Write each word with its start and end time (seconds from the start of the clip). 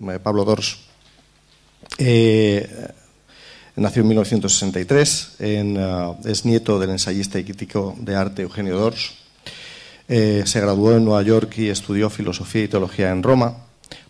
eh, 0.00 0.18
Pablo 0.22 0.44
Dors, 0.44 0.78
eh, 1.98 2.88
nació 3.76 4.02
en 4.02 4.08
1963, 4.08 5.36
es 6.24 6.44
nieto 6.44 6.78
del 6.78 6.90
ensayista 6.90 7.38
y 7.38 7.44
crítico 7.44 7.96
de 7.98 8.14
arte 8.14 8.42
Eugenio 8.42 8.76
Dors. 8.76 9.14
se 10.08 10.60
graduó 10.60 10.96
en 10.96 11.04
Nueva 11.04 11.22
York 11.22 11.58
y 11.58 11.68
estudió 11.68 12.10
filosofía 12.10 12.64
y 12.64 12.68
teología 12.68 13.10
en 13.10 13.22
Roma, 13.22 13.56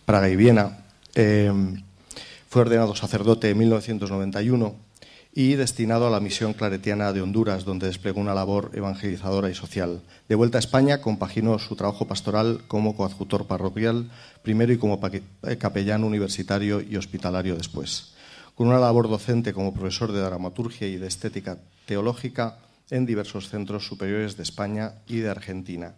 Praga 0.05 0.29
y 0.29 0.35
Viena. 0.35 0.85
fue 1.13 2.61
ordenado 2.61 2.95
sacerdote 2.95 3.49
en 3.49 3.57
1991 3.57 4.88
y 5.33 5.55
destinado 5.55 6.07
a 6.07 6.09
la 6.09 6.19
misión 6.19 6.53
claretiana 6.53 7.13
de 7.13 7.21
Honduras, 7.21 7.63
donde 7.63 7.87
desplegó 7.87 8.19
una 8.19 8.33
labor 8.33 8.71
evangelizadora 8.73 9.49
y 9.49 9.55
social. 9.55 10.01
De 10.27 10.35
vuelta 10.35 10.57
a 10.57 10.59
España, 10.59 11.01
compaginó 11.01 11.59
su 11.59 11.75
trabajo 11.75 12.07
pastoral 12.07 12.63
como 12.67 12.95
coadjutor 12.95 13.45
parroquial, 13.45 14.09
primero 14.41 14.73
y 14.73 14.77
como 14.77 14.99
eh, 15.03 15.57
capellán 15.57 16.03
universitario 16.03 16.81
y 16.81 16.95
hospitalario 16.95 17.55
después, 17.55 18.13
con 18.55 18.67
una 18.67 18.79
labor 18.79 19.07
docente 19.07 19.53
como 19.53 19.73
profesor 19.73 20.11
de 20.11 20.21
dramaturgia 20.21 20.87
y 20.87 20.97
de 20.97 21.07
estética 21.07 21.57
teológica 21.85 22.57
en 22.89 23.05
diversos 23.05 23.49
centros 23.49 23.85
superiores 23.85 24.35
de 24.35 24.43
España 24.43 24.93
y 25.07 25.17
de 25.17 25.29
Argentina. 25.29 25.93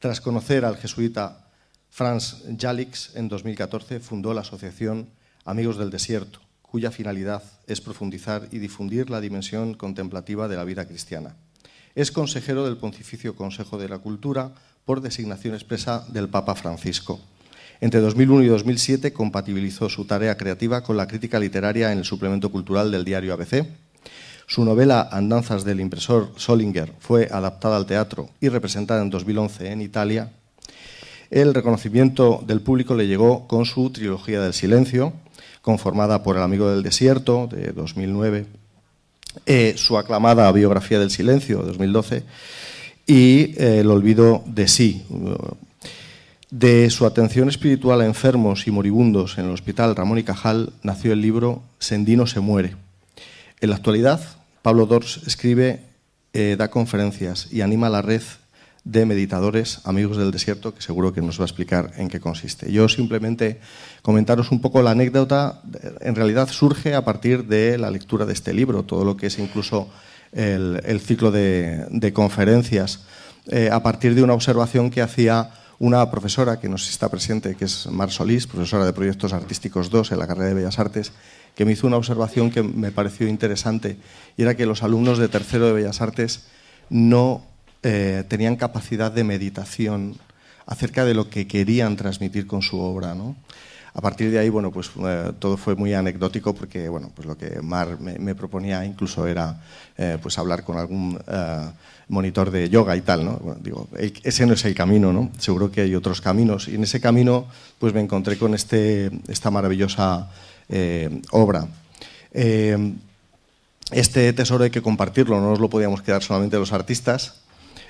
Tras 0.00 0.20
conocer 0.20 0.64
al 0.64 0.76
jesuita 0.76 1.46
Franz 1.88 2.42
Jalix, 2.58 3.14
en 3.14 3.28
2014 3.28 4.00
fundó 4.00 4.34
la 4.34 4.42
asociación 4.42 5.08
Amigos 5.44 5.78
del 5.78 5.90
Desierto, 5.90 6.40
cuya 6.76 6.90
finalidad 6.90 7.42
es 7.66 7.80
profundizar 7.80 8.48
y 8.52 8.58
difundir 8.58 9.08
la 9.08 9.22
dimensión 9.22 9.72
contemplativa 9.72 10.46
de 10.46 10.56
la 10.56 10.64
vida 10.64 10.86
cristiana. 10.86 11.34
Es 11.94 12.12
consejero 12.12 12.66
del 12.66 12.76
Pontificio 12.76 13.34
Consejo 13.34 13.78
de 13.78 13.88
la 13.88 13.96
Cultura 13.96 14.52
por 14.84 15.00
designación 15.00 15.54
expresa 15.54 16.04
del 16.10 16.28
Papa 16.28 16.54
Francisco. 16.54 17.18
Entre 17.80 18.00
2001 18.00 18.42
y 18.42 18.48
2007 18.48 19.14
compatibilizó 19.14 19.88
su 19.88 20.04
tarea 20.04 20.36
creativa 20.36 20.82
con 20.82 20.98
la 20.98 21.08
crítica 21.08 21.40
literaria 21.40 21.92
en 21.92 21.98
el 22.00 22.04
suplemento 22.04 22.52
cultural 22.52 22.90
del 22.90 23.06
diario 23.06 23.32
ABC. 23.32 23.66
Su 24.46 24.62
novela 24.62 25.08
Andanzas 25.10 25.64
del 25.64 25.80
impresor 25.80 26.30
Solinger 26.36 26.92
fue 26.98 27.26
adaptada 27.32 27.78
al 27.78 27.86
teatro 27.86 28.28
y 28.38 28.50
representada 28.50 29.00
en 29.00 29.08
2011 29.08 29.72
en 29.72 29.80
Italia. 29.80 30.30
El 31.30 31.54
reconocimiento 31.54 32.44
del 32.46 32.60
público 32.60 32.94
le 32.94 33.06
llegó 33.06 33.48
con 33.48 33.64
su 33.64 33.88
trilogía 33.88 34.42
del 34.42 34.52
silencio, 34.52 35.14
conformada 35.66 36.22
por 36.22 36.36
El 36.36 36.44
amigo 36.44 36.70
del 36.70 36.84
desierto, 36.84 37.48
de 37.48 37.72
2009, 37.72 38.46
eh, 39.46 39.74
su 39.76 39.98
aclamada 39.98 40.52
biografía 40.52 41.00
del 41.00 41.10
silencio, 41.10 41.58
de 41.58 41.66
2012, 41.66 42.22
y 43.04 43.52
eh, 43.58 43.80
El 43.80 43.90
olvido 43.90 44.44
de 44.46 44.68
sí. 44.68 45.04
De 46.50 46.88
su 46.90 47.04
atención 47.04 47.48
espiritual 47.48 48.00
a 48.00 48.06
enfermos 48.06 48.68
y 48.68 48.70
moribundos 48.70 49.38
en 49.38 49.46
el 49.46 49.50
Hospital 49.50 49.96
Ramón 49.96 50.18
y 50.18 50.22
Cajal 50.22 50.72
nació 50.84 51.12
el 51.12 51.20
libro 51.20 51.64
Sendino 51.80 52.28
se 52.28 52.38
muere. 52.38 52.76
En 53.60 53.70
la 53.70 53.74
actualidad, 53.74 54.20
Pablo 54.62 54.86
Dors 54.86 55.20
escribe, 55.26 55.80
eh, 56.32 56.54
da 56.56 56.70
conferencias 56.70 57.48
y 57.50 57.62
anima 57.62 57.88
a 57.88 57.90
la 57.90 58.02
red 58.02 58.22
de 58.86 59.04
meditadores, 59.04 59.80
amigos 59.82 60.16
del 60.16 60.30
desierto, 60.30 60.72
que 60.72 60.80
seguro 60.80 61.12
que 61.12 61.20
nos 61.20 61.40
va 61.40 61.42
a 61.42 61.46
explicar 61.46 61.90
en 61.96 62.08
qué 62.08 62.20
consiste. 62.20 62.70
Yo 62.70 62.88
simplemente 62.88 63.58
comentaros 64.00 64.52
un 64.52 64.60
poco 64.60 64.80
la 64.80 64.92
anécdota, 64.92 65.60
en 66.00 66.14
realidad 66.14 66.48
surge 66.48 66.94
a 66.94 67.04
partir 67.04 67.46
de 67.46 67.78
la 67.78 67.90
lectura 67.90 68.26
de 68.26 68.32
este 68.32 68.54
libro, 68.54 68.84
todo 68.84 69.04
lo 69.04 69.16
que 69.16 69.26
es 69.26 69.40
incluso 69.40 69.90
el, 70.30 71.00
ciclo 71.00 71.32
de, 71.32 72.12
conferencias, 72.14 73.00
eh, 73.48 73.70
a 73.72 73.82
partir 73.82 74.14
de 74.14 74.22
una 74.22 74.34
observación 74.34 74.88
que 74.88 75.02
hacía 75.02 75.50
una 75.80 76.08
profesora 76.08 76.60
que 76.60 76.68
nos 76.68 76.88
está 76.88 77.08
presente, 77.08 77.56
que 77.56 77.64
es 77.64 77.88
Mar 77.88 78.12
Solís, 78.12 78.46
profesora 78.46 78.84
de 78.84 78.92
Proyectos 78.92 79.32
Artísticos 79.32 79.90
2 79.90 80.12
en 80.12 80.18
la 80.20 80.28
carrera 80.28 80.50
de 80.50 80.54
Bellas 80.54 80.78
Artes, 80.78 81.10
que 81.56 81.64
me 81.64 81.72
hizo 81.72 81.88
una 81.88 81.96
observación 81.96 82.52
que 82.52 82.62
me 82.62 82.92
pareció 82.92 83.26
interesante, 83.26 83.96
y 84.36 84.42
era 84.42 84.54
que 84.54 84.64
los 84.64 84.84
alumnos 84.84 85.18
de 85.18 85.26
tercero 85.26 85.66
de 85.66 85.72
Bellas 85.72 86.00
Artes 86.00 86.44
no 86.88 87.55
eh, 87.82 88.24
tenían 88.28 88.56
capacidad 88.56 89.12
de 89.12 89.24
meditación 89.24 90.16
acerca 90.66 91.04
de 91.04 91.14
lo 91.14 91.30
que 91.30 91.46
querían 91.46 91.96
transmitir 91.96 92.46
con 92.46 92.62
su 92.62 92.80
obra. 92.80 93.14
¿no? 93.14 93.36
A 93.94 94.00
partir 94.00 94.30
de 94.30 94.38
ahí, 94.38 94.48
bueno, 94.48 94.72
pues 94.72 94.90
eh, 95.06 95.32
todo 95.38 95.56
fue 95.56 95.76
muy 95.76 95.94
anecdótico 95.94 96.54
porque, 96.54 96.88
bueno, 96.88 97.12
pues 97.14 97.28
lo 97.28 97.36
que 97.36 97.60
Mar 97.62 98.00
me, 98.00 98.34
proponía 98.34 98.84
incluso 98.84 99.26
era 99.26 99.62
eh, 99.96 100.18
pues 100.20 100.38
hablar 100.38 100.64
con 100.64 100.78
algún 100.78 101.18
monitor 102.08 102.50
de 102.50 102.68
yoga 102.68 102.96
y 102.96 103.00
tal, 103.02 103.24
¿no? 103.24 103.56
digo, 103.60 103.88
ese 103.96 104.46
no 104.46 104.54
es 104.54 104.64
el 104.64 104.74
camino, 104.74 105.12
¿no? 105.12 105.30
Seguro 105.38 105.70
que 105.70 105.82
hay 105.82 105.94
otros 105.94 106.20
caminos 106.20 106.68
y 106.68 106.76
en 106.76 106.84
ese 106.84 107.00
camino, 107.00 107.46
pues 107.78 107.94
me 107.94 108.00
encontré 108.00 108.38
con 108.38 108.54
este, 108.54 109.10
esta 109.28 109.50
maravillosa 109.50 110.30
obra. 111.30 111.66
este 113.90 114.32
tesoro 114.32 114.64
hay 114.64 114.70
que 114.70 114.82
compartirlo, 114.82 115.40
no 115.40 115.50
nos 115.50 115.60
lo 115.60 115.68
podíamos 115.68 116.02
quedar 116.02 116.22
solamente 116.22 116.58
los 116.58 116.72
artistas, 116.72 117.45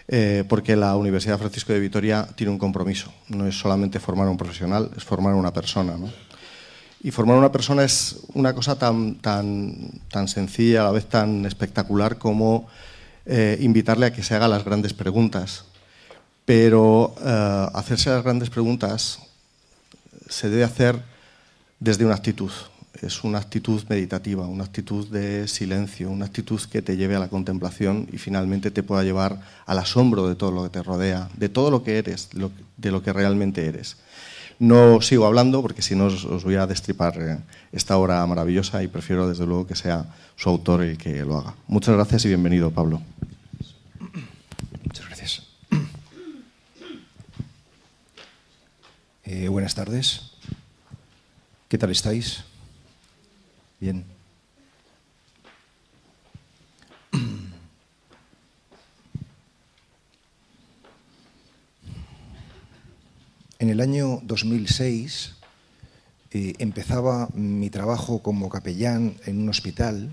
eh, 0.08 0.44
porque 0.48 0.76
la 0.76 0.96
Universidad 0.96 1.38
Francisco 1.38 1.72
de 1.72 1.80
Vitoria 1.80 2.28
tiene 2.36 2.52
un 2.52 2.58
compromiso. 2.58 3.12
No 3.28 3.46
es 3.46 3.58
solamente 3.58 3.98
formar 3.98 4.28
a 4.28 4.30
un 4.30 4.36
profesional, 4.36 4.90
es 4.96 5.04
formar 5.04 5.32
a 5.32 5.36
una 5.36 5.52
persona. 5.52 5.96
Y 7.02 7.10
formar 7.10 7.36
a 7.36 7.40
una 7.40 7.52
persona 7.52 7.84
es 7.84 8.20
una 8.34 8.54
cosa 8.54 8.78
tan, 8.78 9.16
tan, 9.16 10.00
tan 10.10 10.28
sencilla, 10.28 10.82
a 10.82 10.84
la 10.84 10.92
vez 10.92 11.06
tan 11.06 11.44
espectacular 11.44 12.18
como 12.18 12.68
eh, 13.26 13.58
invitarle 13.60 14.06
a 14.06 14.12
que 14.12 14.22
se 14.22 14.34
haga 14.34 14.48
las 14.48 14.64
grandes 14.64 14.94
preguntas. 14.94 15.64
Pero 16.44 17.14
eh, 17.24 17.66
hacerse 17.74 18.10
las 18.10 18.22
grandes 18.22 18.50
preguntas 18.50 19.18
se 20.28 20.48
debe 20.48 20.64
hacer 20.64 21.02
desde 21.80 22.04
una 22.04 22.14
actitud, 22.14 22.50
es 23.02 23.24
una 23.24 23.38
actitud 23.38 23.82
meditativa, 23.88 24.46
una 24.46 24.64
actitud 24.64 25.08
de 25.08 25.48
silencio, 25.48 26.10
una 26.10 26.26
actitud 26.26 26.60
que 26.70 26.82
te 26.82 26.96
lleve 26.96 27.16
a 27.16 27.18
la 27.18 27.28
contemplación 27.28 28.08
y 28.12 28.18
finalmente 28.18 28.70
te 28.70 28.82
pueda 28.82 29.02
llevar 29.02 29.40
al 29.66 29.78
asombro 29.78 30.28
de 30.28 30.34
todo 30.34 30.50
lo 30.50 30.62
que 30.64 30.70
te 30.70 30.82
rodea, 30.82 31.28
de 31.36 31.48
todo 31.48 31.70
lo 31.70 31.82
que 31.82 31.98
eres, 31.98 32.30
de 32.76 32.90
lo 32.90 33.02
que 33.02 33.12
realmente 33.12 33.66
eres. 33.66 33.96
No 34.58 35.02
sigo 35.02 35.26
hablando 35.26 35.60
porque 35.60 35.82
si 35.82 35.94
no 35.94 36.06
os, 36.06 36.44
voy 36.44 36.54
a 36.54 36.66
destripar 36.66 37.20
eh, 37.20 37.38
esta 37.72 37.98
obra 37.98 38.26
maravillosa 38.26 38.82
y 38.82 38.88
prefiero 38.88 39.28
desde 39.28 39.44
luego 39.44 39.66
que 39.66 39.76
sea 39.76 40.06
su 40.36 40.48
autor 40.48 40.82
el 40.82 40.96
que 40.96 41.24
lo 41.24 41.36
haga. 41.36 41.54
Muchas 41.66 41.94
gracias 41.94 42.24
y 42.24 42.28
bienvenido, 42.28 42.70
Pablo. 42.70 43.02
Muchas 44.84 45.06
gracias. 45.06 45.42
Eh, 49.24 49.48
buenas 49.48 49.74
tardes. 49.74 50.30
¿Qué 51.68 51.76
tal 51.76 51.90
estáis? 51.90 52.44
En 63.58 63.70
el 63.70 63.80
año 63.80 64.20
2006 64.24 65.34
eh, 66.32 66.54
empezaba 66.58 67.28
mi 67.32 67.70
trabajo 67.70 68.22
como 68.22 68.48
capellán 68.48 69.14
en 69.24 69.40
un 69.40 69.48
hospital 69.48 70.12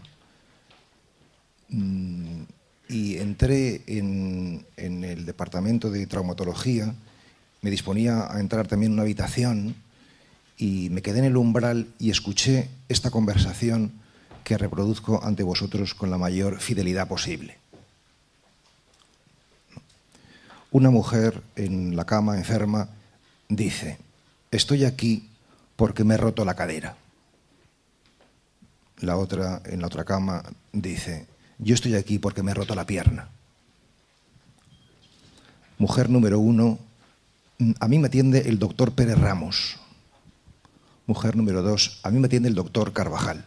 mm, 1.69 2.43
y 2.89 3.17
entré 3.17 3.81
en, 3.87 4.65
en, 4.77 5.03
el 5.03 5.25
departamento 5.25 5.89
de 5.89 6.07
traumatología. 6.07 6.95
Me 7.61 7.69
disponía 7.69 8.33
a 8.33 8.39
entrar 8.39 8.67
también 8.67 8.91
en 8.91 8.93
una 8.93 9.01
habitación 9.03 9.75
y 10.57 10.89
me 10.89 11.01
quedé 11.01 11.19
en 11.19 11.25
el 11.25 11.37
umbral 11.37 11.87
y 11.99 12.09
escuché 12.09 12.69
esta 12.89 13.11
conversación 13.11 13.91
que 14.43 14.57
reproduzco 14.57 15.23
ante 15.23 15.43
vosotros 15.43 15.93
con 15.93 16.09
la 16.11 16.17
mayor 16.17 16.59
fidelidad 16.59 17.07
posible. 17.07 17.57
Una 20.71 20.89
mujer 20.89 21.41
en 21.55 21.95
la 21.95 22.05
cama 22.05 22.37
enferma 22.37 22.89
dice, 23.47 23.99
estoy 24.51 24.85
aquí 24.85 25.29
porque 25.75 26.03
me 26.03 26.15
he 26.15 26.17
roto 26.17 26.45
la 26.45 26.55
cadera. 26.55 26.97
La 28.99 29.17
otra 29.17 29.61
en 29.65 29.81
la 29.81 29.87
otra 29.87 30.03
cama 30.03 30.43
dice, 30.71 31.27
yo 31.59 31.75
estoy 31.75 31.95
aquí 31.95 32.19
porque 32.19 32.41
me 32.43 32.51
he 32.51 32.55
roto 32.55 32.73
la 32.75 32.85
pierna. 32.85 33.29
Mujer 35.77 36.09
número 36.09 36.39
uno, 36.39 36.79
a 37.79 37.87
mí 37.87 37.99
me 37.99 38.07
atiende 38.07 38.49
el 38.49 38.59
doctor 38.59 38.93
Pérez 38.93 39.19
Ramos, 39.19 39.77
Mujer 41.05 41.35
número 41.35 41.61
dos, 41.61 41.99
a 42.03 42.09
mí 42.11 42.19
me 42.19 42.27
atiende 42.27 42.47
el 42.47 42.55
doctor 42.55 42.93
Carvajal. 42.93 43.43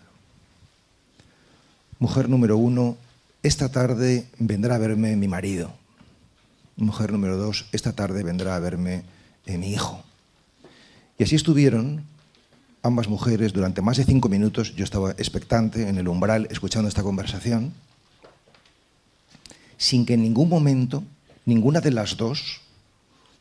Mujer 1.98 2.28
número 2.28 2.58
uno, 2.58 2.98
esta 3.42 3.70
tarde 3.70 4.26
vendrá 4.38 4.74
a 4.74 4.78
verme 4.78 5.16
mi 5.16 5.26
marido. 5.26 5.72
Mujer 6.76 7.12
número 7.12 7.38
dos, 7.38 7.64
esta 7.72 7.94
tarde 7.94 8.22
vendrá 8.22 8.56
a 8.56 8.58
verme 8.58 9.04
eh, 9.46 9.56
mi 9.56 9.72
hijo. 9.72 10.04
Y 11.18 11.24
así 11.24 11.34
estuvieron 11.34 12.04
ambas 12.82 13.08
mujeres 13.08 13.54
durante 13.54 13.80
más 13.80 13.96
de 13.96 14.04
cinco 14.04 14.28
minutos. 14.28 14.76
Yo 14.76 14.84
estaba 14.84 15.12
expectante 15.12 15.88
en 15.88 15.96
el 15.96 16.08
umbral 16.08 16.48
escuchando 16.50 16.90
esta 16.90 17.02
conversación, 17.02 17.72
sin 19.78 20.04
que 20.04 20.12
en 20.12 20.22
ningún 20.22 20.50
momento 20.50 21.02
ninguna 21.46 21.80
de 21.80 21.92
las 21.92 22.18
dos 22.18 22.60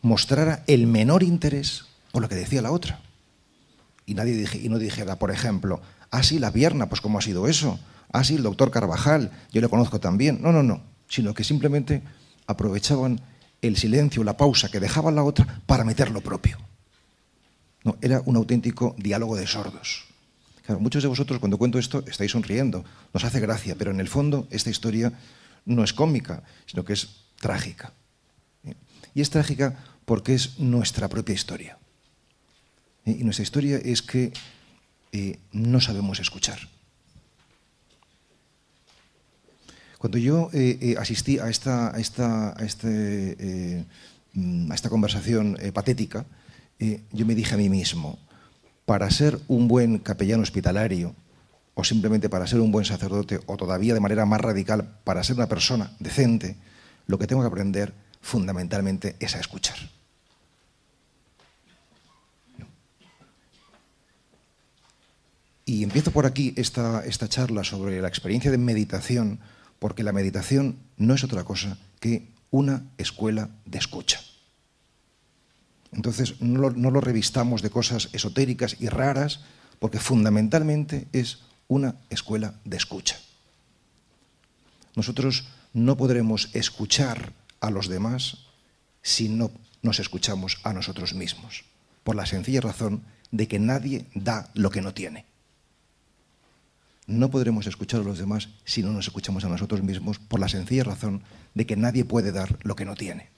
mostrara 0.02 0.64
el 0.68 0.88
menor 0.88 1.22
interés 1.22 1.84
por 2.14 2.22
lo 2.22 2.30
que 2.30 2.36
decía 2.36 2.62
la 2.62 2.72
otra 2.72 3.02
y, 4.06 4.14
nadie 4.14 4.48
y 4.62 4.70
no 4.70 4.78
dijera, 4.78 5.18
por 5.18 5.32
ejemplo, 5.32 5.82
ah, 6.12 6.24
sí, 6.24 6.40
la 6.40 6.52
pierna, 6.52 6.88
pues 6.88 7.02
¿cómo 7.02 7.20
ha 7.20 7.22
sido 7.22 7.48
eso? 7.48 7.80
Ah, 8.12 8.24
sí, 8.24 8.36
el 8.36 8.44
doctor 8.44 8.72
Carvajal, 8.72 9.32
yo 9.52 9.62
le 9.62 9.70
conozco 9.70 10.00
también. 10.00 10.42
No, 10.42 10.52
no, 10.52 10.64
no, 10.64 10.82
sino 11.08 11.34
que 11.34 11.44
simplemente 11.44 12.02
aprovechaban 12.48 13.22
el 13.62 13.78
silencio, 13.78 14.24
la 14.24 14.38
pausa 14.38 14.70
que 14.70 14.80
dejaba 14.80 15.12
la 15.12 15.24
otra 15.24 15.62
para 15.66 15.84
meter 15.84 16.12
lo 16.12 16.22
propio. 16.22 16.58
No, 17.84 17.98
era 18.02 18.22
un 18.26 18.36
auténtico 18.36 18.96
diálogo 18.98 19.36
de 19.36 19.48
sordos. 19.48 20.06
Claro, 20.66 20.80
muchos 20.80 21.04
de 21.04 21.10
vosotros 21.10 21.40
cuando 21.40 21.58
cuento 21.58 21.78
esto 21.78 22.04
estáis 22.08 22.32
sonriendo, 22.32 22.84
nos 23.14 23.24
hace 23.24 23.40
gracia, 23.40 23.76
pero 23.78 23.92
en 23.92 24.00
el 24.00 24.08
fondo 24.08 24.48
esta 24.50 24.70
historia 24.70 25.14
no 25.66 25.84
es 25.84 25.94
cómica, 25.94 26.44
sino 26.66 26.84
que 26.84 26.94
es 26.94 27.26
trágica. 27.40 27.94
Y 29.14 29.22
es 29.22 29.30
trágica 29.30 29.78
porque 30.06 30.34
es 30.34 30.60
nuestra 30.60 31.08
propia 31.08 31.36
historia. 31.36 31.78
Y 33.06 33.24
nuestra 33.24 33.44
historia 33.44 33.78
es 33.78 34.02
que 34.02 34.34
eh, 35.12 35.40
no 35.52 35.80
sabemos 35.80 36.20
escuchar. 36.20 36.60
Cuando 40.00 40.18
yo 40.18 40.50
eh, 40.54 40.78
eh, 40.82 40.96
asistí 41.00 41.40
a 41.40 41.50
esta, 41.50 41.96
a 41.96 42.00
esta, 42.00 42.50
a 42.60 42.66
este, 42.66 43.86
mm, 44.34 44.72
a 44.72 44.76
esta 44.76 44.90
conversación 44.90 45.58
patética, 45.74 46.26
yo 46.78 47.26
me 47.26 47.36
dije 47.36 47.54
a 47.54 47.58
mí 47.58 47.70
mismo, 47.70 48.20
para 48.86 49.10
ser 49.10 49.40
un 49.48 49.70
buen 49.70 50.00
capellán 50.00 50.42
hospitalario, 50.42 51.16
o 51.74 51.84
simplemente 51.84 52.28
para 52.28 52.48
ser 52.48 52.60
un 52.60 52.72
buen 52.72 52.86
sacerdote, 52.86 53.40
o 53.46 53.56
todavía 53.56 53.94
de 53.94 54.02
manera 54.02 54.26
más 54.26 54.42
radical, 54.42 55.00
para 55.06 55.24
ser 55.24 55.38
una 55.38 55.48
persona 55.48 55.92
decente, 56.00 56.58
lo 57.08 57.18
que 57.18 57.28
tengo 57.28 57.42
que 57.42 57.48
aprender 57.48 57.94
fundamentalmente 58.20 59.16
es 59.20 59.36
a 59.36 59.40
escuchar. 59.40 59.78
Y 65.66 65.84
empiezo 65.84 66.12
por 66.12 66.28
aquí 66.28 66.54
esta, 66.58 67.04
charla 67.28 67.64
sobre 67.64 68.00
la 68.00 68.08
experiencia 68.08 68.52
de 68.52 68.60
meditación, 68.60 69.40
porque 69.80 70.04
la 70.04 70.12
meditación 70.12 70.78
no 70.98 71.16
es 71.16 71.24
otra 71.24 71.44
cosa 71.44 71.78
que 72.00 72.28
una 72.52 72.86
escuela 73.00 73.50
de 73.66 73.80
escucha. 73.80 74.22
Entonces, 75.92 76.40
no 76.40 76.70
lo, 76.70 77.02
revistamos 77.02 77.64
de 77.64 77.72
cosas 77.72 78.10
esotéricas 78.14 78.78
y 78.80 78.90
raras, 78.90 79.42
porque 79.80 80.00
fundamentalmente 80.00 81.08
es 81.14 81.40
una 81.68 81.96
escuela 82.12 82.54
de 82.64 82.78
escucha. 82.78 83.18
Nosotros 84.96 85.48
no 85.74 85.98
podremos 85.98 86.50
escuchar 86.54 87.34
a 87.60 87.72
los 87.72 87.88
demás 87.88 88.38
si 89.02 89.30
no 89.30 89.52
nos 89.82 90.00
escuchamos 90.00 90.60
a 90.64 90.74
nosotros 90.74 91.16
mismos, 91.16 91.66
por 92.04 92.16
la 92.16 92.26
sencilla 92.26 92.62
razón 92.62 93.04
de 93.32 93.48
que 93.48 93.60
nadie 93.60 94.06
da 94.14 94.52
lo 94.54 94.70
que 94.70 94.82
no 94.82 94.94
tiene. 94.94 95.26
No 97.08 97.30
podremos 97.30 97.68
escuchar 97.68 98.02
a 98.02 98.04
los 98.04 98.18
demás 98.18 98.50
si 98.64 98.82
no 98.82 98.92
nos 98.92 99.08
escuchamos 99.08 99.46
a 99.46 99.50
nosotros 99.50 99.84
mismos, 99.84 100.20
por 100.20 100.40
la 100.40 100.50
sencilla 100.50 100.84
razón 100.84 101.22
de 101.54 101.66
que 101.66 101.76
nadie 101.76 102.04
puede 102.04 102.32
dar 102.32 102.58
lo 102.64 102.76
que 102.76 102.86
no 102.86 102.96
tiene. 102.96 103.30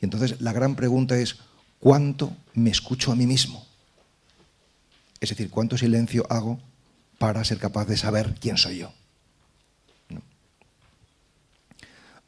Y 0.00 0.04
entonces 0.04 0.40
la 0.40 0.52
gran 0.52 0.76
pregunta 0.76 1.16
es, 1.16 1.36
¿cuánto 1.80 2.36
me 2.54 2.70
escucho 2.70 3.12
a 3.12 3.16
mí 3.16 3.26
mismo? 3.26 3.66
Es 5.20 5.30
decir, 5.30 5.50
¿cuánto 5.50 5.78
silencio 5.78 6.26
hago 6.28 6.60
para 7.18 7.42
ser 7.44 7.58
capaz 7.58 7.86
de 7.86 7.96
saber 7.96 8.34
quién 8.38 8.58
soy 8.58 8.78
yo? 8.78 8.92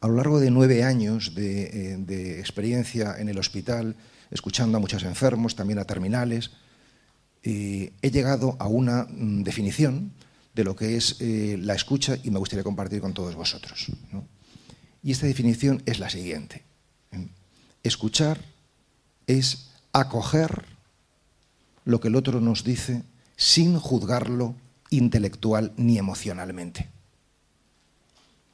A 0.00 0.06
lo 0.06 0.14
largo 0.14 0.38
de 0.38 0.50
nueve 0.50 0.84
años 0.84 1.34
de, 1.34 1.94
eh, 1.94 2.38
experiencia 2.38 3.16
en 3.18 3.28
el 3.28 3.38
hospital, 3.38 3.96
escuchando 4.30 4.78
a 4.78 4.80
muchos 4.80 5.02
enfermos, 5.02 5.56
también 5.56 5.80
a 5.80 5.84
terminales, 5.84 6.52
eh, 7.42 7.92
he 8.02 8.10
llegado 8.10 8.56
a 8.58 8.66
una 8.66 9.04
mm, 9.04 9.42
definición 9.42 10.12
de 10.54 10.64
lo 10.64 10.74
que 10.74 10.96
es 10.96 11.16
eh, 11.20 11.56
la 11.60 11.74
escucha 11.74 12.16
y 12.22 12.30
me 12.30 12.38
gustaría 12.38 12.64
compartir 12.64 13.00
con 13.00 13.14
todos 13.14 13.34
vosotros. 13.34 13.86
Y 15.02 15.12
esta 15.12 15.26
definición 15.26 15.82
es 15.86 16.00
la 16.00 16.10
siguiente. 16.10 16.64
Escuchar 17.82 18.40
es 19.26 19.68
acoger 19.92 20.64
lo 21.84 22.00
que 22.00 22.08
el 22.08 22.16
otro 22.16 22.40
nos 22.40 22.64
dice 22.64 23.04
sin 23.36 23.78
juzgarlo 23.78 24.56
intelectual 24.90 25.72
ni 25.76 25.96
emocionalmente. 25.96 26.88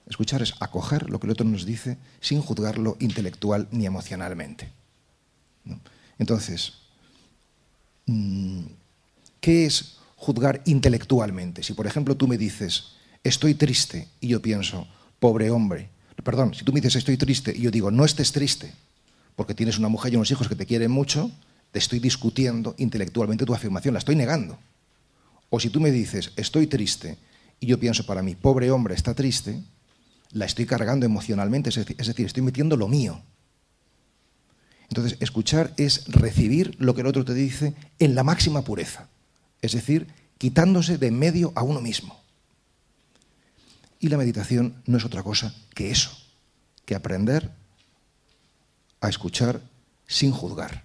Escuchar 0.06 0.42
es 0.42 0.54
acoger 0.60 1.08
lo 1.08 1.18
que 1.18 1.26
el 1.26 1.32
otro 1.32 1.46
nos 1.46 1.64
dice 1.64 1.96
sin 2.20 2.42
juzgarlo 2.42 2.96
intelectual 3.00 3.66
ni 3.70 3.86
emocionalmente. 3.86 4.70
Entonces, 6.18 6.74
¿qué 9.40 9.66
es 9.66 9.96
juzgar 10.16 10.62
intelectualmente? 10.64 11.62
Si, 11.62 11.72
por 11.72 11.86
ejemplo, 11.86 12.16
tú 12.16 12.28
me 12.28 12.38
dices, 12.38 12.94
estoy 13.22 13.54
triste, 13.54 14.08
y 14.20 14.28
yo 14.28 14.40
pienso, 14.40 14.86
pobre 15.18 15.50
hombre, 15.50 15.88
perdón, 16.22 16.54
si 16.54 16.64
tú 16.64 16.72
me 16.72 16.80
dices, 16.80 16.96
estoy 16.96 17.16
triste, 17.16 17.54
y 17.56 17.62
yo 17.62 17.70
digo, 17.70 17.90
no 17.90 18.04
estés 18.04 18.32
triste, 18.32 18.72
porque 19.36 19.54
tienes 19.54 19.78
una 19.78 19.88
mujer 19.88 20.12
y 20.12 20.16
unos 20.16 20.30
hijos 20.30 20.48
que 20.48 20.56
te 20.56 20.66
quieren 20.66 20.90
mucho, 20.90 21.30
te 21.72 21.78
estoy 21.78 21.98
discutiendo 21.98 22.74
intelectualmente 22.78 23.44
tu 23.44 23.54
afirmación, 23.54 23.94
la 23.94 23.98
estoy 23.98 24.16
negando. 24.16 24.58
O 25.50 25.60
si 25.60 25.70
tú 25.70 25.80
me 25.80 25.90
dices, 25.90 26.32
estoy 26.36 26.66
triste, 26.66 27.18
y 27.60 27.66
yo 27.66 27.78
pienso 27.78 28.06
para 28.06 28.22
mí, 28.22 28.34
pobre 28.34 28.70
hombre, 28.70 28.94
está 28.94 29.14
triste, 29.14 29.62
la 30.30 30.44
estoy 30.44 30.66
cargando 30.66 31.06
emocionalmente, 31.06 31.70
es 31.70 31.76
decir, 31.76 32.26
estoy 32.26 32.42
metiendo 32.42 32.76
lo 32.76 32.88
mío. 32.88 33.22
Entonces, 34.88 35.16
escuchar 35.20 35.72
es 35.76 36.06
recibir 36.06 36.76
lo 36.78 36.94
que 36.94 37.00
el 37.00 37.06
otro 37.06 37.24
te 37.24 37.34
dice 37.34 37.74
en 37.98 38.14
la 38.14 38.22
máxima 38.22 38.62
pureza, 38.62 39.08
es 39.62 39.72
decir, 39.72 40.06
quitándose 40.38 40.98
de 40.98 41.08
en 41.08 41.18
medio 41.18 41.52
a 41.54 41.62
uno 41.62 41.80
mismo. 41.80 42.20
Y 43.98 44.08
la 44.08 44.18
meditación 44.18 44.82
no 44.86 44.98
es 44.98 45.04
otra 45.04 45.22
cosa 45.22 45.54
que 45.74 45.90
eso, 45.90 46.10
que 46.84 46.94
aprender 46.94 47.50
a 49.00 49.08
escuchar 49.08 49.60
sin 50.06 50.32
juzgar, 50.32 50.84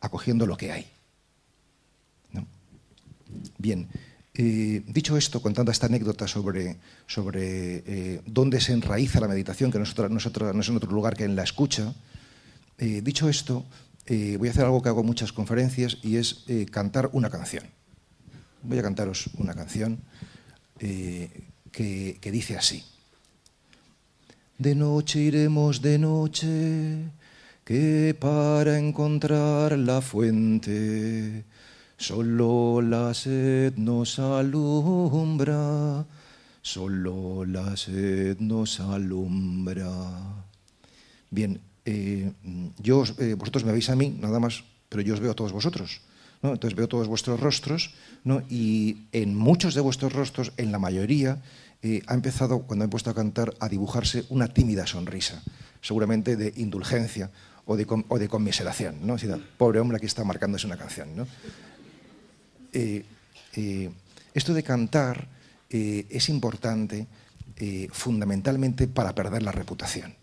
acogiendo 0.00 0.46
lo 0.46 0.56
que 0.56 0.72
hay. 0.72 0.90
Bien, 3.58 3.88
eh, 4.34 4.82
dicho 4.86 5.16
esto, 5.16 5.40
contando 5.40 5.70
esta 5.70 5.86
anécdota 5.86 6.26
sobre, 6.26 6.78
sobre 7.06 7.82
eh, 7.86 8.22
dónde 8.26 8.60
se 8.60 8.72
enraiza 8.72 9.20
la 9.20 9.28
meditación, 9.28 9.70
que 9.70 9.78
no 9.78 9.84
es, 9.84 9.96
no 9.96 10.60
es 10.60 10.68
en 10.68 10.76
otro 10.76 10.90
lugar 10.90 11.16
que 11.16 11.24
en 11.24 11.36
la 11.36 11.44
escucha, 11.44 11.94
eh, 12.80 13.00
dicho 13.02 13.28
esto, 13.28 13.64
voy 14.08 14.48
a 14.48 14.50
hacer 14.50 14.64
algo 14.64 14.82
que 14.82 14.88
hago 14.88 15.02
en 15.02 15.06
muchas 15.06 15.32
conferencias 15.32 15.98
y 16.02 16.16
es 16.16 16.44
cantar 16.72 17.10
una 17.12 17.30
canción. 17.30 17.64
Voy 18.62 18.78
a 18.78 18.82
cantaros 18.82 19.30
una 19.38 19.54
canción 19.54 20.00
que 20.78 22.30
dice 22.32 22.56
así. 22.56 22.82
De 24.60 24.74
noche 24.74 25.20
iremos 25.20 25.80
de 25.80 25.98
noche, 25.98 27.12
que 27.64 28.14
para 28.20 28.78
encontrar 28.78 29.78
la 29.78 30.02
fuente, 30.02 31.46
solo 31.96 32.82
la 32.82 33.14
sed 33.14 33.76
nos 33.76 34.18
alumbra, 34.18 36.04
solo 36.60 37.46
la 37.46 37.74
sed 37.74 38.38
nos 38.40 38.80
alumbra. 38.80 39.88
Bien, 41.30 41.58
eh, 41.84 42.32
yo, 42.78 43.04
eh, 43.18 43.34
vosotros 43.34 43.64
me 43.64 43.72
veis 43.72 43.88
a 43.90 43.96
mí, 43.96 44.10
nada 44.20 44.40
más, 44.40 44.64
pero 44.88 45.02
yo 45.02 45.14
os 45.14 45.20
veo 45.20 45.32
a 45.32 45.34
todos 45.34 45.52
vosotros. 45.52 46.00
Entonces 46.42 46.74
veo 46.74 46.88
todos 46.88 47.06
vuestros 47.06 47.38
rostros 47.38 47.92
y 48.48 49.02
en 49.12 49.36
muchos 49.36 49.74
de 49.74 49.82
vuestros 49.82 50.14
rostros, 50.14 50.52
en 50.56 50.72
la 50.72 50.78
mayoría, 50.78 51.42
eh, 51.82 52.02
ha 52.06 52.14
empezado, 52.14 52.60
cuando 52.60 52.86
he 52.86 52.88
puesto 52.88 53.10
a 53.10 53.14
cantar, 53.14 53.54
a 53.60 53.68
dibujarse 53.68 54.24
una 54.30 54.48
tímida 54.48 54.86
sonrisa, 54.86 55.42
seguramente 55.82 56.36
de 56.36 56.54
indulgencia 56.56 57.30
o 57.66 57.76
de, 57.76 57.86
o 58.08 58.18
de 58.18 58.28
conmiseración. 58.28 59.00
pobre 59.58 59.80
hombre, 59.80 59.98
aquí 59.98 60.06
está 60.06 60.24
marcándose 60.24 60.66
una 60.66 60.78
canción. 60.78 61.26
Esto 64.32 64.54
de 64.54 64.62
cantar 64.62 65.28
es 65.68 66.28
importante 66.30 67.06
fundamentalmente 67.92 68.88
para 68.88 69.14
perder 69.14 69.42
la 69.42 69.52
reputación. 69.52 70.14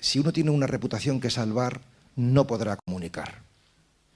Si 0.00 0.18
uno 0.18 0.32
tiene 0.32 0.50
una 0.50 0.66
reputación 0.66 1.20
que 1.20 1.30
salvar, 1.30 1.80
no 2.16 2.46
podrá 2.46 2.76
comunicar. 2.76 3.42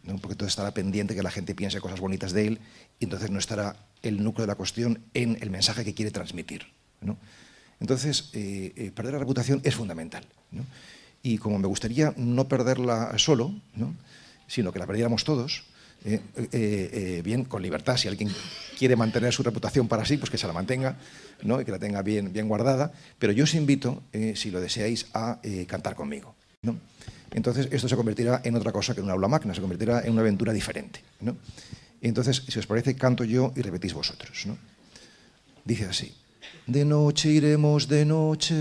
porque 0.05 0.33
entonces 0.33 0.53
estará 0.53 0.73
pendiente 0.73 1.15
que 1.15 1.23
la 1.23 1.31
gente 1.31 1.55
piense 1.55 1.81
cosas 1.81 2.01
bonitas 2.01 2.33
de 2.33 2.47
él 2.47 2.61
y 3.01 3.05
entonces 3.05 3.31
no 3.31 3.39
estará 3.39 3.77
el 4.03 4.23
núcleo 4.23 4.43
de 4.43 4.49
la 4.49 4.55
cuestión 4.55 5.01
en 5.15 5.37
el 5.41 5.51
mensaje 5.51 5.85
que 5.85 5.95
quiere 5.95 6.11
transmitir. 6.11 6.67
Entonces, 7.81 8.31
eh, 8.33 8.73
eh, 8.77 8.91
perder 8.93 9.15
la 9.15 9.19
reputación 9.19 9.61
es 9.65 9.75
fundamental. 9.75 10.25
Y 11.23 11.39
como 11.39 11.59
me 11.59 11.67
gustaría 11.67 12.15
no 12.17 12.49
perderla 12.49 13.19
solo, 13.19 13.55
sino 14.47 14.73
que 14.73 14.79
la 14.79 14.87
perdiéramos 14.87 15.25
todos, 15.25 15.65
eh, 16.07 17.21
bien, 17.25 17.45
con 17.45 17.63
libertad, 17.63 17.97
si 17.97 18.09
alguien 18.09 18.31
quiere 18.79 18.97
mantener 18.97 19.33
su 19.33 19.43
reputación 19.43 19.89
para 19.89 20.05
sí, 20.05 20.17
pues 20.17 20.31
que 20.31 20.39
se 20.39 20.47
la 20.47 20.53
mantenga 20.53 20.97
y 21.43 21.65
que 21.65 21.73
la 21.73 21.79
tenga 21.79 22.03
bien, 22.03 22.33
bien 22.33 22.49
guardada, 22.49 22.93
pero 23.19 23.33
yo 23.33 23.45
os 23.45 23.55
invito, 23.55 24.03
si 24.35 24.51
lo 24.51 24.61
deseáis, 24.61 25.07
a 25.13 25.41
cantar 25.67 25.95
conmigo. 25.95 26.35
¿no? 26.63 26.77
Entonces, 27.33 27.69
esto 27.71 27.89
se 27.89 27.97
convertirá 27.97 28.41
en 28.45 28.55
otra 28.55 28.73
cosa 28.73 28.95
que 28.95 29.01
en 29.01 29.05
una 29.05 29.15
aula 29.15 29.29
magna, 29.29 29.55
se 29.55 29.61
convertirá 29.61 30.03
en 30.03 30.13
una 30.13 30.23
aventura 30.23 30.53
diferente. 30.53 31.01
¿no? 31.21 31.37
Entonces, 32.01 32.43
si 32.49 32.59
os 32.59 32.67
parece, 32.67 32.95
canto 32.95 33.25
yo 33.25 33.53
y 33.57 33.63
repetís 33.63 33.95
vosotros. 33.95 34.47
¿no? 34.47 34.57
Dice 35.65 35.87
así. 35.87 36.15
De 36.67 36.85
noche 36.85 37.29
iremos 37.29 37.89
de 37.89 38.05
noche, 38.05 38.55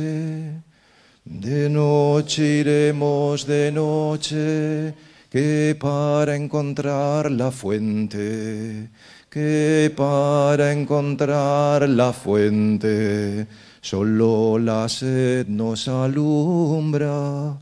de 1.23 1.69
noche 1.69 2.43
iremos 2.59 3.45
de 3.45 3.71
noche, 3.71 4.93
que 5.35 5.75
para 5.77 6.33
encontrar 6.37 7.29
la 7.29 7.51
fuente, 7.51 8.87
que 9.29 9.93
para 9.93 10.71
encontrar 10.71 11.89
la 11.89 12.13
fuente, 12.13 13.45
solo 13.81 14.57
la 14.57 14.87
sed 14.87 15.47
nos 15.49 15.89
alumbra, 15.89 17.57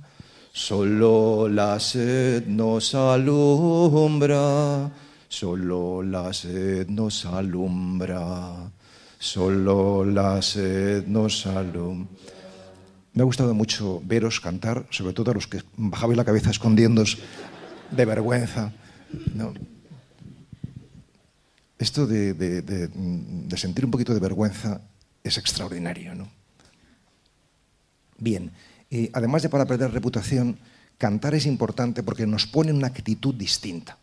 solo 0.51 1.47
la 1.49 1.79
sed 1.79 2.45
nos 2.45 2.93
alumbra, 2.93 4.91
solo 5.27 6.03
la 6.03 6.31
sed 6.31 6.87
nos 6.89 7.25
alumbra. 7.25 8.69
Solo 9.17 10.03
la 10.03 10.41
sed 10.41 11.07
nos 11.07 11.45
alumbra. 11.47 12.11
Me 13.13 13.21
ha 13.21 13.25
gustado 13.25 13.53
mucho 13.53 14.01
veros 14.03 14.41
cantar, 14.41 14.85
sobre 14.89 15.13
todo 15.13 15.31
a 15.31 15.33
los 15.33 15.47
que 15.47 15.61
bajabais 15.77 16.17
la 16.17 16.25
cabeza 16.25 16.49
escondiéndos 16.49 17.19
de 17.95 18.05
vergüenza. 18.05 18.71
¿no? 19.33 19.53
Esto 21.77 22.07
de, 22.07 22.89
sentir 23.55 23.85
un 23.85 23.91
poquito 23.91 24.13
de 24.13 24.19
vergüenza 24.19 24.81
es 25.23 25.37
extraordinario. 25.37 26.15
¿no? 26.15 26.29
Bien, 28.17 28.51
eh, 28.89 29.09
además 29.13 29.41
de 29.43 29.49
para 29.49 29.65
perder 29.65 29.91
reputación, 29.91 30.59
cantar 30.97 31.35
es 31.35 31.45
importante 31.45 32.03
porque 32.03 32.27
nos 32.27 32.47
pone 32.47 32.71
una 32.71 32.87
actitud 32.87 33.35
distinta 33.35 33.97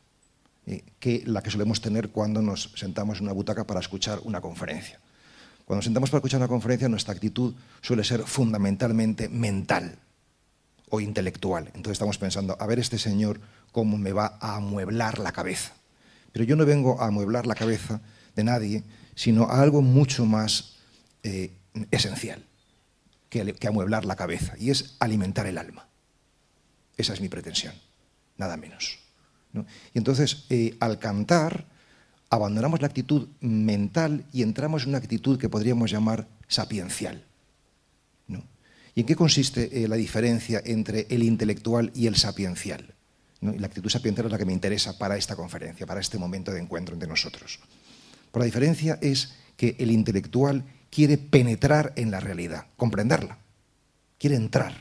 eh, 0.66 0.82
que 0.98 1.22
la 1.26 1.42
que 1.42 1.50
solemos 1.50 1.80
tener 1.80 2.10
cuando 2.10 2.42
nos 2.42 2.72
sentamos 2.76 3.18
en 3.18 3.24
una 3.24 3.32
butaca 3.32 3.64
para 3.64 3.80
escuchar 3.80 4.20
una 4.24 4.40
conferencia. 4.40 5.00
Cuando 5.64 5.78
nos 5.78 5.84
sentamos 5.84 6.10
para 6.10 6.18
escuchar 6.18 6.40
una 6.40 6.48
conferencia, 6.48 6.88
nuestra 6.88 7.14
actitud 7.14 7.54
suele 7.80 8.04
ser 8.04 8.24
fundamentalmente 8.24 9.28
mental 9.28 9.98
o 10.90 11.00
intelectual. 11.00 11.66
Entonces 11.68 11.92
estamos 11.92 12.18
pensando, 12.18 12.56
a 12.60 12.66
ver 12.66 12.78
este 12.78 12.98
señor 12.98 13.40
cómo 13.72 13.96
me 13.96 14.12
va 14.12 14.38
a 14.40 14.56
amueblar 14.56 15.18
la 15.18 15.32
cabeza. 15.32 15.72
Pero 16.32 16.44
yo 16.44 16.56
no 16.56 16.66
vengo 16.66 17.00
a 17.00 17.06
amueblar 17.06 17.46
la 17.46 17.54
cabeza 17.54 18.00
de 18.36 18.44
nadie, 18.44 18.84
sino 19.14 19.44
a 19.44 19.60
algo 19.60 19.82
mucho 19.82 20.26
más 20.26 20.76
eh, 21.22 21.52
esencial 21.90 22.44
que, 23.28 23.68
amueblar 23.68 24.04
la 24.04 24.16
cabeza, 24.16 24.54
y 24.58 24.70
es 24.70 24.96
alimentar 24.98 25.46
el 25.46 25.56
alma. 25.56 25.86
Esa 26.96 27.14
es 27.14 27.20
mi 27.20 27.28
pretensión, 27.28 27.72
nada 28.36 28.56
menos. 28.56 28.98
¿no? 29.52 29.64
Y 29.94 29.98
entonces, 29.98 30.44
eh, 30.50 30.76
al 30.80 30.98
cantar, 30.98 31.66
abandonamos 32.28 32.80
la 32.80 32.88
actitud 32.88 33.28
mental 33.40 34.24
y 34.32 34.42
entramos 34.42 34.82
en 34.82 34.90
una 34.90 34.98
actitud 34.98 35.38
que 35.38 35.48
podríamos 35.48 35.90
llamar 35.90 36.26
sapiencial. 36.48 37.24
¿Y 38.94 39.00
en 39.00 39.06
qué 39.06 39.16
consiste 39.16 39.82
eh, 39.82 39.88
la 39.88 39.96
diferencia 39.96 40.60
entre 40.64 41.06
el 41.10 41.22
intelectual 41.22 41.92
y 41.94 42.06
el 42.06 42.16
sapiencial? 42.16 42.94
Y 43.40 43.58
la 43.58 43.66
actitud 43.66 43.88
sapiencial 43.88 44.26
es 44.26 44.32
la 44.32 44.38
que 44.38 44.44
me 44.44 44.52
interesa 44.52 44.98
para 44.98 45.16
esta 45.16 45.36
conferencia, 45.36 45.86
para 45.86 46.00
este 46.00 46.18
momento 46.18 46.52
de 46.52 46.60
encuentro 46.60 46.94
entre 46.94 47.08
nosotros. 47.08 47.60
Por 48.30 48.40
la 48.40 48.46
diferencia 48.46 48.98
es 49.00 49.34
que 49.56 49.76
el 49.78 49.90
intelectual 49.90 50.64
quiere 50.90 51.18
penetrar 51.18 51.92
en 51.96 52.10
la 52.10 52.20
realidad, 52.20 52.66
comprenderla, 52.76 53.38
quiere 54.18 54.36
entrar. 54.36 54.74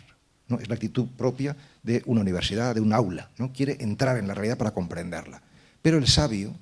¿no? 0.47 0.59
Es 0.59 0.67
la 0.67 0.75
actitud 0.75 1.07
propia 1.17 1.55
de 1.83 2.01
una 2.05 2.21
universidad, 2.21 2.75
de 2.75 2.81
un 2.81 2.93
aula, 2.93 3.29
¿no? 3.37 3.53
quiere 3.53 3.77
entrar 3.79 4.17
en 4.17 4.27
la 4.27 4.33
realidad 4.33 4.57
para 4.57 4.71
comprenderla. 4.71 5.41
Pero 5.81 5.97
el 5.97 6.07
sabio, 6.07 6.55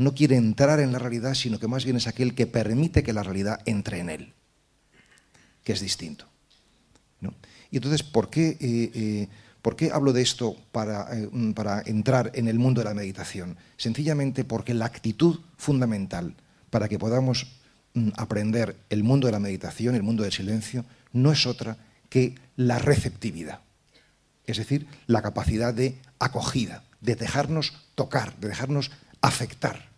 no 0.00 0.14
quiere 0.14 0.36
entrar 0.36 0.80
en 0.80 0.92
la 0.92 0.98
realidad, 0.98 1.34
sino 1.34 1.58
que 1.58 1.68
más 1.68 1.84
bien 1.84 1.96
es 1.96 2.06
aquel 2.06 2.34
que 2.34 2.46
permite 2.46 3.02
que 3.02 3.12
la 3.12 3.22
realidad 3.22 3.60
entre 3.66 3.98
en 3.98 4.08
él, 4.08 4.32
que 5.62 5.74
es 5.74 5.80
distinto. 5.80 6.29
Y 7.70 7.76
entonces, 7.76 8.02
¿por 8.02 8.30
qué, 8.30 8.56
eh, 8.60 8.90
eh, 8.94 9.28
¿por 9.62 9.76
qué 9.76 9.90
hablo 9.92 10.12
de 10.12 10.22
esto 10.22 10.56
para, 10.72 11.08
eh, 11.16 11.28
para 11.54 11.82
entrar 11.82 12.32
en 12.34 12.48
el 12.48 12.58
mundo 12.58 12.80
de 12.80 12.86
la 12.86 12.94
meditación? 12.94 13.56
Sencillamente 13.76 14.44
porque 14.44 14.74
la 14.74 14.86
actitud 14.86 15.40
fundamental 15.56 16.34
para 16.70 16.88
que 16.88 16.98
podamos 16.98 17.46
mm, 17.94 18.10
aprender 18.16 18.76
el 18.90 19.04
mundo 19.04 19.26
de 19.26 19.32
la 19.32 19.40
meditación, 19.40 19.94
el 19.94 20.02
mundo 20.02 20.22
del 20.22 20.32
silencio, 20.32 20.84
no 21.12 21.32
es 21.32 21.46
otra 21.46 21.76
que 22.08 22.34
la 22.56 22.78
receptividad, 22.78 23.60
es 24.46 24.56
decir, 24.56 24.86
la 25.06 25.22
capacidad 25.22 25.72
de 25.72 25.96
acogida, 26.18 26.84
de 27.00 27.14
dejarnos 27.14 27.72
tocar, 27.94 28.36
de 28.38 28.48
dejarnos 28.48 28.90
afectar. 29.20 29.90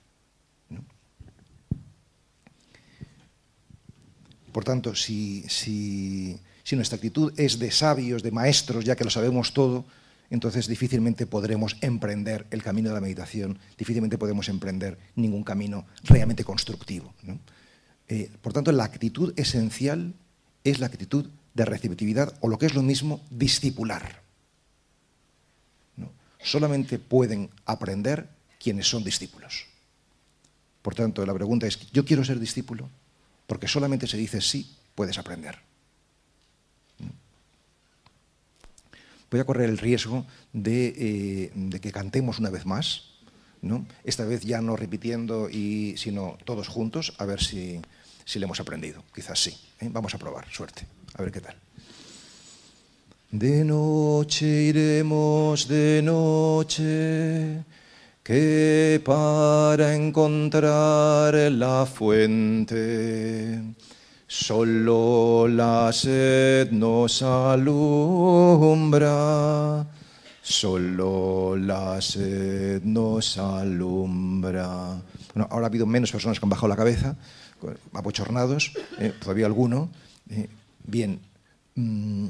Por 4.52 4.64
tanto, 4.64 4.94
si, 4.94 5.44
si, 5.48 6.38
si, 6.62 6.76
nuestra 6.76 6.96
actitud 6.96 7.32
es 7.36 7.58
de 7.58 7.70
sabios, 7.70 8.22
de 8.22 8.30
maestros, 8.30 8.84
ya 8.84 8.96
que 8.96 9.04
lo 9.04 9.10
sabemos 9.10 9.52
todo, 9.52 9.84
entonces 10.30 10.66
difícilmente 10.66 11.26
podremos 11.26 11.76
emprender 11.82 12.46
el 12.50 12.62
camino 12.62 12.88
de 12.88 12.94
la 12.94 13.00
meditación, 13.00 13.58
difícilmente 13.76 14.16
podremos 14.16 14.48
emprender 14.48 14.98
ningún 15.14 15.44
camino 15.44 15.86
realmente 16.04 16.44
constructivo. 16.44 17.12
Eh, 18.08 18.30
por 18.40 18.52
tanto, 18.52 18.72
la 18.72 18.84
actitud 18.84 19.34
esencial 19.36 20.14
es 20.64 20.78
la 20.78 20.86
actitud 20.86 21.28
de 21.54 21.64
receptividad 21.64 22.34
o 22.40 22.48
lo 22.48 22.58
que 22.58 22.66
es 22.66 22.74
lo 22.74 22.82
mismo, 22.82 23.20
discipular. 23.30 24.22
¿no? 25.96 26.10
Solamente 26.42 26.98
pueden 26.98 27.50
aprender 27.66 28.28
quienes 28.58 28.88
son 28.88 29.04
discípulos. 29.04 29.66
Por 30.80 30.94
tanto, 30.94 31.24
la 31.26 31.34
pregunta 31.34 31.66
es, 31.66 31.78
¿yo 31.92 32.04
quiero 32.04 32.24
ser 32.24 32.40
discípulo? 32.40 32.88
Porque 33.46 33.68
solamente 33.68 34.06
se 34.06 34.16
dice 34.16 34.40
sí, 34.40 34.74
puedes 34.94 35.18
aprender. 35.18 35.58
Voy 39.32 39.40
a 39.40 39.44
correr 39.44 39.70
el 39.70 39.78
riesgo 39.78 40.26
de, 40.52 40.88
eh, 40.88 41.52
de 41.54 41.80
que 41.80 41.90
cantemos 41.90 42.38
una 42.38 42.50
vez 42.50 42.66
más, 42.66 43.04
¿no? 43.62 43.86
esta 44.04 44.26
vez 44.26 44.42
ya 44.42 44.60
no 44.60 44.76
repitiendo, 44.76 45.48
y, 45.48 45.94
sino 45.96 46.36
todos 46.44 46.68
juntos, 46.68 47.14
a 47.16 47.24
ver 47.24 47.42
si, 47.42 47.80
si 48.26 48.38
le 48.38 48.44
hemos 48.44 48.60
aprendido. 48.60 49.02
Quizás 49.14 49.42
sí. 49.42 49.56
¿eh? 49.80 49.88
Vamos 49.90 50.14
a 50.14 50.18
probar, 50.18 50.46
suerte. 50.52 50.86
A 51.14 51.22
ver 51.22 51.32
qué 51.32 51.40
tal. 51.40 51.56
De 53.30 53.64
noche 53.64 54.46
iremos, 54.46 55.66
de 55.66 56.02
noche 56.04 57.64
que 58.22 59.00
para 59.02 59.94
encontrar 59.94 61.34
la 61.52 61.86
fuente 61.86 63.62
solo 64.32 65.46
la 65.46 65.92
sed 65.92 66.70
nos 66.70 67.20
alumbra, 67.20 67.76
solo 70.40 71.54
la 71.54 72.00
sed 72.00 72.82
nos 72.82 73.36
alumbra. 73.36 75.02
Bueno, 75.34 75.48
ahora 75.50 75.66
ha 75.66 75.68
habido 75.68 75.84
menos 75.84 76.10
personas 76.10 76.40
que 76.40 76.46
han 76.46 76.50
bajado 76.50 76.68
la 76.68 76.76
cabeza, 76.76 77.14
abochornados, 77.92 78.72
eh, 78.98 79.12
todavía 79.20 79.44
alguno. 79.44 79.90
Eh, 80.30 80.48
bien, 80.86 81.20
mm, 81.74 82.28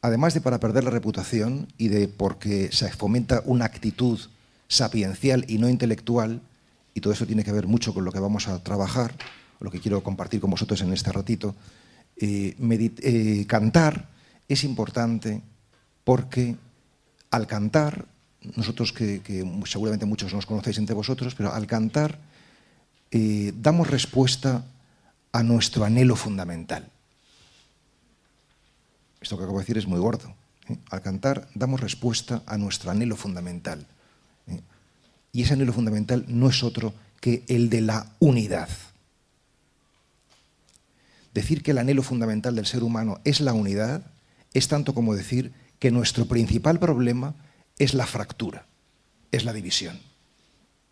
además 0.00 0.32
de 0.32 0.40
para 0.40 0.60
perder 0.60 0.84
la 0.84 0.90
reputación 0.90 1.68
y 1.76 1.88
de 1.88 2.08
porque 2.08 2.72
se 2.72 2.90
fomenta 2.90 3.42
una 3.44 3.66
actitud 3.66 4.18
sapiencial 4.68 5.44
y 5.46 5.58
no 5.58 5.68
intelectual, 5.68 6.40
y 6.94 7.00
todo 7.00 7.12
eso 7.12 7.26
tiene 7.26 7.44
que 7.44 7.52
ver 7.52 7.66
mucho 7.66 7.94
con 7.94 8.04
lo 8.04 8.12
que 8.12 8.20
vamos 8.20 8.48
a 8.48 8.62
trabajar, 8.62 9.14
lo 9.60 9.70
que 9.70 9.80
quiero 9.80 10.02
compartir 10.02 10.40
con 10.40 10.50
vosotros 10.50 10.80
en 10.82 10.92
este 10.92 11.12
ratito, 11.12 11.54
eh, 12.16 12.56
eh, 12.58 13.46
cantar 13.46 14.08
es 14.48 14.64
importante 14.64 15.40
porque 16.04 16.56
al 17.30 17.46
cantar, 17.46 18.06
nosotros 18.56 18.92
que, 18.92 19.22
seguramente 19.64 20.04
muchos 20.04 20.34
nos 20.34 20.46
conocéis 20.46 20.78
entre 20.78 20.94
vosotros, 20.94 21.34
pero 21.34 21.52
al 21.52 21.66
cantar 21.66 22.18
eh, 23.10 23.52
damos 23.56 23.88
respuesta 23.88 24.64
a 25.32 25.42
nuestro 25.42 25.84
anhelo 25.84 26.16
fundamental. 26.16 26.90
Esto 29.20 29.38
que 29.38 29.44
acabo 29.44 29.58
de 29.58 29.62
decir 29.62 29.78
es 29.78 29.86
muy 29.86 30.00
gordo. 30.00 30.34
Al 30.90 31.00
cantar 31.00 31.48
damos 31.54 31.80
respuesta 31.80 32.42
a 32.46 32.58
nuestro 32.58 32.90
anhelo 32.90 33.16
fundamental. 33.16 33.86
Y 35.32 35.42
ese 35.42 35.54
anhelo 35.54 35.72
fundamental 35.72 36.24
no 36.28 36.48
es 36.48 36.62
otro 36.62 36.94
que 37.20 37.44
el 37.48 37.70
de 37.70 37.80
la 37.80 38.12
unidad. 38.18 38.68
Decir 41.32 41.62
que 41.62 41.70
el 41.70 41.78
anhelo 41.78 42.02
fundamental 42.02 42.54
del 42.54 42.66
ser 42.66 42.82
humano 42.82 43.20
es 43.24 43.40
la 43.40 43.54
unidad 43.54 44.12
es 44.54 44.68
tanto 44.68 44.94
como 44.94 45.14
decir 45.14 45.52
que 45.78 45.90
nuestro 45.90 46.26
principal 46.26 46.78
problema 46.78 47.34
es 47.78 47.94
la 47.94 48.06
fractura, 48.06 48.66
es 49.30 49.44
la 49.44 49.52
división. 49.52 49.98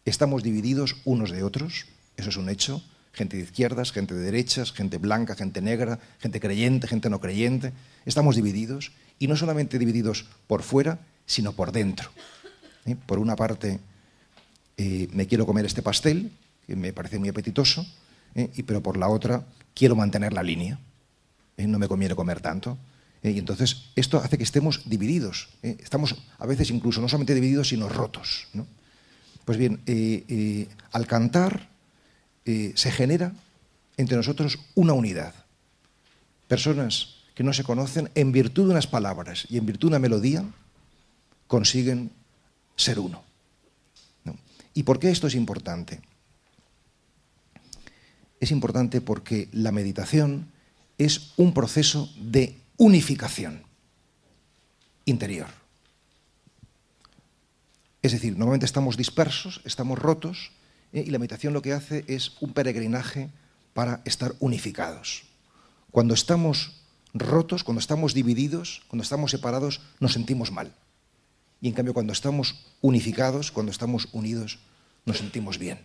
Estamos 0.05 0.43
divididos 0.43 0.97
unos 1.05 1.31
de 1.31 1.43
otros, 1.43 1.87
eso 2.17 2.31
es 2.31 2.37
un 2.37 2.49
hecho, 2.49 2.83
gente 3.13 3.37
de 3.37 3.43
izquierdas, 3.43 3.93
gente 3.93 4.15
de 4.15 4.23
derechas, 4.23 4.73
gente 4.73 4.99
blanca, 4.99 5.35
gente 5.35 5.61
negra, 5.61 5.99
gente 6.19 6.41
creyente, 6.41 6.89
gente 6.89 7.11
no 7.11 7.21
creyente. 7.21 7.73
Estamos 8.07 8.37
divididos 8.37 8.93
y 9.19 9.27
no 9.27 9.37
solamente 9.37 9.79
divididos 9.79 10.27
por 10.47 10.63
fuera, 10.63 11.01
sino 11.27 11.53
por 11.53 11.73
dentro. 11.73 12.11
¿Eh? 12.87 12.97
Por 13.07 13.19
una 13.19 13.37
parte, 13.37 13.79
eh, 14.83 15.11
me 15.13 15.27
quiero 15.27 15.45
comer 15.45 15.67
este 15.67 15.83
pastel, 15.83 16.33
que 16.67 16.75
me 16.75 16.95
parece 16.95 17.19
muy 17.19 17.29
apetitoso, 17.29 17.87
¿eh? 18.35 18.49
y, 18.57 18.63
pero 18.63 18.83
por 18.83 18.97
la 18.97 19.09
otra, 19.09 19.45
quiero 19.75 19.95
mantener 19.95 20.33
la 20.33 20.43
línea. 20.43 20.79
no 21.59 21.79
me 21.79 21.87
conviene 21.87 22.15
comer 22.15 22.41
tanto. 22.41 22.79
y 23.23 23.39
entonces 23.39 23.91
esto 23.95 24.17
hace 24.17 24.39
que 24.39 24.45
estemos 24.45 24.89
divididos. 24.89 25.51
Estamos 25.61 26.17
a 26.39 26.47
veces 26.47 26.71
incluso 26.71 27.03
no 27.03 27.11
solamente 27.11 27.35
divididos, 27.35 27.69
sino 27.69 27.91
rotos. 27.91 28.49
Pues 29.45 29.59
bien, 29.59 29.83
al 30.93 31.07
cantar 31.07 31.69
se 32.47 32.91
genera 32.91 33.35
entre 33.99 34.17
nosotros 34.17 34.61
una 34.75 34.95
unidad. 34.95 35.35
Personas 36.49 37.17
que 37.35 37.45
no 37.45 37.53
se 37.53 37.65
conocen, 37.65 38.09
en 38.15 38.33
virtud 38.33 38.65
de 38.65 38.71
unas 38.71 38.87
palabras 38.87 39.47
y 39.51 39.59
en 39.59 39.67
virtud 39.67 39.89
de 39.89 39.93
una 39.93 39.99
melodía, 39.99 40.43
consiguen 41.47 42.13
ser 42.77 42.99
uno. 42.99 43.30
¿Y 44.75 44.85
por 44.85 44.99
qué 44.99 45.11
esto 45.11 45.27
es 45.27 45.35
importante? 45.35 46.01
Es 48.41 48.51
importante 48.51 49.01
porque 49.01 49.49
la 49.53 49.73
meditación 49.73 50.51
es 50.99 51.33
un 51.37 51.53
proceso 51.53 52.11
de 52.17 52.57
unificación 52.77 53.63
interior. 55.05 55.49
Es 58.03 58.13
decir, 58.13 58.33
normalmente 58.33 58.67
estamos 58.67 58.97
dispersos, 58.97 59.61
estamos 59.65 59.99
rotos, 59.99 60.53
¿eh? 60.93 61.05
y 61.07 61.11
la 61.11 61.19
meditación 61.19 61.53
lo 61.53 61.63
que 61.63 61.75
hace 61.75 62.05
es 62.07 62.33
un 62.41 62.53
peregrinaje 62.53 63.29
para 63.75 64.01
estar 64.05 64.35
unificados. 64.41 65.25
Cuando 65.91 66.15
estamos 66.15 66.81
rotos, 67.13 67.65
cuando 67.65 67.81
estamos 67.81 68.15
divididos, 68.15 68.83
cuando 68.89 69.03
estamos 69.03 69.31
separados, 69.31 69.81
nos 70.01 70.13
sentimos 70.13 70.51
mal. 70.51 70.73
Y 71.61 71.69
en 71.69 71.75
cambio, 71.75 71.95
cuando 71.95 72.13
estamos 72.13 72.67
unificados, 72.81 73.51
cuando 73.51 73.73
estamos 73.73 74.09
unidos, 74.13 74.59
nos 75.05 75.19
sentimos 75.19 75.59
bien. 75.59 75.79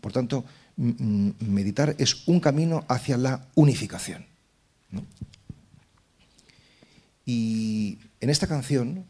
Por 0.00 0.12
tanto, 0.12 0.44
meditar 0.76 1.94
es 1.98 2.26
un 2.26 2.40
camino 2.40 2.84
hacia 2.88 3.16
la 3.16 3.48
unificación. 3.54 4.26
Y 7.26 7.98
en 8.20 8.30
esta 8.30 8.46
canción, 8.46 9.04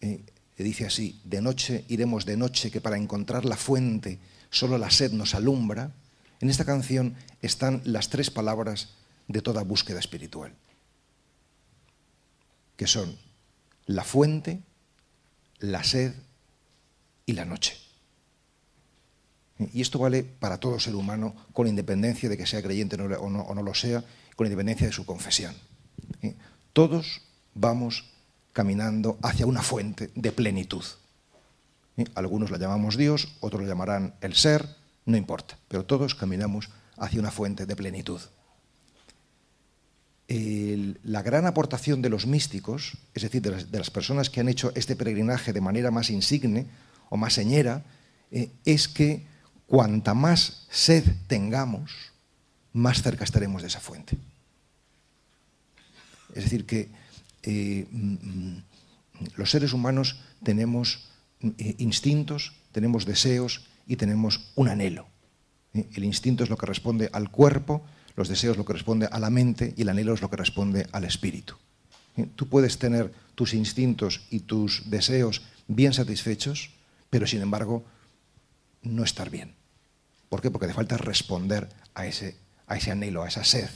eh, 0.00 0.20
dice 0.56 0.86
así, 0.86 1.20
de 1.24 1.40
noche 1.40 1.84
iremos 1.88 2.26
de 2.26 2.36
noche, 2.36 2.70
que 2.70 2.80
para 2.80 2.96
encontrar 2.96 3.44
la 3.44 3.56
fuente 3.56 4.18
solo 4.50 4.78
la 4.78 4.90
sed 4.90 5.12
nos 5.12 5.34
alumbra, 5.34 5.92
en 6.40 6.50
esta 6.50 6.64
canción 6.64 7.14
están 7.40 7.82
las 7.84 8.10
tres 8.10 8.30
palabras 8.30 8.94
de 9.28 9.42
toda 9.42 9.62
búsqueda 9.62 10.00
espiritual, 10.00 10.52
que 12.76 12.86
son 12.86 13.16
la 13.90 14.04
fuente, 14.04 14.62
la 15.58 15.82
sed 15.82 16.14
y 17.26 17.32
la 17.32 17.44
noche. 17.44 17.76
Y 19.72 19.82
esto 19.82 19.98
vale 19.98 20.22
para 20.22 20.58
todo 20.58 20.80
ser 20.80 20.94
humano, 20.94 21.34
con 21.52 21.66
independencia 21.66 22.28
de 22.28 22.36
que 22.36 22.46
sea 22.46 22.62
creyente 22.62 22.96
o 22.96 23.28
no, 23.28 23.62
lo 23.62 23.74
sea, 23.74 24.04
con 24.36 24.46
independencia 24.46 24.86
de 24.86 24.92
su 24.92 25.04
confesión. 25.04 25.54
Todos 26.72 27.22
vamos 27.54 28.04
caminando 28.52 29.18
hacia 29.22 29.46
una 29.46 29.62
fuente 29.62 30.10
de 30.14 30.32
plenitud. 30.32 30.84
Algunos 32.14 32.50
la 32.50 32.58
llamamos 32.58 32.96
Dios, 32.96 33.36
otros 33.40 33.62
la 33.62 33.68
llamarán 33.68 34.14
el 34.20 34.34
ser, 34.34 34.66
no 35.04 35.16
importa, 35.16 35.58
pero 35.68 35.84
todos 35.84 36.14
caminamos 36.14 36.70
hacia 36.96 37.20
una 37.20 37.30
fuente 37.30 37.66
de 37.66 37.76
plenitud 37.76 38.20
la 40.30 41.22
gran 41.22 41.46
aportación 41.46 42.02
de 42.02 42.08
los 42.08 42.26
místicos, 42.26 42.96
es 43.14 43.22
decir, 43.22 43.42
de 43.42 43.78
las, 43.78 43.90
personas 43.90 44.30
que 44.30 44.40
han 44.40 44.48
hecho 44.48 44.70
este 44.76 44.94
peregrinaje 44.94 45.52
de 45.52 45.60
manera 45.60 45.90
más 45.90 46.08
insigne 46.08 46.66
o 47.08 47.16
más 47.16 47.34
señera, 47.34 47.82
eh, 48.30 48.50
es 48.64 48.86
que 48.86 49.26
cuanta 49.66 50.14
más 50.14 50.66
sed 50.70 51.04
tengamos, 51.26 51.92
más 52.72 53.02
cerca 53.02 53.24
estaremos 53.24 53.62
de 53.62 53.68
esa 53.68 53.80
fuente. 53.80 54.16
Es 56.32 56.44
decir, 56.44 56.64
que 56.64 56.88
eh, 57.42 57.88
mm, 57.90 58.12
mm, 58.12 58.62
los 59.34 59.50
seres 59.50 59.72
humanos 59.72 60.20
tenemos 60.44 61.08
eh, 61.42 61.74
instintos, 61.78 62.52
tenemos 62.70 63.04
deseos 63.04 63.66
y 63.88 63.96
tenemos 63.96 64.52
un 64.54 64.68
anhelo. 64.68 65.08
El 65.72 66.04
instinto 66.04 66.44
es 66.44 66.50
lo 66.50 66.56
que 66.56 66.66
responde 66.66 67.10
al 67.12 67.30
cuerpo, 67.30 67.84
los 68.16 68.28
deseos 68.28 68.56
lo 68.56 68.64
que 68.64 68.72
responde 68.72 69.08
a 69.10 69.18
la 69.18 69.30
mente 69.30 69.74
y 69.76 69.82
el 69.82 69.88
anhelo 69.88 70.14
es 70.14 70.22
lo 70.22 70.30
que 70.30 70.36
responde 70.36 70.86
al 70.92 71.04
espíritu. 71.04 71.54
¿Eh? 72.16 72.26
Tú 72.36 72.48
puedes 72.48 72.78
tener 72.78 73.12
tus 73.34 73.54
instintos 73.54 74.22
y 74.30 74.40
tus 74.40 74.90
deseos 74.90 75.42
bien 75.68 75.92
satisfechos, 75.92 76.70
pero 77.08 77.26
sin 77.26 77.42
embargo 77.42 77.84
no 78.82 79.04
estar 79.04 79.30
bien. 79.30 79.54
¿Por 80.28 80.40
qué? 80.40 80.50
Porque 80.50 80.66
te 80.66 80.74
falta 80.74 80.96
responder 80.96 81.68
a 81.94 82.06
ese, 82.06 82.36
anhelo, 82.66 83.22
a 83.22 83.28
esa 83.28 83.44
sed. 83.44 83.68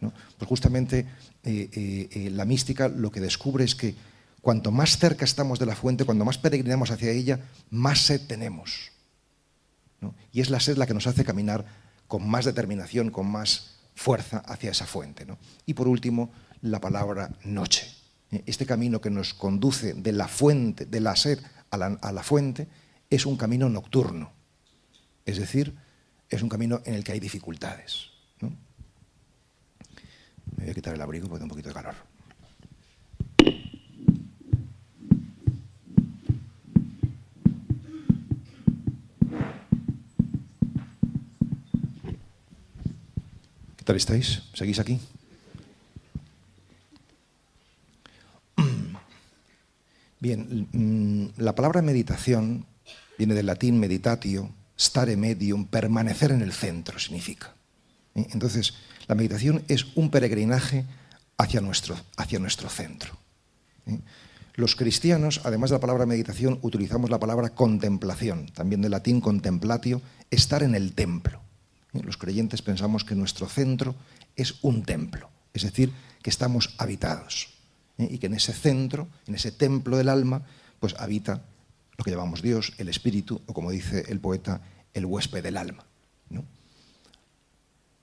Pues 0.00 0.48
justamente 0.48 1.06
eh, 1.42 1.68
eh, 2.12 2.30
la 2.30 2.44
mística 2.44 2.88
lo 2.88 3.10
que 3.10 3.20
descubre 3.20 3.64
es 3.64 3.74
que 3.74 3.96
cuanto 4.40 4.70
más 4.70 4.96
cerca 4.96 5.24
estamos 5.24 5.58
de 5.58 5.66
la 5.66 5.74
fuente, 5.74 6.04
cuando 6.04 6.24
más 6.24 6.38
peregrinamos 6.38 6.90
hacia 6.90 7.10
ella, 7.10 7.40
más 7.70 8.00
sed 8.00 8.20
tenemos. 8.26 8.92
Y 10.32 10.40
es 10.40 10.50
la 10.50 10.60
sed 10.60 10.76
la 10.76 10.86
que 10.86 10.94
nos 10.94 11.06
hace 11.06 11.24
caminar 11.24 11.64
con 12.08 12.28
más 12.28 12.46
determinación, 12.46 13.10
con 13.10 13.30
más 13.30 13.76
fuerza 13.94 14.38
hacia 14.38 14.70
esa 14.70 14.86
fuente. 14.86 15.26
Y 15.66 15.74
por 15.74 15.86
último, 15.86 16.32
la 16.62 16.80
palabra 16.80 17.30
noche. 17.44 17.94
Este 18.46 18.66
camino 18.66 19.00
que 19.00 19.10
nos 19.10 19.34
conduce 19.34 19.94
de 19.94 20.12
la 20.12 20.28
fuente, 20.28 20.86
de 20.86 21.00
la 21.00 21.16
sed 21.16 21.40
a 21.70 21.76
la, 21.76 22.22
fuente, 22.22 22.68
es 23.10 23.26
un 23.26 23.36
camino 23.36 23.68
nocturno. 23.68 24.32
Es 25.24 25.38
decir, 25.38 25.76
es 26.28 26.42
un 26.42 26.48
camino 26.48 26.80
en 26.84 26.94
el 26.94 27.04
que 27.04 27.12
hay 27.12 27.20
dificultades. 27.20 28.10
Me 28.40 30.64
voy 30.64 30.70
a 30.70 30.74
quitar 30.74 30.94
el 30.94 31.00
abrigo 31.00 31.28
porque 31.28 31.40
tengo 31.40 31.46
un 31.46 31.50
poquito 31.50 31.68
de 31.68 31.74
calor. 31.74 31.94
Tal 43.88 43.96
estáis? 43.96 44.42
¿Seguís 44.52 44.78
aquí? 44.80 45.00
Bien, 50.20 50.68
mm, 50.72 51.40
la 51.40 51.54
palabra 51.54 51.80
meditación 51.80 52.66
viene 53.16 53.32
del 53.32 53.46
latín 53.46 53.80
meditatio, 53.80 54.52
stare 54.78 55.16
medium, 55.16 55.64
permanecer 55.64 56.32
en 56.32 56.42
el 56.42 56.52
centro 56.52 56.98
significa. 56.98 57.54
¿Eh? 58.14 58.26
Entonces, 58.32 58.74
la 59.06 59.14
meditación 59.14 59.64
es 59.68 59.86
un 59.94 60.10
peregrinaje 60.10 60.84
hacia 61.38 61.62
nuestro, 61.62 61.96
hacia 62.18 62.38
nuestro 62.38 62.68
centro. 62.68 63.16
¿Eh? 63.86 64.00
Los 64.52 64.76
cristianos, 64.76 65.40
además 65.44 65.70
de 65.70 65.76
la 65.76 65.80
palabra 65.80 66.04
meditación, 66.04 66.58
utilizamos 66.60 67.08
la 67.08 67.20
palabra 67.20 67.54
contemplación, 67.54 68.52
también 68.52 68.82
del 68.82 68.90
latín 68.90 69.22
contemplatio, 69.22 70.02
estar 70.30 70.62
en 70.62 70.74
el 70.74 70.92
templo. 70.92 71.47
Los 71.92 72.16
creyentes 72.16 72.62
pensamos 72.62 73.04
que 73.04 73.14
nuestro 73.14 73.48
centro 73.48 73.94
es 74.36 74.56
un 74.62 74.82
templo, 74.82 75.30
es 75.54 75.62
decir, 75.62 75.92
que 76.22 76.30
estamos 76.30 76.74
habitados 76.78 77.48
¿eh? 77.98 78.08
y 78.10 78.18
que 78.18 78.26
en 78.26 78.34
ese 78.34 78.52
centro, 78.52 79.08
en 79.26 79.34
ese 79.34 79.52
templo 79.52 79.96
del 79.96 80.08
alma, 80.08 80.42
pues 80.80 80.94
habita 80.98 81.42
lo 81.96 82.04
que 82.04 82.10
llamamos 82.10 82.42
Dios, 82.42 82.74
el 82.78 82.88
Espíritu, 82.88 83.40
o 83.46 83.54
como 83.54 83.70
dice 83.70 84.04
el 84.08 84.20
poeta, 84.20 84.60
el 84.94 85.06
huésped 85.06 85.42
del 85.42 85.56
alma. 85.56 85.84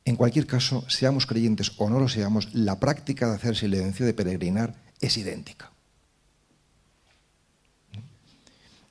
En 0.06 0.16
cualquier 0.16 0.46
caso, 0.46 0.88
seamos 0.88 1.26
creyentes 1.26 1.72
o 1.78 1.90
no 1.90 2.00
lo 2.00 2.08
seamos, 2.08 2.54
la 2.54 2.80
práctica 2.80 3.28
de 3.28 3.36
hacer 3.36 3.56
silencio, 3.56 4.06
de 4.06 4.14
peregrinar, 4.14 4.76
es 5.02 5.18
idéntica. 5.18 5.72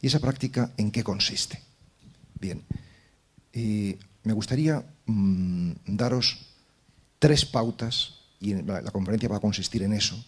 ¿Y 0.03 0.09
esa 0.09 0.19
práctica 0.19 0.73
en 0.77 0.91
qué 0.91 1.05
consiste? 1.05 1.63
Bien, 2.41 2.65
eh, 3.53 3.97
me 4.25 4.33
gustaría 4.33 4.85
mm, 5.07 5.73
daros 5.87 6.39
tres 7.19 7.45
pautas, 7.45 8.21
y 8.41 8.55
la, 8.55 8.83
conferencia 8.91 9.29
va 9.29 9.37
a 9.37 9.41
consistir 9.41 9.83
en 9.83 9.93
eso, 9.93 10.23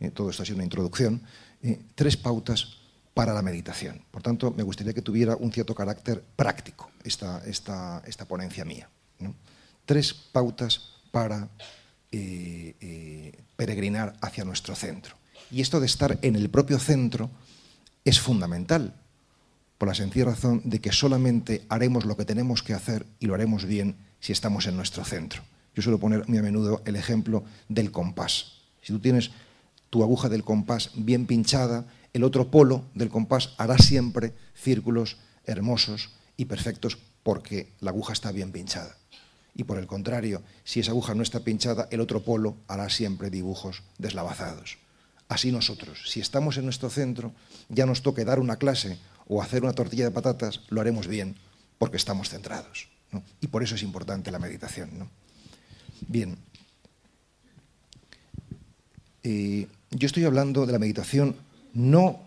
eh, 0.00 0.10
todo 0.10 0.30
esto 0.30 0.42
ha 0.42 0.46
sido 0.46 0.56
una 0.56 0.64
introducción, 0.64 1.20
eh, 1.62 1.78
tres 1.94 2.16
pautas 2.16 2.78
para 3.12 3.34
la 3.34 3.42
meditación. 3.42 4.02
Por 4.10 4.22
tanto, 4.22 4.52
me 4.52 4.62
gustaría 4.62 4.94
que 4.94 5.02
tuviera 5.02 5.36
un 5.36 5.52
cierto 5.52 5.74
carácter 5.74 6.22
práctico 6.36 6.90
esta, 7.04 7.44
esta, 7.44 8.02
esta 8.06 8.24
ponencia 8.24 8.64
mía. 8.64 8.88
Tres 9.84 10.14
pautas 10.14 10.94
para 11.10 11.48
eh, 12.12 13.34
peregrinar 13.56 14.16
hacia 14.20 14.44
nuestro 14.44 14.74
centro. 14.74 15.16
Y 15.50 15.60
esto 15.60 15.80
de 15.80 15.86
estar 15.86 16.18
en 16.22 16.36
el 16.36 16.48
propio 16.48 16.78
centro 16.78 17.30
es 18.04 18.20
fundamental, 18.20 18.94
por 19.80 19.88
la 19.88 19.94
sencilla 19.94 20.26
razón 20.26 20.60
de 20.66 20.78
que 20.78 20.92
solamente 20.92 21.64
haremos 21.70 22.04
lo 22.04 22.14
que 22.14 22.26
tenemos 22.26 22.62
que 22.62 22.74
hacer 22.74 23.06
y 23.18 23.24
lo 23.24 23.32
haremos 23.32 23.64
bien 23.64 23.96
si 24.20 24.30
estamos 24.30 24.66
en 24.66 24.76
nuestro 24.76 25.06
centro. 25.06 25.40
Yo 25.74 25.80
suelo 25.80 25.98
poner 25.98 26.28
muy 26.28 26.36
a 26.36 26.42
menudo 26.42 26.82
el 26.84 26.96
ejemplo 26.96 27.44
del 27.70 27.90
compás. 27.90 28.60
Si 28.82 28.92
tú 28.92 28.98
tienes 28.98 29.30
tu 29.88 30.02
aguja 30.02 30.28
del 30.28 30.44
compás 30.44 30.90
bien 30.96 31.24
pinchada, 31.24 31.86
el 32.12 32.24
otro 32.24 32.50
polo 32.50 32.84
del 32.94 33.08
compás 33.08 33.54
hará 33.56 33.78
siempre 33.78 34.34
círculos 34.54 35.16
hermosos 35.46 36.10
y 36.36 36.44
perfectos 36.44 36.98
porque 37.22 37.72
la 37.80 37.90
aguja 37.90 38.12
está 38.12 38.32
bien 38.32 38.52
pinchada. 38.52 38.98
Y 39.54 39.64
por 39.64 39.78
el 39.78 39.86
contrario, 39.86 40.42
si 40.62 40.80
esa 40.80 40.90
aguja 40.90 41.14
no 41.14 41.22
está 41.22 41.40
pinchada, 41.40 41.88
el 41.90 42.02
otro 42.02 42.22
polo 42.22 42.54
hará 42.68 42.90
siempre 42.90 43.30
dibujos 43.30 43.82
deslavazados. 43.96 44.76
Así 45.30 45.50
nosotros, 45.50 46.02
si 46.06 46.20
estamos 46.20 46.58
en 46.58 46.64
nuestro 46.64 46.90
centro, 46.90 47.32
ya 47.70 47.86
nos 47.86 48.02
toque 48.02 48.26
dar 48.26 48.40
una 48.40 48.56
clase 48.56 48.98
o 49.32 49.40
hacer 49.40 49.62
una 49.62 49.72
tortilla 49.72 50.04
de 50.04 50.10
patatas, 50.10 50.62
lo 50.70 50.80
haremos 50.80 51.06
bien, 51.06 51.36
porque 51.78 51.96
estamos 51.96 52.28
centrados. 52.28 52.88
Y 53.40 53.46
por 53.46 53.62
eso 53.62 53.76
es 53.76 53.82
importante 53.84 54.32
la 54.32 54.40
meditación. 54.40 55.08
Bien, 56.08 56.36
eh, 59.22 59.68
yo 59.90 60.06
estoy 60.06 60.24
hablando 60.24 60.66
de 60.66 60.72
la 60.72 60.80
meditación 60.80 61.36
no 61.74 62.20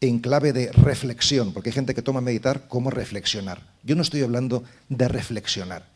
en 0.00 0.18
clave 0.18 0.52
de 0.52 0.72
reflexión, 0.72 1.52
porque 1.52 1.68
hay 1.68 1.74
gente 1.74 1.94
que 1.94 2.02
toma 2.02 2.20
meditar 2.20 2.66
como 2.66 2.90
reflexionar. 2.90 3.62
Yo 3.84 3.94
no 3.94 4.02
estoy 4.02 4.22
hablando 4.22 4.64
de 4.88 5.06
reflexionar. 5.06 5.86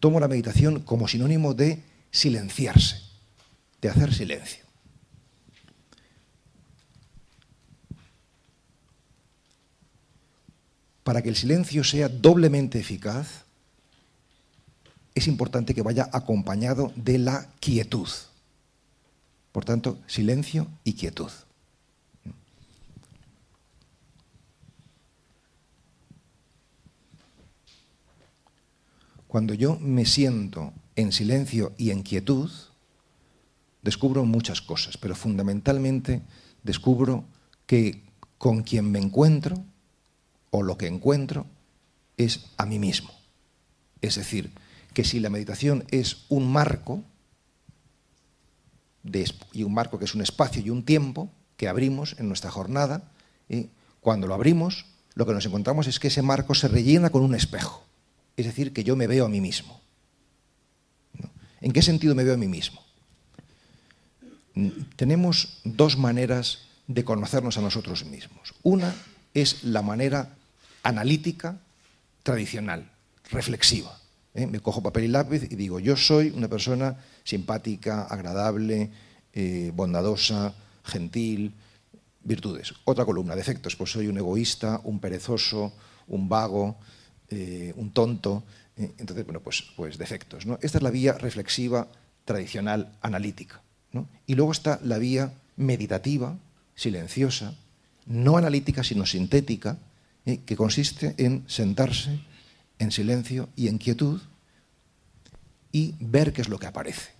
Tomo 0.00 0.20
la 0.20 0.28
meditación 0.28 0.80
como 0.80 1.06
sinónimo 1.06 1.52
de 1.52 1.82
silenciarse, 2.10 3.02
de 3.82 3.90
hacer 3.90 4.14
silencio. 4.14 4.64
Para 11.04 11.22
que 11.22 11.28
el 11.28 11.36
silencio 11.36 11.82
sea 11.84 12.08
doblemente 12.08 12.78
eficaz, 12.78 13.44
es 15.14 15.26
importante 15.26 15.74
que 15.74 15.82
vaya 15.82 16.08
acompañado 16.12 16.92
de 16.96 17.18
la 17.18 17.48
quietud. 17.60 18.08
Por 19.50 19.64
tanto, 19.64 19.98
silencio 20.06 20.66
y 20.84 20.94
quietud. 20.94 21.30
Cuando 29.28 29.54
yo 29.54 29.78
me 29.80 30.04
siento 30.04 30.72
en 30.94 31.10
silencio 31.10 31.72
y 31.78 31.90
en 31.90 32.02
quietud, 32.02 32.50
descubro 33.82 34.24
muchas 34.24 34.60
cosas, 34.60 34.96
pero 34.98 35.14
fundamentalmente 35.14 36.22
descubro 36.62 37.24
que 37.66 38.02
con 38.38 38.62
quien 38.62 38.90
me 38.90 38.98
encuentro 38.98 39.64
o 40.52 40.62
lo 40.62 40.78
que 40.78 40.86
encuentro 40.86 41.46
es 42.16 42.44
a 42.56 42.66
mí 42.66 42.78
mismo. 42.78 43.10
Es 44.02 44.14
decir, 44.14 44.52
que 44.94 45.02
si 45.02 45.18
la 45.18 45.28
meditación 45.28 45.84
es 45.90 46.18
un 46.28 46.52
marco, 46.52 47.02
y 49.52 49.64
un 49.64 49.74
marco 49.74 49.98
que 49.98 50.04
es 50.04 50.14
un 50.14 50.22
espacio 50.22 50.62
y 50.62 50.70
un 50.70 50.84
tiempo 50.84 51.28
que 51.56 51.66
abrimos 51.66 52.14
en 52.20 52.28
nuestra 52.28 52.52
jornada, 52.52 53.10
y 53.48 53.70
cuando 54.00 54.28
lo 54.28 54.34
abrimos, 54.34 54.86
lo 55.14 55.26
que 55.26 55.32
nos 55.32 55.46
encontramos 55.46 55.88
es 55.88 55.98
que 55.98 56.06
ese 56.06 56.22
marco 56.22 56.54
se 56.54 56.68
rellena 56.68 57.10
con 57.10 57.24
un 57.24 57.34
espejo 57.34 57.82
es 58.36 58.46
decir, 58.46 58.72
que 58.72 58.84
yo 58.84 58.96
me 58.96 59.06
veo 59.06 59.26
a 59.26 59.28
mí 59.28 59.40
mismo. 59.40 59.80
¿En 61.60 61.72
qué 61.72 61.82
sentido 61.82 62.14
me 62.14 62.24
veo 62.24 62.34
a 62.34 62.38
mí 62.38 62.48
mismo? 62.48 62.82
Mm, 64.54 64.68
tenemos 64.96 65.60
dos 65.64 65.96
maneras 65.96 66.66
de 66.88 67.04
conocernos 67.04 67.56
a 67.58 67.60
nosotros 67.60 68.04
mismos. 68.04 68.54
Una 68.62 68.94
es 69.34 69.62
la 69.64 69.82
manera 69.82 70.34
analítica, 70.82 71.58
tradicional, 72.22 72.90
reflexiva. 73.30 73.98
¿eh? 74.34 74.46
Me 74.46 74.60
cojo 74.60 74.82
papel 74.82 75.04
y 75.04 75.08
lápiz 75.08 75.44
y 75.50 75.56
digo, 75.56 75.80
yo 75.80 75.96
soy 75.96 76.30
una 76.30 76.48
persona 76.48 76.96
simpática, 77.24 78.02
agradable, 78.04 78.90
eh, 79.32 79.72
bondadosa, 79.74 80.54
gentil, 80.84 81.52
virtudes. 82.22 82.74
Otra 82.84 83.04
columna, 83.04 83.36
defectos, 83.36 83.76
pues 83.76 83.90
soy 83.92 84.08
un 84.08 84.18
egoísta, 84.18 84.80
un 84.84 85.00
perezoso, 85.00 85.72
un 86.08 86.28
vago, 86.28 86.76
eh, 87.30 87.72
un 87.76 87.90
tonto. 87.92 88.44
Entonces, 88.76 89.24
bueno, 89.24 89.40
pues, 89.40 89.64
pues 89.76 89.98
defectos. 89.98 90.46
¿no? 90.46 90.58
Esta 90.62 90.78
es 90.78 90.82
la 90.82 90.90
vía 90.90 91.12
reflexiva, 91.12 91.88
tradicional, 92.24 92.92
analítica. 93.00 93.60
Y 94.26 94.34
luego 94.34 94.52
está 94.52 94.80
la 94.82 94.96
vía 94.98 95.32
meditativa, 95.56 96.36
silenciosa, 96.74 97.54
no 98.06 98.38
analítica, 98.38 98.82
sino 98.82 99.04
sintética, 99.04 99.76
eh, 100.26 100.40
que 100.44 100.56
consiste 100.56 101.14
en 101.18 101.44
sentarse 101.48 102.20
en 102.78 102.90
silencio 102.90 103.48
y 103.56 103.68
en 103.68 103.78
quietud 103.78 104.20
y 105.70 105.94
ver 106.00 106.32
qué 106.32 106.42
es 106.42 106.48
lo 106.48 106.58
que 106.58 106.66
aparece. 106.66 107.10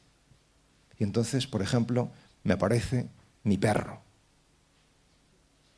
Y 0.99 1.05
entonces, 1.05 1.47
por 1.47 1.63
ejemplo, 1.63 2.11
me 2.43 2.55
aparece 2.55 3.09
mi 3.45 3.59
perro. 3.59 4.01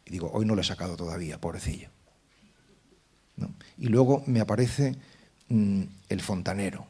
Y 0.07 0.11
digo, 0.11 0.31
hoy 0.33 0.45
no 0.45 0.55
lo 0.55 0.61
he 0.61 0.65
sacado 0.65 0.97
todavía, 0.97 1.41
pobrecillo. 1.41 1.89
Y 3.79 3.89
luego 3.89 4.23
me 4.27 4.41
aparece 4.41 4.97
mm, 5.49 5.83
el 6.09 6.21
fontanero. 6.21 6.87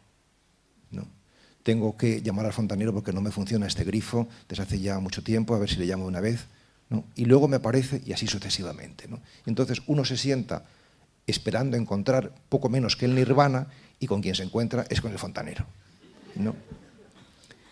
Tengo 1.64 1.96
que 1.96 2.20
llamar 2.20 2.44
al 2.44 2.52
fontanero 2.52 2.92
porque 2.92 3.14
no 3.14 3.22
me 3.22 3.30
funciona 3.30 3.66
este 3.66 3.84
grifo 3.84 4.28
desde 4.50 4.64
hace 4.64 4.80
ya 4.80 5.00
mucho 5.00 5.24
tiempo, 5.24 5.54
a 5.54 5.58
ver 5.58 5.70
si 5.70 5.76
le 5.76 5.86
llamo 5.86 6.04
una 6.04 6.20
vez. 6.20 6.44
Y 7.16 7.24
luego 7.24 7.48
me 7.48 7.56
aparece 7.56 8.02
y 8.04 8.12
así 8.12 8.26
sucesivamente. 8.26 9.08
Entonces 9.46 9.82
uno 9.86 10.04
se 10.04 10.16
sienta 10.16 10.64
esperando 11.26 11.76
encontrar 11.76 12.32
poco 12.48 12.68
menos 12.68 12.96
que 12.96 13.06
el 13.06 13.14
nirvana 13.14 13.68
y 13.98 14.06
con 14.06 14.20
quien 14.20 14.34
se 14.34 14.42
encuentra 14.42 14.84
es 14.88 15.00
con 15.00 15.12
el 15.12 15.18
fontanero. 15.18 15.66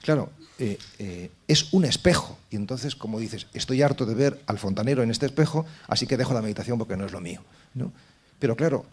Claro, 0.03 0.31
eh, 0.59 0.79
eh, 0.99 1.31
es 1.47 1.73
un 1.73 1.85
espejo. 1.85 2.39
Y 2.51 2.57
entonces, 2.57 2.97
como 2.97 3.19
dices, 3.19 3.47
estoy 3.53 3.83
harto 3.83 4.07
de 4.07 4.15
ver 4.15 4.43
al 4.47 4.59
fontanero 4.59 5.03
en 5.03 5.11
este 5.11 5.27
espejo, 5.27 5.67
así 5.87 6.07
que 6.07 6.17
dejo 6.17 6.35
la 6.35 6.43
meditación 6.43 6.79
porque 6.79 6.97
no 6.97 7.07
es 7.07 7.13
lo 7.13 7.21
mío. 7.21 7.43
¿no? 7.75 7.93
Pero 8.39 8.57
claro, 8.57 8.85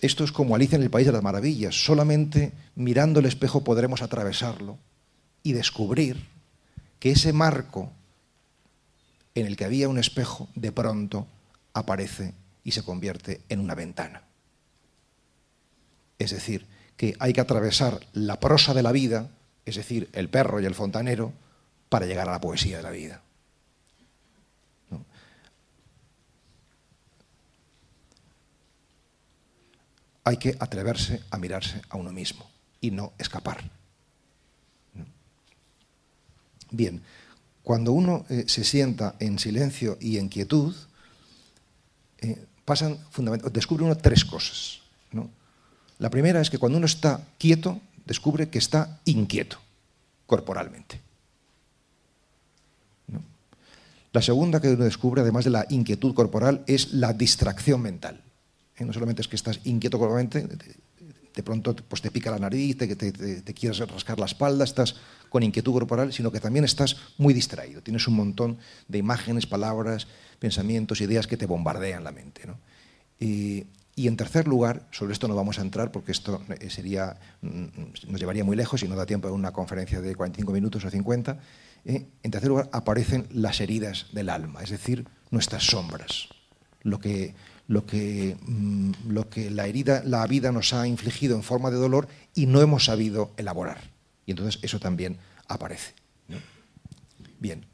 esto 0.00 0.24
es 0.24 0.32
como 0.32 0.54
Alicia 0.54 0.76
en 0.76 0.82
el 0.82 0.90
País 0.90 1.06
de 1.06 1.12
las 1.12 1.22
Maravillas. 1.22 1.74
Solamente 1.74 2.52
mirando 2.74 3.20
el 3.20 3.26
espejo 3.26 3.64
podremos 3.64 4.02
atravesarlo 4.02 4.78
y 5.42 5.52
descubrir 5.52 6.26
que 7.00 7.12
ese 7.12 7.32
marco 7.32 7.92
en 9.40 9.46
el 9.46 9.56
que 9.56 9.64
había 9.64 9.88
un 9.88 9.98
espejo 9.98 10.48
de 10.54 10.72
pronto 10.72 11.26
aparece 11.72 12.34
y 12.64 12.72
se 12.72 12.82
convierte 12.82 13.42
en 13.48 13.60
una 13.60 13.74
ventana. 13.74 14.22
Es 16.18 16.30
decir, 16.32 16.66
que 16.96 17.16
hay 17.18 17.32
que 17.32 17.40
atravesar 17.40 18.00
la 18.12 18.40
prosa 18.40 18.74
de 18.74 18.82
la 18.82 18.92
vida, 18.92 19.30
es 19.64 19.76
decir, 19.76 20.08
el 20.12 20.28
perro 20.28 20.60
y 20.60 20.66
el 20.66 20.74
fontanero, 20.74 21.32
para 21.88 22.06
llegar 22.06 22.28
a 22.28 22.32
la 22.32 22.40
poesía 22.40 22.78
de 22.78 22.82
la 22.82 22.90
vida. 22.90 23.22
hay 30.28 30.36
que 30.36 30.54
atreverse 30.60 31.22
a 31.30 31.38
mirarse 31.38 31.80
a 31.88 31.96
uno 31.96 32.12
mismo 32.12 32.46
y 32.82 32.90
no 32.90 33.14
escapar. 33.16 33.64
Bien, 36.70 37.02
cuando 37.68 37.92
uno 37.92 38.24
eh, 38.30 38.44
se 38.46 38.64
sienta 38.64 39.16
en 39.20 39.38
silencio 39.38 39.98
y 40.00 40.16
en 40.16 40.30
quietud, 40.30 40.74
eh, 42.16 42.42
descubre 43.52 43.84
uno 43.84 43.94
tres 43.94 44.24
cosas. 44.24 44.80
La 45.98 46.08
primera 46.08 46.40
es 46.40 46.48
que 46.48 46.56
cuando 46.56 46.78
uno 46.78 46.86
está 46.86 47.20
quieto, 47.36 47.78
descubre 48.06 48.48
que 48.48 48.56
está 48.56 48.98
inquieto 49.04 49.58
corporalmente. 50.24 50.98
La 54.14 54.22
segunda 54.22 54.62
que 54.62 54.70
uno 54.70 54.84
descubre, 54.84 55.20
además 55.20 55.44
de 55.44 55.50
la 55.50 55.66
inquietud 55.68 56.14
corporal, 56.14 56.64
es 56.66 56.94
la 56.94 57.12
distracción 57.12 57.82
mental. 57.82 58.22
¿eh? 58.78 58.84
No 58.86 58.94
solamente 58.94 59.20
es 59.20 59.28
que 59.28 59.36
estás 59.36 59.60
inquieto 59.64 59.98
corporalmente, 59.98 60.48
de 61.38 61.44
pronto 61.44 61.76
pues, 61.76 62.02
te 62.02 62.10
pica 62.10 62.32
la 62.32 62.40
nariz, 62.40 62.76
te, 62.76 62.96
te, 62.96 63.54
quieres 63.54 63.78
rascar 63.78 64.18
la 64.18 64.26
espalda, 64.26 64.64
estás 64.64 64.96
con 65.28 65.44
inquietud 65.44 65.72
corporal, 65.72 66.12
sino 66.12 66.32
que 66.32 66.40
también 66.40 66.64
estás 66.64 66.96
muy 67.16 67.32
distraído. 67.32 67.80
Tienes 67.80 68.08
un 68.08 68.16
montón 68.16 68.58
de 68.88 68.98
imágenes, 68.98 69.46
palabras, 69.46 70.08
pensamientos, 70.40 71.00
ideas 71.00 71.28
que 71.28 71.36
te 71.36 71.46
bombardean 71.46 72.02
la 72.02 72.10
mente. 72.10 72.42
Y, 73.20 73.68
en 73.94 74.16
tercer 74.16 74.48
lugar, 74.48 74.88
sobre 74.90 75.12
esto 75.12 75.28
no 75.28 75.36
vamos 75.36 75.60
a 75.60 75.62
entrar 75.62 75.92
porque 75.92 76.10
esto 76.10 76.42
eh, 76.58 76.70
sería, 76.70 77.16
mm, 77.42 77.66
nos 78.08 78.20
llevaría 78.20 78.42
muy 78.42 78.56
lejos 78.56 78.82
y 78.82 78.88
no 78.88 78.96
da 78.96 79.06
tiempo 79.06 79.28
a 79.28 79.32
una 79.32 79.52
conferencia 79.52 80.00
de 80.00 80.16
45 80.16 80.52
minutos 80.52 80.84
o 80.84 80.90
50. 80.90 81.38
¿eh? 81.84 82.08
En 82.24 82.30
tercer 82.32 82.48
lugar, 82.48 82.68
aparecen 82.72 83.28
las 83.30 83.60
heridas 83.60 84.06
del 84.10 84.28
alma, 84.28 84.60
es 84.64 84.70
decir, 84.70 85.06
nuestras 85.30 85.62
sombras, 85.62 86.30
lo 86.82 86.98
que, 86.98 87.36
lo 87.68 87.84
que, 87.84 88.36
mm, 88.46 88.92
lo 89.08 89.28
que 89.28 89.50
la 89.50 89.66
herida, 89.66 90.02
la 90.04 90.26
vida 90.26 90.50
nos 90.50 90.72
ha 90.72 90.88
infligido 90.88 91.36
en 91.36 91.42
forma 91.42 91.70
de 91.70 91.76
dolor 91.76 92.08
y 92.34 92.46
no 92.46 92.60
hemos 92.60 92.86
sabido 92.86 93.30
elaborar. 93.36 93.78
Y 94.26 94.32
entonces 94.32 94.58
eso 94.62 94.80
también 94.80 95.18
aparece. 95.46 95.94
Bien. 97.38 97.64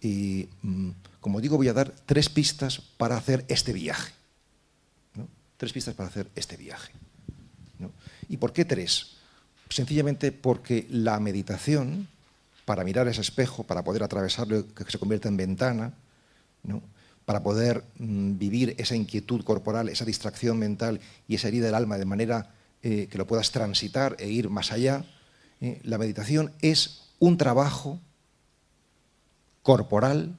Y 0.00 0.48
mm, 0.62 0.90
como 1.20 1.40
digo, 1.40 1.56
voy 1.56 1.68
a 1.68 1.72
dar 1.72 1.92
tres 2.06 2.28
pistas 2.28 2.80
para 2.96 3.16
hacer 3.16 3.44
este 3.48 3.72
viaje. 3.72 4.12
Tres 5.56 5.72
pistas 5.72 5.94
para 5.94 6.08
hacer 6.08 6.30
este 6.36 6.56
viaje. 6.56 6.92
¿Y 8.28 8.36
por 8.36 8.52
qué 8.52 8.64
tres? 8.64 9.16
Sencillamente 9.68 10.30
porque 10.30 10.86
la 10.90 11.18
meditación, 11.18 12.08
para 12.64 12.84
mirar 12.84 13.08
ese 13.08 13.22
espejo, 13.22 13.64
para 13.64 13.82
poder 13.82 14.02
atravesarlo, 14.02 14.72
que 14.72 14.84
se 14.84 14.98
convierta 14.98 15.28
en 15.28 15.36
ventana, 15.36 15.94
para 17.26 17.42
poder 17.42 17.84
mm, 17.98 18.38
vivir 18.38 18.74
esa 18.78 18.96
inquietud 18.96 19.44
corporal, 19.44 19.90
esa 19.90 20.06
distracción 20.06 20.58
mental 20.58 21.00
y 21.28 21.34
esa 21.34 21.48
herida 21.48 21.66
del 21.66 21.74
alma 21.74 21.98
de 21.98 22.06
manera 22.06 22.54
eh, 22.82 23.08
que 23.10 23.18
lo 23.18 23.26
puedas 23.26 23.50
transitar 23.50 24.16
e 24.18 24.30
ir 24.30 24.48
más 24.48 24.72
allá, 24.72 25.04
¿eh? 25.60 25.80
la 25.82 25.98
meditación 25.98 26.52
es 26.62 27.02
un 27.18 27.36
trabajo 27.36 28.00
corporal, 29.62 30.38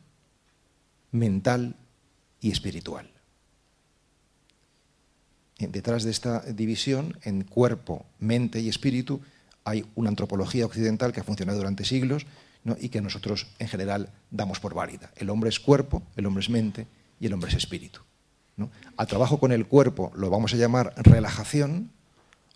mental 1.11 1.75
y 2.39 2.51
espiritual. 2.51 3.11
Detrás 5.59 6.03
de 6.03 6.11
esta 6.11 6.39
división 6.41 7.17
en 7.23 7.43
cuerpo, 7.43 8.05
mente 8.19 8.61
y 8.61 8.69
espíritu 8.69 9.19
hay 9.65 9.85
una 9.95 10.09
antropología 10.09 10.65
occidental 10.65 11.11
que 11.11 11.19
ha 11.19 11.25
funcionado 11.25 11.57
durante 11.57 11.83
siglos 11.83 12.25
y 12.79 12.89
que 12.89 13.01
nosotros 13.01 13.47
en 13.59 13.67
general 13.67 14.11
damos 14.31 14.59
por 14.59 14.73
válida. 14.73 15.11
El 15.15 15.29
hombre 15.29 15.49
es 15.49 15.59
cuerpo, 15.59 16.03
el 16.15 16.25
hombre 16.25 16.43
es 16.43 16.49
mente 16.49 16.87
y 17.19 17.27
el 17.27 17.33
hombre 17.33 17.49
es 17.49 17.55
espíritu. 17.55 18.01
Al 18.97 19.07
trabajo 19.07 19.39
con 19.39 19.51
el 19.51 19.67
cuerpo 19.67 20.11
lo 20.15 20.29
vamos 20.29 20.53
a 20.53 20.57
llamar 20.57 20.93
relajación, 20.97 21.91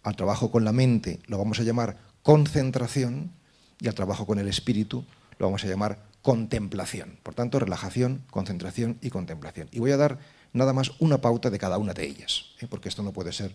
al 0.03 0.15
trabajo 0.15 0.49
con 0.49 0.65
la 0.65 0.71
mente 0.71 1.19
lo 1.27 1.37
vamos 1.37 1.59
a 1.59 1.63
llamar 1.63 1.97
concentración 2.23 3.31
y 3.79 3.87
al 3.87 3.93
trabajo 3.93 4.25
con 4.25 4.39
el 4.39 4.47
espíritu 4.47 5.05
lo 5.37 5.45
vamos 5.45 5.63
a 5.63 5.67
llamar 5.67 5.99
contemplación. 6.21 7.17
Por 7.23 7.35
tanto, 7.35 7.59
relajación, 7.59 8.23
concentración 8.29 8.97
y 9.01 9.09
contemplación. 9.09 9.69
Y 9.71 9.79
voy 9.79 9.91
a 9.91 9.97
dar 9.97 10.19
nada 10.53 10.73
más 10.73 10.91
una 10.99 11.19
pauta 11.19 11.49
de 11.49 11.59
cada 11.59 11.77
una 11.77 11.93
de 11.93 12.05
ellas, 12.05 12.45
¿eh? 12.59 12.67
porque 12.67 12.89
esto 12.89 13.03
no 13.03 13.13
puede 13.13 13.31
ser 13.31 13.53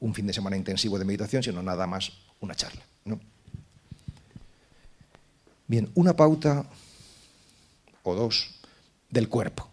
un 0.00 0.14
fin 0.14 0.26
de 0.26 0.32
semana 0.32 0.56
intensivo 0.56 0.98
de 0.98 1.04
meditación, 1.04 1.42
sino 1.42 1.62
nada 1.62 1.86
más 1.86 2.12
una 2.40 2.54
charla. 2.54 2.82
Bien, 5.72 5.90
una 5.94 6.14
pauta 6.14 6.66
o 8.02 8.14
dos 8.14 8.60
del 9.08 9.30
cuerpo. 9.30 9.70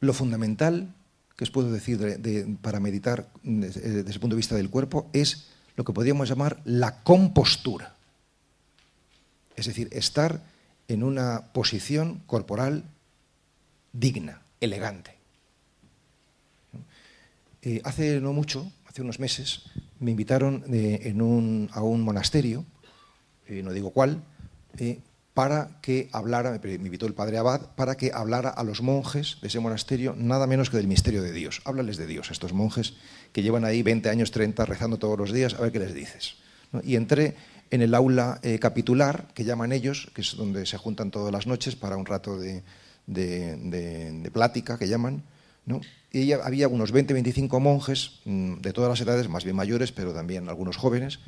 Lo 0.00 0.12
fundamental 0.12 0.94
que 1.34 1.44
os 1.44 1.50
puedo 1.50 1.72
decir 1.72 2.20
para 2.60 2.78
meditar 2.78 3.32
desde, 3.42 4.00
el 4.00 4.20
punto 4.20 4.36
de 4.36 4.44
vista 4.44 4.56
del 4.56 4.68
cuerpo 4.68 5.08
es 5.14 5.48
lo 5.76 5.84
que 5.84 5.94
podríamos 5.94 6.28
llamar 6.28 6.60
la 6.66 7.02
compostura. 7.02 7.96
Es 9.56 9.64
decir, 9.64 9.88
estar 9.92 10.42
en 10.88 11.04
una 11.04 11.54
posición 11.54 12.20
corporal 12.26 12.84
digna, 13.94 14.42
elegante. 14.60 15.21
Eh, 17.64 17.80
hace 17.84 18.20
no 18.20 18.32
mucho, 18.32 18.72
hace 18.86 19.02
unos 19.02 19.20
meses, 19.20 19.62
me 20.00 20.10
invitaron 20.10 20.64
eh, 20.72 21.14
a 21.70 21.82
un 21.82 22.02
monasterio, 22.02 22.64
eh, 23.46 23.62
no 23.62 23.72
digo 23.72 23.92
cuál, 23.92 24.24
para 25.32 25.78
que 25.80 26.08
hablara, 26.10 26.58
me 26.60 26.72
invitó 26.72 27.06
el 27.06 27.14
padre 27.14 27.38
Abad, 27.38 27.76
para 27.76 27.96
que 27.96 28.10
hablara 28.12 28.50
a 28.50 28.64
los 28.64 28.82
monjes 28.82 29.38
de 29.40 29.46
ese 29.46 29.60
monasterio 29.60 30.16
nada 30.18 30.48
menos 30.48 30.70
que 30.70 30.76
del 30.76 30.88
misterio 30.88 31.22
de 31.22 31.30
Dios. 31.30 31.62
Háblales 31.64 31.98
de 31.98 32.06
Dios, 32.08 32.32
estos 32.32 32.52
monjes 32.52 32.94
que 33.32 33.44
llevan 33.44 33.64
ahí 33.64 33.84
20 33.84 34.10
años, 34.10 34.32
30, 34.32 34.64
rezando 34.64 34.98
todos 34.98 35.16
los 35.16 35.32
días, 35.32 35.54
a 35.54 35.60
ver 35.60 35.70
qué 35.70 35.78
les 35.78 35.94
dices. 35.94 36.34
Y 36.82 36.96
entré 36.96 37.36
en 37.70 37.80
el 37.80 37.94
aula 37.94 38.40
capitular, 38.60 39.28
que 39.34 39.44
llaman 39.44 39.72
ellos, 39.72 40.10
que 40.14 40.22
es 40.22 40.36
donde 40.36 40.66
se 40.66 40.78
juntan 40.78 41.12
todas 41.12 41.32
las 41.32 41.46
noches 41.46 41.76
para 41.76 41.96
un 41.96 42.06
rato 42.06 42.38
de, 42.38 42.64
plática, 44.32 44.78
que 44.78 44.88
llaman, 44.88 45.22
y 46.12 46.32
había 46.32 46.68
unos 46.68 46.92
20, 46.92 47.14
25 47.14 47.58
monjes 47.58 48.20
mm, 48.24 48.60
de 48.60 48.72
todas 48.72 48.90
las 48.90 49.00
edades, 49.00 49.28
más 49.28 49.44
bien 49.44 49.56
mayores, 49.56 49.92
pero 49.92 50.12
también 50.12 50.48
algunos 50.48 50.76
jóvenes, 50.76 51.20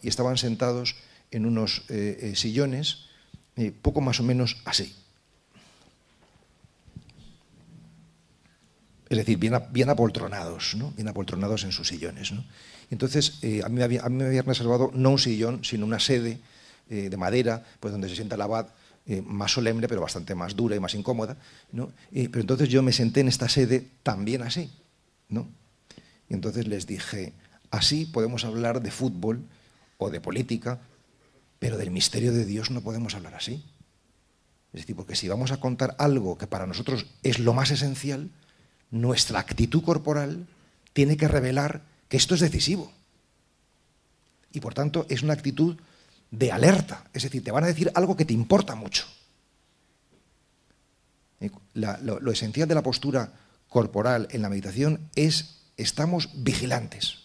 y 0.00 0.08
estaban 0.08 0.36
sentados 0.36 0.94
en 1.32 1.46
unos 1.46 1.84
eh, 1.88 2.18
eh, 2.20 2.36
sillones, 2.36 3.06
eh, 3.56 3.72
poco 3.72 4.00
más 4.00 4.20
o 4.20 4.22
menos 4.22 4.62
así. 4.64 4.94
Es 9.08 9.18
decir, 9.18 9.36
bien, 9.38 9.90
apoltronados, 9.90 10.76
bien 10.96 11.08
apoltronados 11.08 11.64
en 11.64 11.72
sus 11.72 11.88
sillones. 11.88 12.32
Entonces, 12.90 13.40
eh, 13.42 13.60
a, 13.62 13.68
mí 13.68 13.76
me 13.76 13.82
había, 13.82 14.04
habían 14.04 14.46
reservado 14.46 14.90
no 14.94 15.10
un 15.10 15.18
sillón, 15.18 15.64
sino 15.64 15.84
una 15.84 16.00
sede 16.00 16.38
de 16.88 17.16
madera, 17.16 17.64
pues 17.80 17.90
donde 17.90 18.06
se 18.06 18.16
sienta 18.16 18.34
el 18.34 18.42
abad, 18.42 18.66
más 19.24 19.52
solemne, 19.52 19.88
pero 19.88 20.00
bastante 20.00 20.34
más 20.34 20.54
dura 20.54 20.76
y 20.76 20.80
más 20.80 20.94
incómoda. 20.94 21.36
¿no? 21.72 21.92
pero 22.12 22.40
entonces 22.40 22.68
yo 22.68 22.82
me 22.82 22.92
senté 22.92 23.20
en 23.20 23.28
esta 23.28 23.48
sede 23.48 23.88
también 24.02 24.42
así. 24.42 24.70
¿no? 25.28 25.48
Y 26.28 26.34
entonces 26.34 26.66
les 26.68 26.86
dije, 26.86 27.32
así 27.70 28.06
podemos 28.06 28.44
hablar 28.44 28.82
de 28.82 28.90
fútbol 28.90 29.42
o 29.98 30.10
de 30.10 30.20
política 30.20 30.80
pero 31.62 31.78
del 31.78 31.92
misterio 31.92 32.32
de 32.32 32.44
Dios 32.44 32.72
no 32.72 32.80
podemos 32.80 33.14
hablar 33.14 33.36
así. 33.36 33.64
Es 34.72 34.80
decir, 34.80 34.96
porque 34.96 35.14
si 35.14 35.28
vamos 35.28 35.52
a 35.52 35.60
contar 35.60 35.94
algo 35.96 36.36
que 36.36 36.48
para 36.48 36.66
nosotros 36.66 37.06
es 37.22 37.38
lo 37.38 37.54
más 37.54 37.70
esencial, 37.70 38.30
nuestra 38.90 39.38
actitud 39.38 39.84
corporal 39.84 40.48
tiene 40.92 41.16
que 41.16 41.28
revelar 41.28 41.82
que 42.08 42.16
esto 42.16 42.34
es 42.34 42.40
decisivo. 42.40 42.90
Y 44.52 44.58
por 44.58 44.74
tanto 44.74 45.06
es 45.08 45.22
una 45.22 45.34
actitud 45.34 45.76
de 46.32 46.50
alerta. 46.50 47.04
Es 47.12 47.22
decir, 47.22 47.44
te 47.44 47.52
van 47.52 47.62
a 47.62 47.68
decir 47.68 47.92
algo 47.94 48.16
que 48.16 48.24
te 48.24 48.34
importa 48.34 48.74
mucho. 48.74 49.06
lo, 51.74 52.20
lo 52.20 52.32
esencial 52.32 52.68
de 52.68 52.74
la 52.74 52.82
postura 52.82 53.32
corporal 53.68 54.26
en 54.32 54.42
la 54.42 54.48
meditación 54.48 55.08
es 55.14 55.62
estamos 55.76 56.30
vigilantes. 56.34 57.18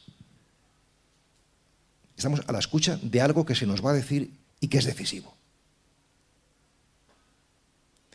Estamos 2.15 2.41
a 2.47 2.51
la 2.51 2.59
escucha 2.59 2.99
de 3.01 3.21
algo 3.21 3.45
que 3.45 3.55
se 3.55 3.65
nos 3.65 3.85
va 3.85 3.91
a 3.91 3.93
decir 3.93 4.31
y 4.59 4.67
que 4.67 4.79
es 4.79 4.85
decisivo. 4.85 5.35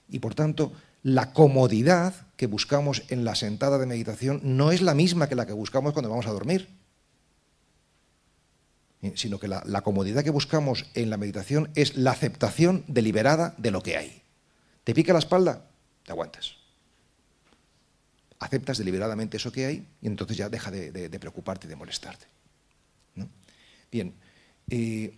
Y 0.09 0.19
por 0.19 0.35
tanto, 0.35 0.73
la 1.03 1.33
comodidad 1.33 2.15
que 2.37 2.47
buscamos 2.47 3.05
en 3.09 3.25
la 3.25 3.35
sentada 3.35 3.79
de 3.79 3.87
meditación 3.87 4.41
no 4.43 4.73
es 4.73 4.83
la 4.83 4.95
misma 4.95 5.29
que 5.29 5.37
la 5.37 5.47
que 5.47 5.53
buscamos 5.53 5.93
cuando 5.93 6.11
vamos 6.11 6.27
a 6.27 6.33
dormir, 6.33 6.69
eh, 6.69 6.82
sino 9.15 9.41
que 9.41 9.49
la, 9.49 9.83
comodidad 9.83 10.23
que 10.23 10.31
buscamos 10.31 10.87
en 10.95 11.11
la 11.11 11.17
meditación 11.17 11.71
es 11.75 11.97
la 11.97 12.13
aceptación 12.13 12.85
deliberada 12.87 13.55
de 13.59 13.73
lo 13.73 13.83
que 13.83 13.97
hay. 13.97 14.23
¿Te 14.85 14.95
pica 14.95 15.13
la 15.13 15.19
espalda? 15.19 15.69
Te 16.05 16.13
aguantas. 16.13 16.55
Aceptas 18.39 18.79
deliberadamente 18.79 19.37
eso 19.37 19.53
que 19.53 19.67
hay 19.67 19.89
y 20.01 20.07
entonces 20.07 20.37
ya 20.37 20.49
deja 20.49 20.71
de, 20.71 21.19
preocuparte 21.19 21.67
de 21.67 21.77
molestarte. 21.77 22.27
Bien, 23.91 24.15
eh, 24.71 25.15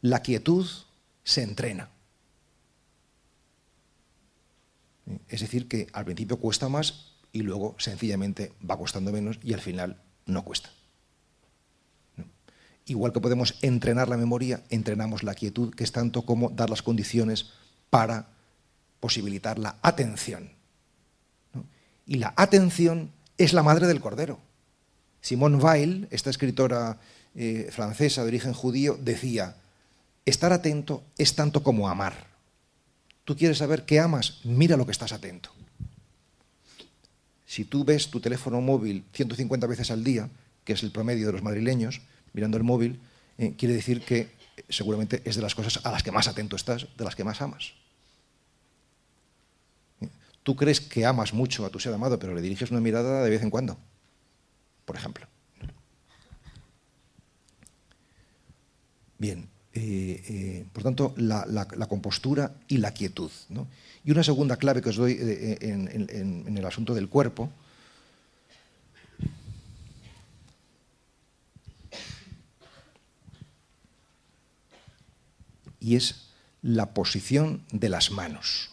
la 0.00 0.22
quietud 0.22 0.66
se 1.24 1.42
entrena. 1.42 1.90
Es 5.28 5.40
decir, 5.40 5.68
que 5.68 5.88
al 5.92 6.04
principio 6.04 6.38
cuesta 6.38 6.68
más 6.68 7.12
y 7.32 7.42
luego 7.42 7.74
sencillamente 7.78 8.52
va 8.68 8.78
costando 8.78 9.12
menos 9.12 9.38
y 9.42 9.54
al 9.54 9.60
final 9.60 10.00
no 10.26 10.44
cuesta. 10.44 10.70
Igual 12.86 13.12
que 13.12 13.20
podemos 13.20 13.54
entrenar 13.62 14.08
la 14.08 14.16
memoria, 14.16 14.62
entrenamos 14.70 15.22
la 15.22 15.34
quietud, 15.34 15.74
que 15.74 15.84
es 15.84 15.92
tanto 15.92 16.22
como 16.22 16.50
dar 16.50 16.68
las 16.68 16.82
condiciones 16.82 17.50
para 17.90 18.28
posibilitar 18.98 19.58
la 19.58 19.76
atención. 19.82 20.50
Y 22.06 22.16
la 22.16 22.34
atención 22.36 23.12
es 23.38 23.52
la 23.52 23.62
madre 23.62 23.86
del 23.86 24.00
cordero. 24.00 24.38
Simone 25.20 25.56
Weil, 25.56 26.08
esta 26.10 26.30
escritora 26.30 26.98
eh, 27.34 27.68
francesa 27.70 28.22
de 28.22 28.28
origen 28.28 28.52
judío, 28.52 28.98
decía, 29.00 29.56
estar 30.26 30.52
atento 30.52 31.04
es 31.16 31.34
tanto 31.34 31.62
como 31.62 31.88
amar. 31.88 32.26
Tú 33.24 33.36
quieres 33.36 33.58
saber 33.58 33.84
qué 33.84 34.00
amas, 34.00 34.40
mira 34.42 34.76
lo 34.76 34.84
que 34.84 34.92
estás 34.92 35.12
atento. 35.12 35.50
Si 37.46 37.64
tú 37.64 37.84
ves 37.84 38.10
tu 38.10 38.18
teléfono 38.18 38.60
móvil 38.60 39.04
150 39.12 39.66
veces 39.66 39.90
al 39.90 40.02
día, 40.02 40.28
que 40.64 40.72
es 40.72 40.82
el 40.82 40.90
promedio 40.90 41.26
de 41.26 41.32
los 41.32 41.42
madrileños, 41.42 42.00
mirando 42.32 42.56
el 42.56 42.64
móvil, 42.64 43.00
eh, 43.38 43.54
quiere 43.56 43.74
decir 43.74 44.02
que 44.02 44.20
eh, 44.20 44.64
seguramente 44.68 45.22
es 45.24 45.36
de 45.36 45.42
las 45.42 45.54
cosas 45.54 45.84
a 45.84 45.90
las 45.90 46.02
que 46.02 46.12
más 46.12 46.28
atento 46.28 46.56
estás, 46.56 46.86
de 46.96 47.04
las 47.04 47.14
que 47.14 47.24
más 47.24 47.40
amas. 47.40 47.74
Tú 50.42 50.56
crees 50.56 50.80
que 50.80 51.06
amas 51.06 51.32
mucho 51.32 51.64
a 51.64 51.70
tu 51.70 51.78
ser 51.78 51.94
amado, 51.94 52.18
pero 52.18 52.34
le 52.34 52.42
diriges 52.42 52.70
una 52.72 52.80
mirada 52.80 53.22
de 53.22 53.30
vez 53.30 53.42
en 53.42 53.50
cuando 53.50 53.78
por 54.84 54.96
ejemplo. 54.96 55.26
Bien, 59.18 59.48
eh, 59.72 60.22
eh, 60.28 60.66
por 60.72 60.82
tanto, 60.82 61.14
la, 61.16 61.66
compostura 61.88 62.56
y 62.68 62.78
la 62.78 62.92
quietud. 62.92 63.30
Y 64.04 64.10
una 64.10 64.24
segunda 64.24 64.56
clave 64.56 64.82
que 64.82 64.90
os 64.90 64.96
doy 64.96 65.16
eh, 65.18 65.58
en, 65.60 66.56
el 66.56 66.66
asunto 66.66 66.94
del 66.94 67.08
cuerpo 67.08 67.50
y 75.82 75.96
es 75.96 76.28
la 76.62 76.94
posición 76.94 77.64
de 77.72 77.88
las 77.88 78.12
manos. 78.12 78.70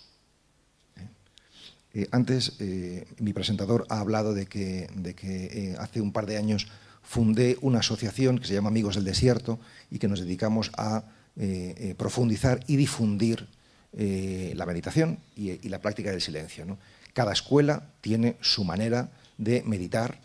Eh, 1.94 2.08
antes 2.12 2.54
eh, 2.60 3.08
mi 3.18 3.34
presentador 3.34 3.88
ha 3.90 4.00
hablado 4.00 4.36
de 4.36 4.46
que, 4.46 4.88
eh, 5.04 5.76
hace 5.80 6.02
un 6.02 6.12
par 6.12 6.28
de 6.28 6.38
años 6.38 6.68
fundé 7.02 7.58
una 7.62 7.80
asociación 7.80 8.38
que 8.38 8.46
se 8.46 8.54
llama 8.54 8.70
Amigos 8.70 8.96
del 8.96 9.06
Desierto 9.06 9.60
y 9.90 9.98
que 9.98 10.08
nos 10.08 10.20
dedicamos 10.20 10.72
a 10.78 11.04
profundizar 11.98 12.60
y 12.68 12.76
difundir 12.76 13.48
la 13.94 14.66
meditación 14.66 15.20
y, 15.38 15.70
la 15.70 15.80
práctica 15.80 16.12
del 16.12 16.20
silencio. 16.20 16.78
Cada 17.14 17.32
escuela 17.32 17.94
tiene 18.02 18.36
su 18.42 18.66
manera 18.66 19.10
de 19.38 19.64
meditar 19.64 20.20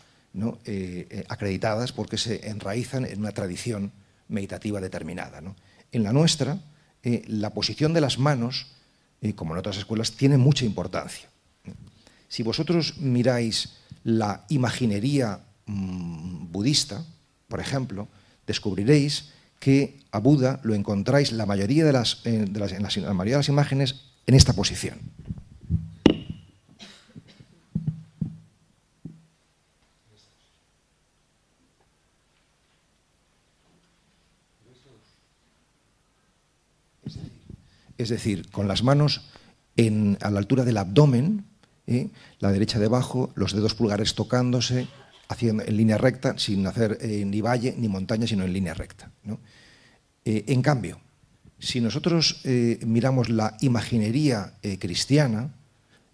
acreditadas 1.29 1.93
porque 1.93 2.17
se 2.17 2.49
enraizan 2.49 3.05
en 3.05 3.19
una 3.19 3.31
tradición 3.31 3.93
meditativa 4.27 4.81
determinada. 4.81 5.41
En 5.93 6.03
la 6.03 6.11
nuestra, 6.11 6.59
la 7.27 7.51
posición 7.51 7.93
de 7.93 8.01
las 8.01 8.17
manos, 8.19 8.67
como 9.35 9.53
en 9.53 9.59
otras 9.59 9.77
escuelas, 9.77 10.11
tiene 10.11 10.37
mucha 10.37 10.65
importancia. 10.65 11.29
Si 12.27 12.43
vosotros 12.43 12.97
miráis 12.97 13.73
la 14.03 14.45
imaginería 14.49 15.39
mm, 15.65 16.51
budista, 16.51 17.03
por 17.47 17.59
ejemplo, 17.59 18.07
descubriréis 18.45 19.29
que 19.59 19.99
a 20.11 20.19
Buda 20.19 20.59
lo 20.63 20.75
encontráis 20.75 21.31
la 21.31 21.45
mayoría 21.45 21.85
de 21.85 21.93
las, 21.93 22.21
eh, 22.25 22.45
en, 22.45 22.53
la 22.53 23.13
mayoría 23.13 23.35
de 23.35 23.39
las 23.39 23.49
imágenes 23.49 23.95
en 24.27 24.35
esta 24.35 24.53
posición. 24.53 24.99
Es 37.97 38.09
decir, 38.09 38.49
con 38.51 38.67
las 38.67 38.83
manos 38.83 39.29
a 40.21 40.29
la 40.29 40.39
altura 40.39 40.63
del 40.63 40.77
abdomen, 40.77 41.45
¿eh? 41.87 42.09
la 42.39 42.51
derecha 42.51 42.79
debajo, 42.79 43.31
los 43.35 43.53
dedos 43.53 43.75
pulgares 43.75 44.15
tocándose, 44.15 44.87
haciendo 45.27 45.63
en 45.63 45.77
línea 45.77 45.97
recta, 45.97 46.37
sin 46.37 46.65
hacer 46.67 46.97
eh, 47.01 47.25
ni 47.25 47.41
valle 47.41 47.75
ni 47.77 47.87
montaña, 47.87 48.27
sino 48.27 48.43
en 48.43 48.53
línea 48.53 48.73
recta. 48.73 49.11
Eh, 50.23 50.45
en 50.47 50.61
cambio, 50.61 50.99
si 51.59 51.81
nosotros 51.81 52.41
miramos 52.85 53.29
la 53.29 53.55
imaginería 53.61 54.53
cristiana, 54.79 55.51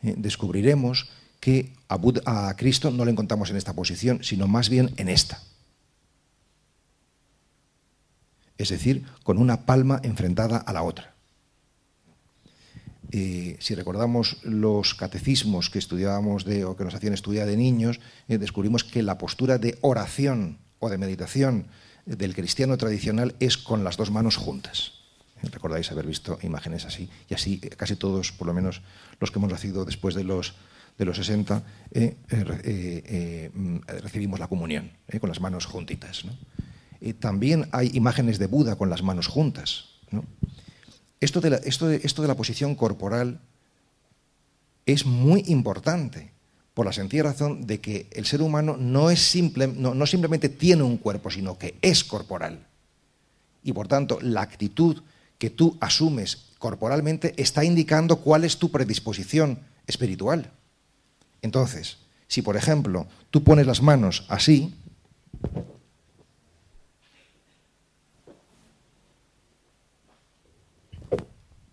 descubriremos 0.02 1.10
que 1.41 1.74
a, 1.89 2.54
Cristo 2.56 2.91
no 2.91 3.04
lo 3.04 3.12
encontramos 3.12 3.50
en 3.50 3.58
esta 3.58 3.74
posición, 3.74 4.24
sino 4.24 4.48
más 4.48 4.70
bien 4.70 4.94
en 4.98 5.10
esta. 5.10 5.41
Es 8.58 8.70
decir, 8.70 9.04
con 9.24 9.39
una 9.39 9.65
palma 9.65 10.00
enfrentada 10.04 10.58
a 10.58 10.72
la 10.72 10.84
otra. 10.84 11.11
Eh, 13.13 13.58
si 13.60 13.76
recordamos 13.76 14.38
los 14.43 14.95
catecismos 14.95 15.69
que 15.69 15.80
estudiábamos 15.80 16.45
de, 16.45 16.63
o 16.63 16.78
que 16.78 16.86
nos 16.86 16.95
hacían 16.95 17.13
estudiar 17.13 17.45
de 17.45 17.58
niños, 17.58 18.00
eh, 18.30 18.38
descubrimos 18.38 18.86
que 18.86 19.04
la 19.04 19.17
postura 19.17 19.58
de 19.58 19.78
oración 19.82 20.60
o 20.80 20.89
de 20.89 20.97
meditación 20.97 21.67
del 22.06 22.34
cristiano 22.34 22.78
tradicional 22.78 23.36
es 23.39 23.58
con 23.58 23.84
las 23.84 23.97
dos 23.97 24.12
manos 24.12 24.38
juntas. 24.38 24.93
Eh, 25.43 25.50
recordáis 25.52 25.91
haber 25.91 26.08
visto 26.08 26.39
imágenes 26.41 26.86
así, 26.86 27.10
y 27.28 27.34
así 27.34 27.60
casi 27.60 27.97
todos, 27.97 28.32
por 28.32 28.47
lo 28.47 28.54
menos 28.54 28.82
los 29.19 29.30
que 29.30 29.39
hemos 29.39 29.52
nacido 29.52 29.84
después 29.84 30.15
de 30.15 30.24
los, 30.24 30.56
de 30.97 31.04
los 31.04 31.17
60, 31.17 31.63
mm, 33.54 33.78
recibimos 34.02 34.39
la 34.39 34.47
comunión 34.47 34.91
con 35.19 35.28
las 35.28 35.41
manos 35.41 35.65
juntitas. 35.65 36.24
también 37.19 37.67
hay 37.71 37.91
imágenes 37.93 38.39
de 38.39 38.47
Buda 38.47 38.78
con 38.78 38.89
las 38.89 39.04
manos 39.04 39.28
juntas. 39.28 39.89
Esto 41.22 41.40
de, 41.40 42.28
la, 42.28 42.36
posición 42.36 42.74
corporal 42.74 43.40
es 44.88 45.06
muy 45.06 45.44
importante 45.48 46.32
por 46.74 46.88
la 46.88 46.94
sencilla 46.94 47.24
razón 47.24 47.68
de 47.68 47.80
que 47.80 48.08
el 48.12 48.26
ser 48.26 48.42
humano 48.42 48.76
no, 48.76 49.12
es 49.12 49.22
simple, 49.22 49.68
no, 49.68 50.06
simplemente 50.08 50.50
tiene 50.50 50.82
un 50.82 50.98
cuerpo, 50.98 51.30
sino 51.30 51.60
que 51.60 51.76
es 51.84 52.04
corporal. 52.04 52.66
Y 53.64 53.72
por 53.72 53.88
tanto, 53.88 54.20
la 54.22 54.42
actitud 54.42 55.04
que 55.38 55.52
tú 55.52 55.78
asumes 55.80 56.50
corporalmente 56.58 57.36
está 57.38 57.64
indicando 57.64 58.18
cuál 58.18 58.44
es 58.44 58.58
tu 58.58 58.72
predisposición 58.72 59.60
espiritual. 59.86 60.50
Entonces, 61.44 61.98
si 62.28 62.42
por 62.42 62.58
ejemplo 62.58 63.06
tú 63.30 63.44
pones 63.44 63.68
las 63.68 63.84
manos 63.84 64.26
así, 64.28 64.74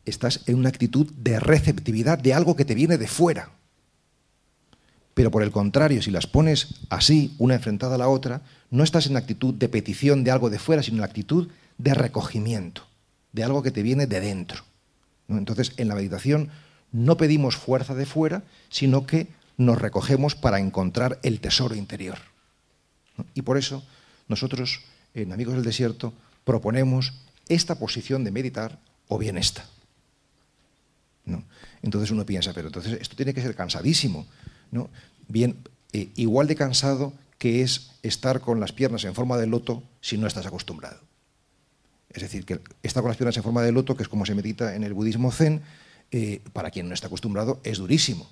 estás 0.09 0.41
en 0.47 0.57
una 0.57 0.69
actitud 0.69 1.13
de 1.13 1.41
receptividad 1.41 2.19
de 2.19 2.35
algo 2.35 2.57
que 2.57 2.65
te 2.65 2.75
viene 2.75 2.99
de 2.99 3.09
fuera. 3.09 3.51
Pero 5.15 5.31
por 5.31 5.43
el 5.43 5.51
contrario, 5.51 6.01
si 6.01 6.11
las 6.11 6.27
pones 6.27 6.77
así, 6.91 7.35
una 7.39 7.55
enfrentada 7.55 7.97
a 7.97 7.99
la 7.99 8.09
otra, 8.09 8.43
no 8.71 8.85
estás 8.85 9.07
en 9.07 9.17
actitud 9.17 9.53
de 9.55 9.69
petición 9.69 10.23
de 10.23 10.31
algo 10.31 10.49
de 10.49 10.59
fuera, 10.59 10.83
sino 10.83 10.99
en 10.99 11.05
actitud 11.05 11.49
de 11.77 11.95
recogimiento, 11.95 12.87
de 13.33 13.43
algo 13.43 13.63
que 13.63 13.71
te 13.71 13.83
viene 13.83 14.07
de 14.07 14.21
dentro. 14.21 14.65
Entonces, 15.29 15.73
en 15.77 15.89
la 15.89 15.95
meditación 15.95 16.51
no 16.93 17.17
pedimos 17.17 17.57
fuerza 17.57 17.95
de 17.95 18.07
fuera, 18.07 18.45
sino 18.69 19.07
que 19.07 19.27
nos 19.57 19.81
recogemos 19.81 20.35
para 20.35 20.61
encontrar 20.61 21.19
el 21.23 21.41
tesoro 21.41 21.75
interior. 21.75 22.19
Y 23.35 23.43
por 23.43 23.59
eso 23.59 23.83
nosotros, 24.29 24.83
en 25.15 25.33
Amigos 25.33 25.55
del 25.55 25.65
Desierto, 25.65 26.13
proponemos 26.45 27.15
esta 27.49 27.75
posición 27.75 28.25
de 28.25 28.31
meditar 28.31 28.79
o 29.09 29.19
bien 29.19 29.37
esta. 29.37 29.65
Entonces 31.83 32.11
uno 32.11 32.25
piensa, 32.25 32.53
pero 32.53 32.69
entonces 32.69 32.99
esto 33.01 33.17
tiene 33.17 33.35
que 33.35 33.43
ser 33.43 33.55
cansadísimo. 33.55 34.27
¿no? 34.71 34.91
Bien, 35.29 35.57
eh, 35.93 36.11
igual 36.17 36.47
de 36.47 36.57
cansado 36.57 37.13
que 37.39 37.63
es 37.63 37.93
estar 38.03 38.41
con 38.41 38.61
las 38.61 38.73
piernas 38.73 39.05
en 39.05 39.15
forma 39.15 39.37
de 39.37 39.47
loto 39.47 39.83
si 40.01 40.19
no 40.19 40.27
estás 40.27 40.47
acostumbrado. 40.47 41.01
Es 42.11 42.23
decir, 42.23 42.45
que 42.45 42.61
estar 42.83 43.03
con 43.03 43.11
las 43.11 43.17
piernas 43.17 43.37
en 43.37 43.43
forma 43.43 43.63
de 43.63 43.73
loto, 43.73 43.97
que 43.97 44.03
es 44.03 44.09
como 44.09 44.27
se 44.27 44.35
medita 44.35 44.75
en 44.75 44.83
el 44.83 44.95
budismo 44.95 45.31
zen, 45.31 45.63
eh, 46.11 46.41
para 46.53 46.71
quien 46.71 46.89
no 46.89 46.95
está 46.95 47.07
acostumbrado 47.07 47.61
es 47.65 47.79
durísimo. 47.79 48.29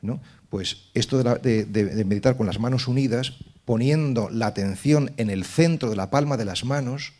¿no? 0.00 0.20
Pues 0.50 0.88
esto 0.94 1.22
de, 1.22 2.04
meditar 2.04 2.36
con 2.36 2.46
las 2.46 2.58
manos 2.58 2.88
unidas, 2.88 3.34
poniendo 3.64 4.28
la 4.28 4.48
atención 4.48 5.12
en 5.16 5.30
el 5.30 5.44
centro 5.44 5.88
de 5.88 5.96
la 5.96 6.10
palma 6.10 6.36
de 6.36 6.44
las 6.44 6.64
manos, 6.64 7.12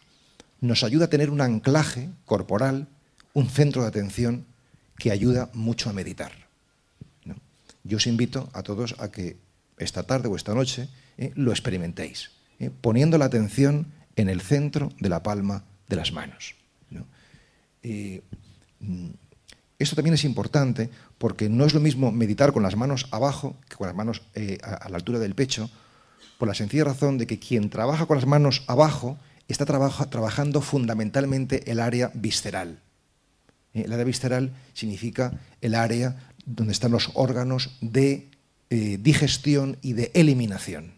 nos 0.61 0.83
ayuda 0.83 1.07
a 1.07 1.11
tener 1.11 1.31
un 1.31 1.41
anclaje 1.41 2.11
corporal, 2.27 2.89
un 3.33 3.49
centro 3.49 3.83
de 3.83 3.89
atención 3.89 4.45
que 5.03 5.11
ayuda 5.11 5.51
mucho 5.53 5.91
a 5.91 5.93
meditar. 5.93 6.31
Yo 7.83 7.97
os 7.97 8.07
invito 8.07 8.47
a 8.55 8.63
todos 8.63 8.95
a 9.03 9.11
que 9.11 9.35
esta 9.75 10.07
tarde 10.07 10.31
o 10.31 10.39
esta 10.39 10.55
noche 10.55 10.87
eh, 11.19 11.33
lo 11.35 11.51
experimentéis, 11.51 12.31
eh, 12.61 12.71
poniendo 12.71 13.19
la 13.19 13.25
atención 13.25 13.91
en 14.15 14.29
el 14.29 14.41
centro 14.41 14.93
de 15.01 15.09
la 15.09 15.25
palma 15.25 15.65
de 15.89 15.97
las 15.97 16.13
manos. 16.13 16.55
Eh, 17.83 18.23
mm, 18.79 19.11
esto 19.81 19.97
también 19.97 20.15
es 20.15 20.23
importante 20.23 20.89
porque 21.19 21.49
no 21.49 21.67
es 21.67 21.75
lo 21.75 21.81
mismo 21.81 22.13
meditar 22.13 22.53
con 22.53 22.63
las 22.63 22.77
manos 22.77 23.09
abajo 23.11 23.57
que 23.69 23.75
con 23.75 23.89
las 23.89 23.97
manos 23.97 24.23
a, 24.63 24.89
la 24.89 24.97
altura 24.97 25.19
del 25.19 25.35
pecho, 25.35 25.69
por 26.39 26.47
la 26.47 26.55
sencilla 26.55 26.85
razón 26.85 27.19
de 27.19 27.27
que 27.27 27.41
quien 27.41 27.71
trabaja 27.71 28.07
con 28.07 28.19
las 28.19 28.27
manos 28.27 28.63
abajo 28.69 29.19
está 29.49 29.67
trabajando 29.67 30.61
fundamentalmente 30.61 31.73
el 31.73 31.81
área 31.81 32.13
visceral. 32.15 32.79
Eh, 33.75 33.83
el 33.85 33.93
área 33.93 34.05
visceral 34.05 34.53
significa 34.75 35.33
el 35.61 35.75
área 35.75 36.17
donde 36.45 36.73
están 36.73 36.93
los 36.93 37.11
órganos 37.15 37.71
de 37.81 38.29
eh, 38.71 38.99
digestión 39.01 39.79
y 39.83 39.93
de 39.93 40.11
eliminación. 40.15 40.95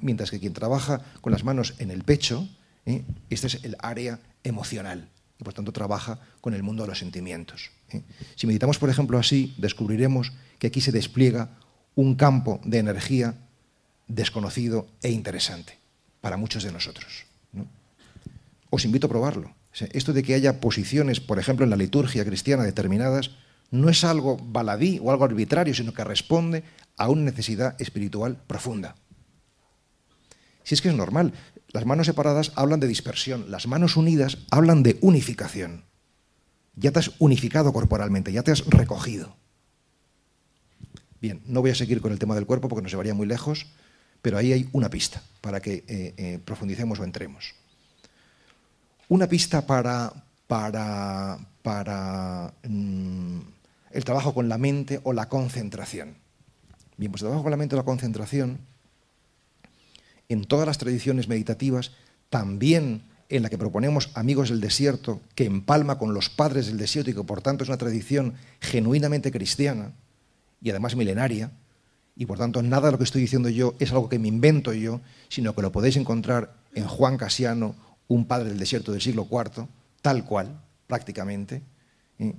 Mientras 0.00 0.30
que 0.30 0.40
quien 0.40 0.52
trabaja 0.52 1.00
con 1.20 1.32
las 1.32 1.44
manos 1.44 1.74
en 1.78 1.90
el 1.90 2.02
pecho, 2.04 2.48
eh, 2.84 3.04
este 3.30 3.46
es 3.46 3.64
el 3.64 3.76
área 3.78 4.18
emocional 4.44 5.08
y 5.38 5.44
por 5.44 5.54
tanto 5.54 5.72
trabaja 5.72 6.18
con 6.40 6.52
el 6.52 6.62
mundo 6.62 6.82
de 6.82 6.88
los 6.88 6.98
sentimientos. 6.98 7.70
Si 8.34 8.46
meditamos, 8.46 8.78
por 8.78 8.90
ejemplo, 8.90 9.18
así, 9.18 9.54
descubriremos 9.56 10.32
que 10.58 10.66
aquí 10.66 10.80
se 10.80 10.92
despliega 10.92 11.48
un 11.94 12.16
campo 12.16 12.60
de 12.64 12.78
energía 12.78 13.34
desconocido 14.08 14.88
e 15.00 15.10
interesante 15.10 15.78
para 16.20 16.36
muchos 16.36 16.64
de 16.64 16.72
nosotros. 16.72 17.24
Os 18.70 18.84
invito 18.84 19.06
a 19.06 19.10
probarlo. 19.10 19.57
Esto 19.92 20.12
de 20.12 20.22
que 20.22 20.34
haya 20.34 20.60
posiciones, 20.60 21.20
por 21.20 21.38
ejemplo, 21.38 21.64
en 21.64 21.70
la 21.70 21.76
liturgia 21.76 22.24
cristiana 22.24 22.64
determinadas, 22.64 23.30
no 23.70 23.88
es 23.88 24.04
algo 24.04 24.36
baladí 24.36 24.98
o 25.02 25.10
algo 25.10 25.24
arbitrario, 25.24 25.74
sino 25.74 25.92
que 25.92 26.04
responde 26.04 26.64
a 26.96 27.08
una 27.08 27.22
necesidad 27.22 27.80
espiritual 27.80 28.42
profunda. 28.46 28.96
Si 30.64 30.74
es 30.74 30.82
que 30.82 30.88
es 30.88 30.94
normal, 30.94 31.32
las 31.68 31.86
manos 31.86 32.06
separadas 32.06 32.52
hablan 32.56 32.80
de 32.80 32.86
dispersión, 32.86 33.50
las 33.50 33.66
manos 33.66 33.96
unidas 33.96 34.38
hablan 34.50 34.82
de 34.82 34.98
unificación. 35.00 35.84
Ya 36.76 36.92
te 36.92 37.00
has 37.00 37.12
unificado 37.18 37.72
corporalmente, 37.72 38.32
ya 38.32 38.42
te 38.42 38.52
has 38.52 38.64
recogido. 38.66 39.36
Bien, 41.20 41.42
no 41.46 41.60
voy 41.60 41.70
a 41.70 41.74
seguir 41.74 42.00
con 42.00 42.12
el 42.12 42.18
tema 42.18 42.34
del 42.34 42.46
cuerpo 42.46 42.68
porque 42.68 42.82
nos 42.82 42.92
llevaría 42.92 43.14
muy 43.14 43.26
lejos, 43.26 43.66
pero 44.22 44.38
ahí 44.38 44.52
hay 44.52 44.68
una 44.72 44.88
pista 44.88 45.22
para 45.40 45.60
que 45.60 45.84
eh, 45.88 46.14
eh, 46.16 46.38
profundicemos 46.44 47.00
o 47.00 47.04
entremos. 47.04 47.54
Una 49.08 49.26
pista 49.26 49.66
para 49.66 50.12
para, 50.48 51.38
para 51.62 52.52
mm, 52.66 53.38
el 53.92 54.04
trabajo 54.04 54.34
con 54.34 54.48
la 54.48 54.58
mente 54.58 55.00
o 55.04 55.12
la 55.12 55.28
concentración. 55.28 56.16
Bien, 56.96 57.12
pues 57.12 57.22
el 57.22 57.26
trabajo 57.26 57.44
con 57.44 57.52
la 57.52 57.56
mente 57.56 57.76
o 57.76 57.78
la 57.78 57.84
concentración, 57.84 58.58
en 60.28 60.44
todas 60.44 60.66
las 60.66 60.78
tradiciones 60.78 61.28
meditativas, 61.28 61.92
también 62.28 63.02
en 63.28 63.42
la 63.42 63.50
que 63.50 63.58
proponemos 63.58 64.10
Amigos 64.14 64.48
del 64.48 64.60
Desierto, 64.60 65.20
que 65.34 65.44
empalma 65.44 65.98
con 65.98 66.14
los 66.14 66.30
padres 66.30 66.66
del 66.66 66.78
desierto 66.78 67.10
y 67.10 67.14
que 67.14 67.22
por 67.22 67.42
tanto 67.42 67.62
es 67.62 67.68
una 67.68 67.76
tradición 67.76 68.34
genuinamente 68.60 69.30
cristiana 69.30 69.92
y 70.62 70.70
además 70.70 70.96
milenaria, 70.96 71.52
y 72.16 72.26
por 72.26 72.38
tanto 72.38 72.62
nada 72.62 72.86
de 72.86 72.92
lo 72.92 72.98
que 72.98 73.04
estoy 73.04 73.20
diciendo 73.20 73.48
yo 73.50 73.74
es 73.78 73.92
algo 73.92 74.08
que 74.08 74.18
me 74.18 74.28
invento 74.28 74.72
yo, 74.72 75.02
sino 75.28 75.54
que 75.54 75.62
lo 75.62 75.72
podéis 75.72 75.96
encontrar 75.96 76.54
en 76.74 76.86
Juan 76.86 77.16
Casiano, 77.16 77.74
un 78.08 78.26
padre 78.26 78.48
del 78.48 78.58
desierto 78.58 78.92
del 78.92 79.00
siglo 79.00 79.28
IV, 79.30 79.66
tal 80.02 80.24
cual, 80.24 80.60
prácticamente. 80.86 81.62
¿eh? 82.18 82.34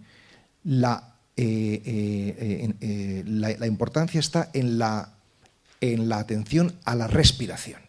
La, 0.64 1.16
eh, 1.38 2.74
eh, 2.82 3.24
la, 3.26 3.68
importancia 3.68 4.20
está 4.20 4.50
en 4.54 4.78
la 4.80 5.14
atención 6.18 6.76
a 6.84 6.96
la 6.96 7.08
respiración, 7.08 7.82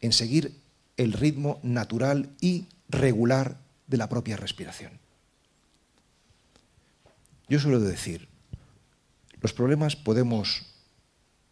en 0.00 0.12
seguir 0.12 0.58
el 0.96 1.12
ritmo 1.12 1.60
natural 1.62 2.30
y 2.40 2.66
regular 2.88 3.58
de 3.86 3.96
la 3.96 4.08
propia 4.08 4.36
respiración. 4.36 4.92
Yo 7.48 7.58
suelo 7.60 7.80
decir, 7.80 8.28
los 9.40 9.52
problemas 9.52 9.96
podemos 9.96 10.66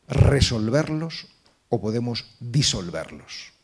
resolverlos 0.08 1.28
o 1.68 1.80
podemos 1.80 2.26
disolverlos. 2.40 3.55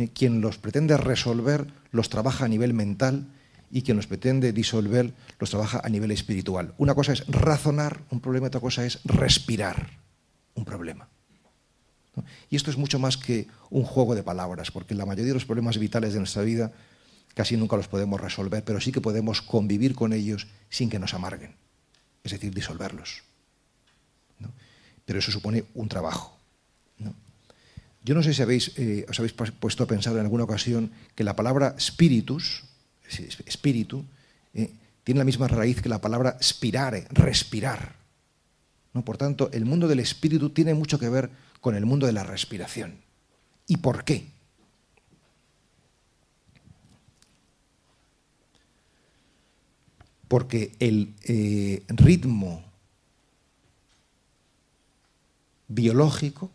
Eh, 0.00 0.08
quien 0.08 0.40
los 0.40 0.56
pretende 0.56 0.96
resolver 0.96 1.66
los 1.92 2.08
trabaja 2.08 2.46
a 2.46 2.48
nivel 2.48 2.72
mental 2.72 3.26
y 3.70 3.82
quien 3.82 3.98
los 3.98 4.06
pretende 4.06 4.52
disolver 4.52 5.12
los 5.38 5.50
trabaja 5.50 5.82
a 5.84 5.88
nivel 5.90 6.10
espiritual. 6.10 6.72
Una 6.78 6.94
cosa 6.94 7.12
es 7.12 7.26
razonar 7.26 8.00
un 8.10 8.20
problema, 8.20 8.46
otra 8.46 8.60
cosa 8.60 8.84
es 8.86 9.00
respirar 9.04 9.90
un 10.54 10.64
problema. 10.64 11.06
Y 12.48 12.56
esto 12.56 12.70
es 12.70 12.78
mucho 12.78 12.98
más 12.98 13.18
que 13.18 13.46
un 13.68 13.84
juego 13.84 14.14
de 14.14 14.22
palabras, 14.22 14.70
porque 14.70 14.94
la 14.94 15.04
mayoría 15.04 15.28
de 15.28 15.34
los 15.34 15.44
problemas 15.44 15.78
vitales 15.78 16.14
de 16.14 16.18
nuestra 16.18 16.42
vida 16.42 16.72
casi 17.34 17.58
nunca 17.58 17.76
los 17.76 17.86
podemos 17.86 18.20
resolver, 18.20 18.64
pero 18.64 18.80
sí 18.80 18.92
que 18.92 19.00
podemos 19.02 19.42
convivir 19.42 19.94
con 19.94 20.14
ellos 20.14 20.48
sin 20.70 20.88
que 20.88 20.98
nos 20.98 21.12
amarguen, 21.12 21.54
es 22.24 22.32
decir, 22.32 22.54
disolverlos. 22.54 23.22
Pero 25.04 25.18
eso 25.18 25.30
supone 25.30 25.64
un 25.74 25.88
trabajo. 25.88 26.39
Yo 28.02 28.14
no 28.14 28.22
sé 28.22 28.32
si 28.32 28.40
habéis, 28.40 28.72
eh, 28.78 29.04
os 29.08 29.18
habéis 29.18 29.34
puesto 29.34 29.84
a 29.84 29.86
pensar 29.86 30.14
en 30.14 30.20
alguna 30.20 30.44
ocasión 30.44 30.90
que 31.14 31.24
la 31.24 31.36
palabra 31.36 31.76
spiritus, 31.78 32.64
espíritu, 33.46 34.04
eh, 34.54 34.72
tiene 35.04 35.18
la 35.18 35.24
misma 35.24 35.48
raíz 35.48 35.82
que 35.82 35.88
la 35.88 36.00
palabra 36.00 36.38
spirare, 36.42 37.06
respirar. 37.10 37.96
¿no? 38.94 39.04
Por 39.04 39.18
tanto, 39.18 39.50
el 39.52 39.66
mundo 39.66 39.86
del 39.86 40.00
espíritu 40.00 40.50
tiene 40.50 40.72
mucho 40.72 40.98
que 40.98 41.08
ver 41.08 41.30
con 41.60 41.74
el 41.74 41.84
mundo 41.84 42.06
de 42.06 42.12
la 42.12 42.24
respiración. 42.24 42.96
¿Y 43.66 43.76
por 43.76 44.04
qué? 44.04 44.26
Porque 50.26 50.72
el 50.78 51.14
eh, 51.24 51.82
ritmo 51.88 52.64
biológico, 55.68 56.50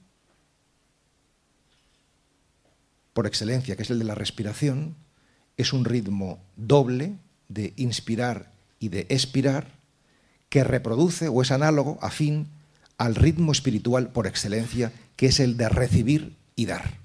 por 3.16 3.28
excelencia, 3.28 3.78
que 3.78 3.84
es 3.84 3.89
el 3.89 3.99
de 3.99 4.03
la 4.03 4.13
respiración, 4.13 4.97
es 5.55 5.72
un 5.72 5.86
ritmo 5.86 6.43
doble 6.57 7.16
de 7.47 7.72
inspirar 7.78 8.51
y 8.78 8.89
de 8.89 9.07
expirar, 9.07 9.72
que 10.49 10.66
reproduce 10.66 11.30
o 11.30 11.41
es 11.41 11.51
análogo, 11.51 11.97
afín, 12.01 12.49
al 12.97 13.16
ritmo 13.16 13.53
espiritual 13.53 14.09
por 14.09 14.28
excelencia, 14.28 14.91
que 15.16 15.28
es 15.28 15.39
el 15.39 15.55
de 15.55 15.70
recibir 15.70 16.36
y 16.57 16.66
dar. 16.66 16.99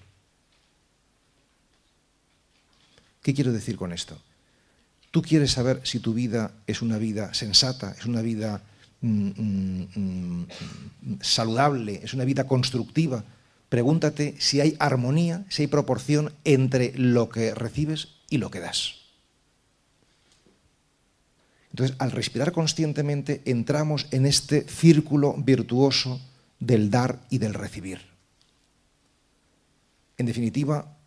¿Qué 3.23 3.33
quiero 3.33 3.53
decir 3.53 3.77
con 3.77 3.93
esto? 3.93 4.19
Tú 5.13 5.23
quieres 5.23 5.53
saber 5.53 5.81
si 5.85 6.01
tu 6.01 6.13
vida 6.13 6.51
es 6.67 6.83
una 6.83 6.99
vida 6.99 7.35
sensata, 7.35 7.95
es 7.97 8.05
una 8.05 8.21
vida 8.21 8.63
mm, 9.01 9.29
mm, 9.29 9.89
mm, 9.95 10.47
saludable, 11.21 12.01
es 12.03 12.15
una 12.15 12.25
vida 12.25 12.49
constructiva. 12.49 13.23
Pregúntate 13.71 14.35
si 14.41 14.61
hay 14.61 14.77
armonía, 14.81 15.47
si 15.49 15.63
hay 15.63 15.69
proporción 15.69 16.35
entre 16.45 16.93
lo 16.99 17.31
que 17.31 17.55
recibes 17.55 18.09
y 18.29 18.39
lo 18.39 18.51
que 18.51 18.59
das. 18.59 18.97
Entonces, 21.71 21.97
al 22.01 22.11
respirar 22.11 22.51
conscientemente, 22.51 23.43
entramos 23.45 24.09
en 24.11 24.27
este 24.27 24.63
círculo 24.63 25.35
virtuoso 25.35 26.21
del 26.59 26.91
dar 26.91 27.21
y 27.31 27.39
del 27.39 27.55
recibir. 27.55 28.01
En 30.19 30.27
definitiva, 30.27 30.99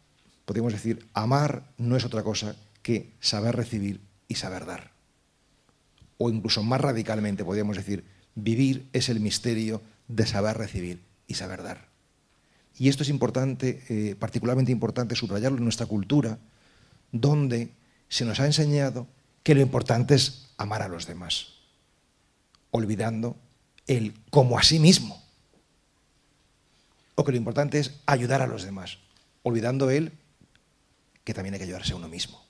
podemos 0.46 0.72
decir, 0.72 1.06
amar 1.14 1.70
no 1.78 1.98
es 1.98 2.06
otra 2.06 2.24
cosa 2.24 2.56
que 2.82 3.12
saber 3.20 3.58
recibir 3.58 4.00
y 4.30 4.36
saber 4.36 4.66
dar. 4.66 4.94
O 6.18 6.30
incluso 6.30 6.64
más 6.64 6.80
radicalmente 6.80 7.44
podríamos 7.44 7.76
decir, 7.76 8.06
vivir 8.36 8.88
es 8.94 9.10
el 9.10 9.20
misterio 9.20 9.82
de 10.08 10.26
saber 10.26 10.58
recibir 10.58 11.04
y 11.28 11.34
saber 11.34 11.62
dar. 11.62 11.93
Y 12.78 12.90
esto 12.90 13.04
es 13.04 13.10
importante, 13.10 13.84
eh, 13.90 14.16
particularmente 14.16 14.72
importante 14.72 15.16
subrayarlo 15.16 15.58
en 15.58 15.64
nuestra 15.64 15.86
cultura, 15.86 16.40
donde 17.12 17.72
se 18.10 18.26
nos 18.26 18.40
ha 18.40 18.46
enseñado 18.46 19.08
que 19.44 19.54
lo 19.56 19.62
importante 19.62 20.16
es 20.16 20.50
amar 20.58 20.82
a 20.82 20.88
los 20.88 21.06
demás, 21.06 21.54
olvidando 22.72 23.38
el 23.88 24.14
como 24.30 24.58
a 24.58 24.64
sí 24.64 24.80
mismo. 24.80 25.22
O 27.16 27.24
que 27.24 27.32
lo 27.32 27.38
importante 27.38 27.78
es 27.78 28.00
ayudar 28.08 28.42
a 28.42 28.48
los 28.48 28.64
demás, 28.64 28.98
olvidando 29.44 29.92
él 29.92 30.12
que 31.24 31.34
también 31.34 31.54
hay 31.54 31.60
que 31.60 31.66
ayudarse 31.66 31.94
a 31.94 31.98
uno 31.98 32.10
mismo. 32.10 32.42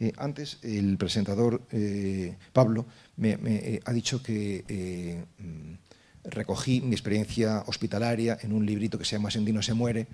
Eh, 0.00 0.12
antes 0.16 0.58
el 0.62 0.96
presentador 0.96 1.60
eh, 1.72 2.36
Pablo 2.52 2.86
me, 3.16 3.80
ha 3.84 3.92
dicho 3.92 4.22
que 4.22 5.24
mm, 5.38 5.87
recogí 6.30 6.80
mi 6.80 6.92
experiencia 6.92 7.64
hospitalaria 7.66 8.38
en 8.42 8.52
un 8.52 8.64
librito 8.66 8.98
que 8.98 9.04
se 9.04 9.16
llama 9.16 9.30
Sendino 9.30 9.62
se 9.62 9.74
muere. 9.74 10.06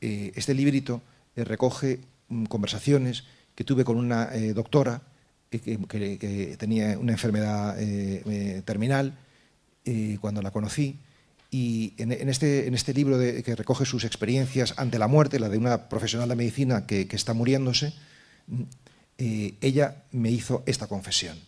este 0.00 0.54
librito 0.54 1.02
recoge 1.44 2.00
mm, 2.28 2.44
conversaciones 2.44 3.24
que 3.54 3.64
tuve 3.64 3.84
con 3.84 3.96
una 3.96 4.34
eh, 4.34 4.52
doctora 4.52 5.02
eh, 5.50 5.78
que, 5.88 6.56
tenía 6.58 6.98
una 6.98 7.12
enfermedad 7.12 7.76
eh, 7.78 8.62
terminal 8.64 9.18
cuando 10.20 10.42
la 10.42 10.50
conocí. 10.50 10.98
Y 11.50 11.94
en, 11.96 12.12
este, 12.28 12.68
este, 12.68 12.92
libro 12.92 13.18
que 13.18 13.56
recoge 13.56 13.86
sus 13.86 14.04
experiencias 14.04 14.74
ante 14.76 14.98
la 14.98 15.08
muerte, 15.08 15.40
la 15.40 15.48
de 15.48 15.56
una 15.56 15.88
profesional 15.88 16.28
de 16.28 16.36
medicina 16.36 16.86
que, 16.86 17.08
que 17.08 17.16
está 17.16 17.32
muriéndose, 17.32 17.94
ella 19.16 20.04
me 20.12 20.30
hizo 20.30 20.62
esta 20.66 20.88
confesión. 20.88 21.38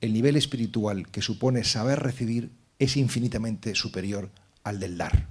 El 0.00 0.12
nivel 0.12 0.36
espiritual 0.36 1.08
que 1.08 1.22
supone 1.22 1.64
saber 1.64 2.00
recibir 2.00 2.50
es 2.78 2.96
infinitamente 2.96 3.74
superior 3.74 4.30
al 4.64 4.80
del 4.80 4.96
dar. 4.96 5.28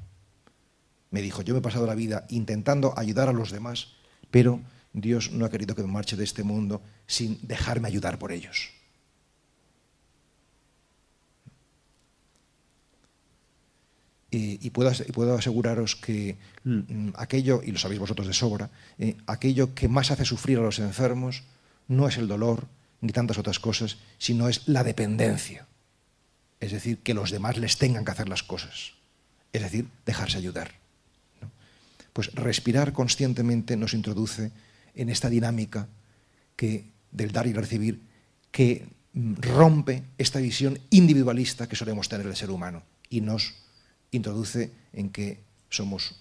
Me 1.12 1.22
dijo, 1.22 1.42
yo 1.42 1.54
me 1.54 1.60
he 1.60 1.64
pasado 1.64 1.88
la 1.88 1.96
vida 1.96 2.26
intentando 2.30 2.94
ayudar 2.98 3.30
a 3.30 3.34
los 3.34 3.52
demás, 3.52 3.94
pero 4.30 4.62
Dios 4.94 5.32
no 5.32 5.46
ha 5.46 5.50
querido 5.50 5.76
que 5.76 5.82
me 5.82 5.92
marche 5.92 6.16
de 6.16 6.24
este 6.24 6.44
mundo 6.44 6.82
sin 7.08 7.40
dejarme 7.48 7.88
ayudar 7.88 8.20
por 8.20 8.32
ellos. 8.32 8.70
Y, 14.32 14.70
puedo, 14.70 15.36
aseguraros 15.36 15.96
que 15.96 16.38
mm, 16.64 17.10
aquello, 17.16 17.62
y 17.66 17.72
lo 17.72 17.80
sabéis 17.80 18.00
vosotros 18.00 18.28
de 18.28 18.34
sobra, 18.34 18.70
eh, 19.00 19.18
aquello 19.26 19.74
que 19.74 19.88
más 19.88 20.12
hace 20.12 20.24
sufrir 20.24 20.60
a 20.60 20.62
los 20.62 20.78
enfermos 20.78 21.42
no 21.88 22.08
es 22.08 22.18
el 22.18 22.28
dolor 22.28 22.68
ni 23.02 23.12
tantas 23.12 23.38
otras 23.38 23.60
cosas, 23.60 23.98
sino 24.18 24.50
es 24.50 24.68
la 24.68 24.84
dependencia. 24.84 25.68
Es 26.60 26.72
decir, 26.72 27.00
que 27.00 27.14
los 27.14 27.32
demás 27.32 27.58
les 27.58 27.78
tengan 27.78 28.04
que 28.04 28.12
hacer 28.12 28.28
las 28.28 28.44
cosas. 28.44 28.94
Es 29.54 29.62
decir, 29.62 29.88
dejarse 30.06 30.38
ayudar. 30.38 30.72
Pues 32.14 32.34
respirar 32.34 32.92
conscientemente 32.92 33.78
nos 33.78 33.94
introduce 33.94 34.52
en 34.96 35.10
esta 35.10 35.30
dinámica 35.30 35.88
que, 36.56 36.86
del 37.12 37.32
dar 37.32 37.48
y 37.48 37.54
recibir 37.54 38.02
que 38.52 38.88
rompe 39.14 40.04
esta 40.18 40.40
visión 40.40 40.80
individualista 40.90 41.68
que 41.68 41.76
solemos 41.76 42.10
tener 42.10 42.28
del 42.28 42.36
ser 42.36 42.52
humano 42.52 42.84
y 43.10 43.22
nos 43.22 43.56
introduce 44.12 44.72
en 44.94 45.10
que 45.10 45.40
somos 45.70 46.16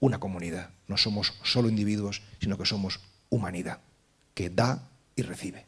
una 0.00 0.18
comunidad, 0.18 0.70
no 0.86 0.96
somos 0.96 1.34
solo 1.42 1.68
individuos, 1.68 2.22
sino 2.40 2.56
que 2.56 2.66
somos 2.66 3.00
humanidad, 3.30 3.80
que 4.34 4.50
da 4.50 4.88
y 5.16 5.22
recibe. 5.22 5.67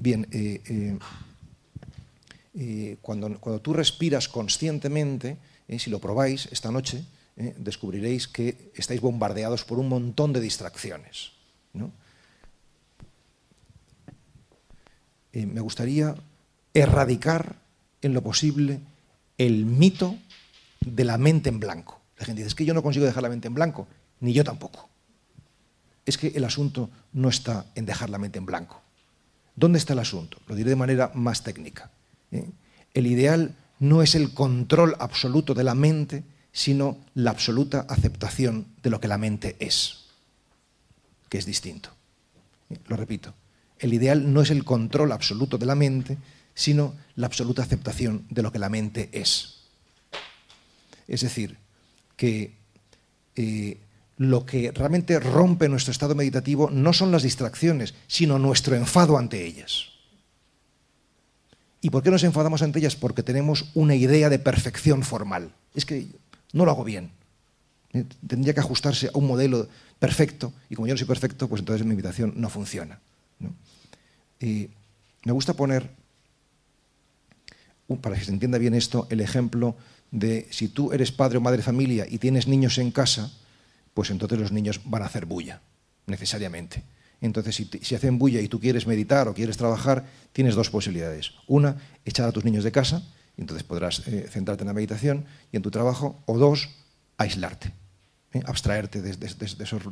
Bien, 0.00 0.26
eh, 0.32 0.62
eh, 0.64 0.98
eh, 2.54 2.96
cuando, 3.02 3.28
tú 3.60 3.74
respiras 3.74 4.28
conscientemente, 4.30 5.36
si 5.78 5.90
lo 5.90 6.00
probáis 6.00 6.48
esta 6.50 6.72
noche, 6.72 7.04
descubriréis 7.36 8.26
que 8.26 8.72
estáis 8.74 9.00
bombardeados 9.00 9.64
por 9.64 9.78
un 9.78 9.88
montón 9.88 10.32
de 10.32 10.40
distracciones. 10.40 11.32
me 15.32 15.60
gustaría 15.60 16.16
erradicar 16.74 17.56
en 18.02 18.14
lo 18.14 18.22
posible 18.22 18.80
el 19.38 19.64
mito 19.64 20.16
de 20.80 21.04
la 21.04 21.18
mente 21.18 21.50
en 21.50 21.60
blanco. 21.60 22.00
La 22.18 22.26
gente 22.26 22.40
dice, 22.40 22.48
es 22.48 22.54
que 22.54 22.64
yo 22.64 22.74
no 22.74 22.82
consigo 22.82 23.06
dejar 23.06 23.22
la 23.22 23.28
mente 23.28 23.46
en 23.46 23.54
blanco, 23.54 23.86
ni 24.20 24.32
yo 24.32 24.42
tampoco. 24.42 24.88
Es 26.04 26.18
que 26.18 26.28
el 26.28 26.44
asunto 26.44 26.90
no 27.12 27.28
está 27.28 27.66
en 27.76 27.86
dejar 27.86 28.10
la 28.10 28.18
mente 28.18 28.38
en 28.38 28.46
blanco. 28.46 28.82
¿Dónde 29.60 29.78
está 29.78 29.92
el 29.92 29.98
asunto? 29.98 30.38
Lo 30.48 30.54
diré 30.54 30.70
de 30.70 30.76
manera 30.76 31.10
más 31.12 31.44
técnica. 31.44 31.90
¿eh? 32.32 32.48
El 32.94 33.06
ideal 33.06 33.54
no 33.78 34.00
es 34.00 34.14
el 34.14 34.32
control 34.32 34.96
absoluto 34.98 35.52
de 35.52 35.64
la 35.64 35.74
mente, 35.74 36.24
sino 36.50 36.96
la 37.12 37.30
absoluta 37.30 37.80
aceptación 37.86 38.68
de 38.82 38.88
lo 38.88 39.00
que 39.00 39.08
la 39.08 39.18
mente 39.18 39.56
es, 39.60 40.06
que 41.28 41.36
es 41.36 41.44
distinto. 41.44 41.90
¿Eh? 42.70 42.78
Lo 42.86 42.96
repito, 42.96 43.34
el 43.78 43.92
ideal 43.92 44.32
no 44.32 44.40
es 44.40 44.48
el 44.48 44.64
control 44.64 45.12
absoluto 45.12 45.58
de 45.58 45.66
la 45.66 45.74
mente, 45.74 46.16
sino 46.54 46.94
la 47.16 47.26
absoluta 47.26 47.62
aceptación 47.62 48.24
de 48.30 48.40
lo 48.40 48.52
que 48.52 48.58
la 48.58 48.70
mente 48.70 49.10
es. 49.12 49.64
Es 51.06 51.20
decir, 51.20 51.58
que 52.16 52.54
eh, 53.36 53.78
lo 54.20 54.44
que 54.44 54.70
realmente 54.70 55.18
rompe 55.18 55.66
nuestro 55.66 55.92
estado 55.92 56.14
meditativo 56.14 56.68
no 56.70 56.92
son 56.92 57.10
las 57.10 57.22
distracciones, 57.22 57.94
sino 58.06 58.38
nuestro 58.38 58.76
enfado 58.76 59.16
ante 59.16 59.46
ellas. 59.46 59.86
¿Y 61.80 61.88
por 61.88 62.02
qué 62.02 62.10
nos 62.10 62.22
enfadamos 62.22 62.60
ante 62.60 62.80
ellas? 62.80 62.96
Porque 62.96 63.22
tenemos 63.22 63.70
una 63.72 63.94
idea 63.94 64.28
de 64.28 64.38
perfección 64.38 65.04
formal. 65.04 65.54
Es 65.74 65.86
que 65.86 66.06
no 66.52 66.66
lo 66.66 66.70
hago 66.70 66.84
bien. 66.84 67.12
Eh, 67.94 68.04
tendría 68.26 68.52
que 68.52 68.60
ajustarse 68.60 69.06
a 69.06 69.16
un 69.16 69.26
modelo 69.26 69.66
perfecto, 69.98 70.52
y 70.68 70.74
como 70.74 70.86
yo 70.86 70.92
no 70.92 70.98
soy 70.98 71.06
perfecto, 71.06 71.48
pues 71.48 71.60
entonces 71.60 71.86
mi 71.86 71.94
meditación 71.94 72.34
no 72.36 72.50
funciona. 72.50 73.00
Y 74.38 74.68
me 75.24 75.32
gusta 75.32 75.54
poner, 75.54 75.88
para 78.02 78.16
que 78.16 78.24
se 78.26 78.32
entienda 78.32 78.58
bien 78.58 78.74
esto, 78.74 79.06
el 79.08 79.22
ejemplo 79.22 79.76
de 80.10 80.46
si 80.50 80.68
tú 80.68 80.92
eres 80.92 81.10
padre 81.10 81.38
o 81.38 81.40
madre 81.40 81.56
de 81.56 81.62
familia 81.62 82.06
y 82.06 82.18
tienes 82.18 82.46
niños 82.46 82.76
en 82.76 82.90
casa, 82.90 83.32
pues 83.94 84.10
entonces 84.10 84.38
los 84.38 84.52
niños 84.52 84.80
van 84.84 85.02
a 85.02 85.06
hacer 85.06 85.26
bulla, 85.26 85.60
necesariamente. 86.06 86.82
Entonces, 87.20 87.54
si, 87.54 87.94
hacen 87.94 88.18
bulla 88.18 88.40
y 88.40 88.48
tú 88.48 88.60
quieres 88.60 88.86
meditar 88.86 89.28
o 89.28 89.34
quieres 89.34 89.56
trabajar, 89.56 90.06
tienes 90.32 90.54
dos 90.54 90.70
posibilidades. 90.70 91.32
Una, 91.46 91.76
echar 92.04 92.28
a 92.28 92.32
tus 92.32 92.44
niños 92.44 92.64
de 92.64 92.72
casa, 92.72 93.02
y 93.36 93.42
entonces 93.42 93.62
podrás 93.62 94.06
eh, 94.06 94.26
centrarte 94.30 94.62
en 94.62 94.68
la 94.68 94.72
meditación 94.72 95.26
y 95.52 95.56
en 95.56 95.62
tu 95.62 95.70
trabajo. 95.70 96.18
O 96.26 96.38
dos, 96.38 96.70
aislarte, 97.18 97.72
¿eh? 98.32 98.42
abstraerte 98.46 99.02
de, 99.02 99.16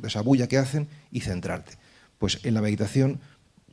esa 0.05 0.23
bulla 0.23 0.49
que 0.49 0.59
hacen 0.59 0.89
y 1.11 1.21
centrarte. 1.21 1.75
Pues 2.19 2.41
en 2.45 2.55
la 2.55 2.63
meditación, 2.63 3.21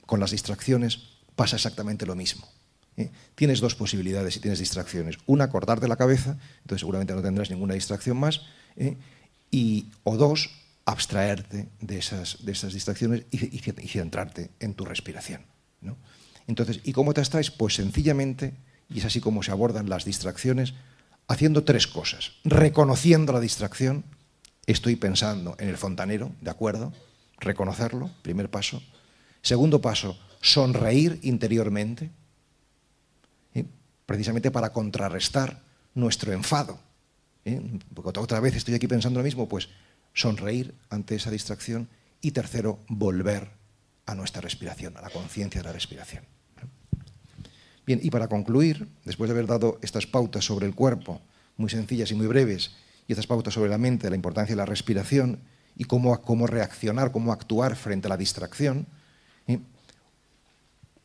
con 0.05 0.19
las 0.19 0.31
distracciones, 0.31 1.15
pasa 1.35 1.55
exactamente 1.55 2.05
lo 2.05 2.15
mismo. 2.15 2.47
¿eh? 2.97 3.09
Tienes 3.35 3.61
dos 3.61 3.75
posibilidades 3.75 4.33
si 4.33 4.41
tienes 4.41 4.59
distracciones. 4.59 5.17
Una, 5.25 5.49
cortarte 5.49 5.87
la 5.87 5.95
cabeza, 5.95 6.37
entonces 6.57 6.81
seguramente 6.81 7.13
no 7.13 7.21
tendrás 7.21 7.49
ninguna 7.49 7.73
distracción 7.73 8.17
más. 8.17 8.41
Y, 9.51 9.91
o 10.03 10.17
dos, 10.17 10.49
abstraerte 10.85 11.69
de 11.81 11.97
esas, 11.97 12.45
distracciones 12.45 13.25
y, 13.31 13.59
centrarte 13.87 14.51
en 14.59 14.73
tu 14.73 14.85
respiración. 14.85 15.41
Entonces, 16.47 16.81
¿y 16.83 16.93
cómo 16.93 17.13
te 17.13 17.21
estáis? 17.21 17.49
Pues 17.49 17.75
sencillamente, 17.75 18.53
y 18.89 18.99
es 18.99 19.05
así 19.05 19.19
como 19.19 19.41
se 19.41 19.51
abordan 19.51 19.89
las 19.89 20.05
distracciones, 20.05 20.73
haciendo 21.27 21.63
tres 21.63 21.87
cosas. 21.87 22.33
Reconociendo 22.43 23.33
la 23.33 23.39
distracción, 23.39 24.05
estoy 24.67 24.95
pensando 24.95 25.55
en 25.59 25.69
el 25.69 25.77
fontanero, 25.77 26.31
¿de 26.41 26.51
acuerdo? 26.51 26.93
Reconocerlo, 27.39 28.11
primer 28.21 28.49
paso. 28.49 28.81
Segundo 29.41 29.81
paso, 29.81 30.17
sonreír 30.41 31.19
interiormente, 31.23 32.11
precisamente 34.05 34.51
para 34.51 34.71
contrarrestar 34.71 35.63
nuestro 35.95 36.31
enfado. 36.31 36.79
Porque 37.93 38.19
otra 38.19 38.39
vez 38.39 38.55
estoy 38.55 38.73
aquí 38.73 38.87
pensando 38.87 39.19
lo 39.19 39.23
mismo, 39.23 39.47
pues 39.47 39.69
sonreír 40.13 40.73
ante 40.89 41.15
esa 41.15 41.29
distracción 41.29 41.87
y 42.21 42.31
tercero, 42.31 42.79
volver 42.87 43.51
a 44.07 44.15
nuestra 44.15 44.41
respiración, 44.41 44.97
a 44.97 45.01
la 45.01 45.09
conciencia 45.09 45.61
de 45.61 45.67
la 45.67 45.73
respiración. 45.73 46.23
Bien, 47.85 47.99
y 48.01 48.09
para 48.09 48.27
concluir, 48.27 48.87
después 49.03 49.29
de 49.29 49.33
haber 49.33 49.45
dado 49.45 49.77
estas 49.83 50.07
pautas 50.07 50.43
sobre 50.43 50.65
el 50.65 50.73
cuerpo, 50.73 51.21
muy 51.57 51.69
sencillas 51.69 52.09
y 52.09 52.15
muy 52.15 52.25
breves, 52.25 52.71
y 53.07 53.13
estas 53.13 53.27
pautas 53.27 53.53
sobre 53.53 53.69
la 53.69 53.77
mente, 53.77 54.09
la 54.09 54.15
importancia 54.15 54.55
de 54.55 54.57
la 54.57 54.65
respiración 54.65 55.39
y 55.75 55.83
cómo, 55.83 56.19
cómo 56.23 56.47
reaccionar, 56.47 57.11
cómo 57.11 57.31
actuar 57.31 57.75
frente 57.75 58.07
a 58.07 58.09
la 58.09 58.17
distracción, 58.17 58.87
¿eh? 59.47 59.59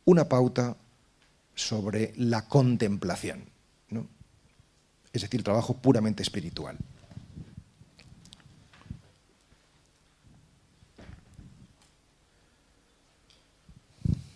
una 0.06 0.28
pauta 0.28 0.78
sobre 1.54 2.14
la 2.16 2.48
contemplación, 2.48 3.49
es 5.12 5.22
decir, 5.22 5.42
trabajo 5.42 5.74
puramente 5.74 6.22
espiritual. 6.22 6.76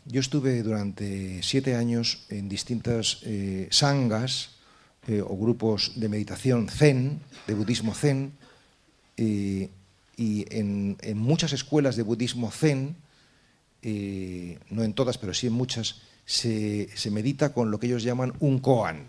Yo 0.07 0.21
estuve 0.21 0.63
durante 0.63 1.43
siete 1.43 1.75
años 1.75 2.27
en 2.29 2.49
distintas 2.49 3.21
eh, 3.25 3.67
sangas 3.71 4.51
eh, 5.09 5.21
o 5.21 5.37
grupos 5.37 5.93
de 5.97 6.09
meditación 6.09 6.69
zen, 6.69 7.21
de 7.47 7.55
budismo 7.55 7.95
zen, 7.95 8.33
y 10.17 10.47
en, 10.51 11.19
muchas 11.19 11.53
escuelas 11.53 11.97
de 11.97 12.03
budismo 12.03 12.51
zen, 12.51 12.97
eh, 13.83 14.59
no 14.71 14.83
en 14.83 14.95
todas, 14.95 15.19
pero 15.19 15.35
sí 15.35 15.49
en 15.49 15.53
muchas, 15.53 16.03
se, 16.25 16.89
medita 17.11 17.53
con 17.53 17.71
lo 17.71 17.79
que 17.79 17.87
ellos 17.87 18.03
llaman 18.03 18.33
un 18.41 18.59
koan. 18.59 19.07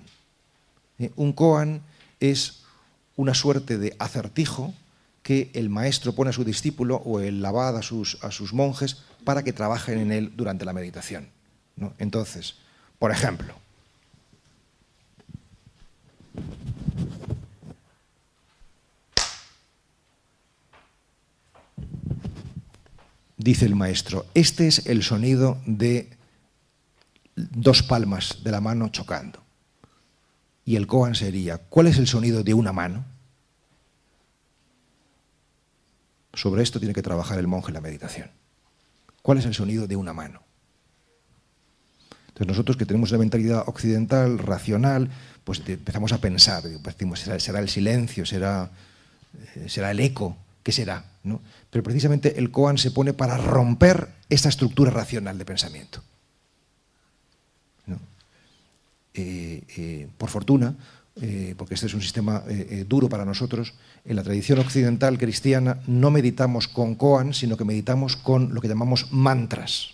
Un 1.15 1.33
koan 1.33 1.81
es 2.19 2.63
una 3.15 3.33
suerte 3.33 3.77
de 3.77 3.95
acertijo 3.99 4.73
que 5.23 5.49
el 5.53 5.69
maestro 5.69 6.13
pone 6.13 6.29
a 6.29 6.33
su 6.33 6.43
discípulo 6.43 6.97
o 6.97 7.19
el 7.19 7.43
abad 7.43 7.77
a 7.77 7.81
sus, 7.81 8.23
a 8.23 8.31
sus 8.31 8.53
monjes 8.53 8.97
para 9.23 9.43
que 9.43 9.53
trabajen 9.53 9.99
en 9.99 10.11
él 10.11 10.33
durante 10.35 10.65
la 10.65 10.73
meditación. 10.73 11.27
Entonces, 11.97 12.55
por 12.99 13.11
ejemplo, 13.11 13.55
dice 23.37 23.65
el 23.65 23.75
maestro, 23.75 24.25
este 24.33 24.67
es 24.67 24.85
el 24.87 25.03
sonido 25.03 25.57
de 25.65 26.09
dos 27.35 27.83
palmas 27.83 28.43
de 28.43 28.51
la 28.51 28.61
mano 28.61 28.89
chocando. 28.89 29.44
Y 30.65 30.75
el 30.75 30.87
koan 30.87 31.15
sería, 31.15 31.59
¿cuál 31.59 31.87
es 31.87 31.97
el 31.97 32.07
sonido 32.07 32.43
de 32.43 32.53
una 32.53 32.73
mano? 32.73 33.05
Sobre 36.33 36.63
esto 36.63 36.79
tiene 36.79 36.93
que 36.93 37.03
trabajar 37.03 37.39
el 37.39 37.47
monje 37.47 37.69
en 37.69 37.75
la 37.75 37.81
meditación. 37.81 38.31
¿Cuál 39.21 39.37
es 39.37 39.45
el 39.45 39.53
sonido 39.53 39.87
de 39.87 39.95
una 39.95 40.13
mano? 40.13 40.41
Entonces 42.27 42.47
nosotros 42.47 42.75
que 42.75 42.85
tenemos 42.85 43.11
una 43.11 43.19
mentalidad 43.19 43.63
occidental, 43.67 44.37
racional, 44.39 45.09
pues 45.45 45.61
empezamos 45.65 46.11
a 46.11 46.17
pensar, 46.19 46.63
pues 46.83 47.19
será, 47.41 47.59
el 47.59 47.69
silencio, 47.69 48.25
será, 48.25 48.71
eh, 49.55 49.69
será 49.69 49.91
el 49.91 50.01
eco, 50.01 50.35
¿qué 50.61 50.73
será? 50.73 51.05
¿no? 51.23 51.41
Pero 51.69 51.83
precisamente 51.83 52.37
el 52.37 52.51
Koan 52.51 52.77
se 52.77 52.91
pone 52.91 53.13
para 53.13 53.37
romper 53.37 54.09
esta 54.29 54.49
estructura 54.49 54.91
racional 54.91 55.37
de 55.37 55.45
pensamiento. 55.45 56.03
Eh, 57.87 57.93
eh, 57.93 57.97
por 60.17 60.29
fortuna, 60.29 60.75
eh, 61.21 61.55
porque 61.57 61.75
este 61.75 61.85
es 61.85 61.93
un 61.93 62.01
sistema 62.01 62.43
eh, 62.45 62.67
eh, 62.69 62.85
duro 62.85 63.07
para 63.07 63.23
nosotros, 63.23 63.73
en 64.03 64.17
la 64.17 64.23
tradición 64.23 64.59
occidental 64.59 65.17
cristiana 65.17 65.79
no 65.87 66.11
meditamos 66.11 66.67
con 66.67 66.95
koan, 66.95 67.33
sino 67.33 67.55
que 67.55 67.63
meditamos 67.63 68.17
con 68.17 68.53
lo 68.53 68.59
que 68.59 68.67
llamamos 68.67 69.11
mantras. 69.11 69.91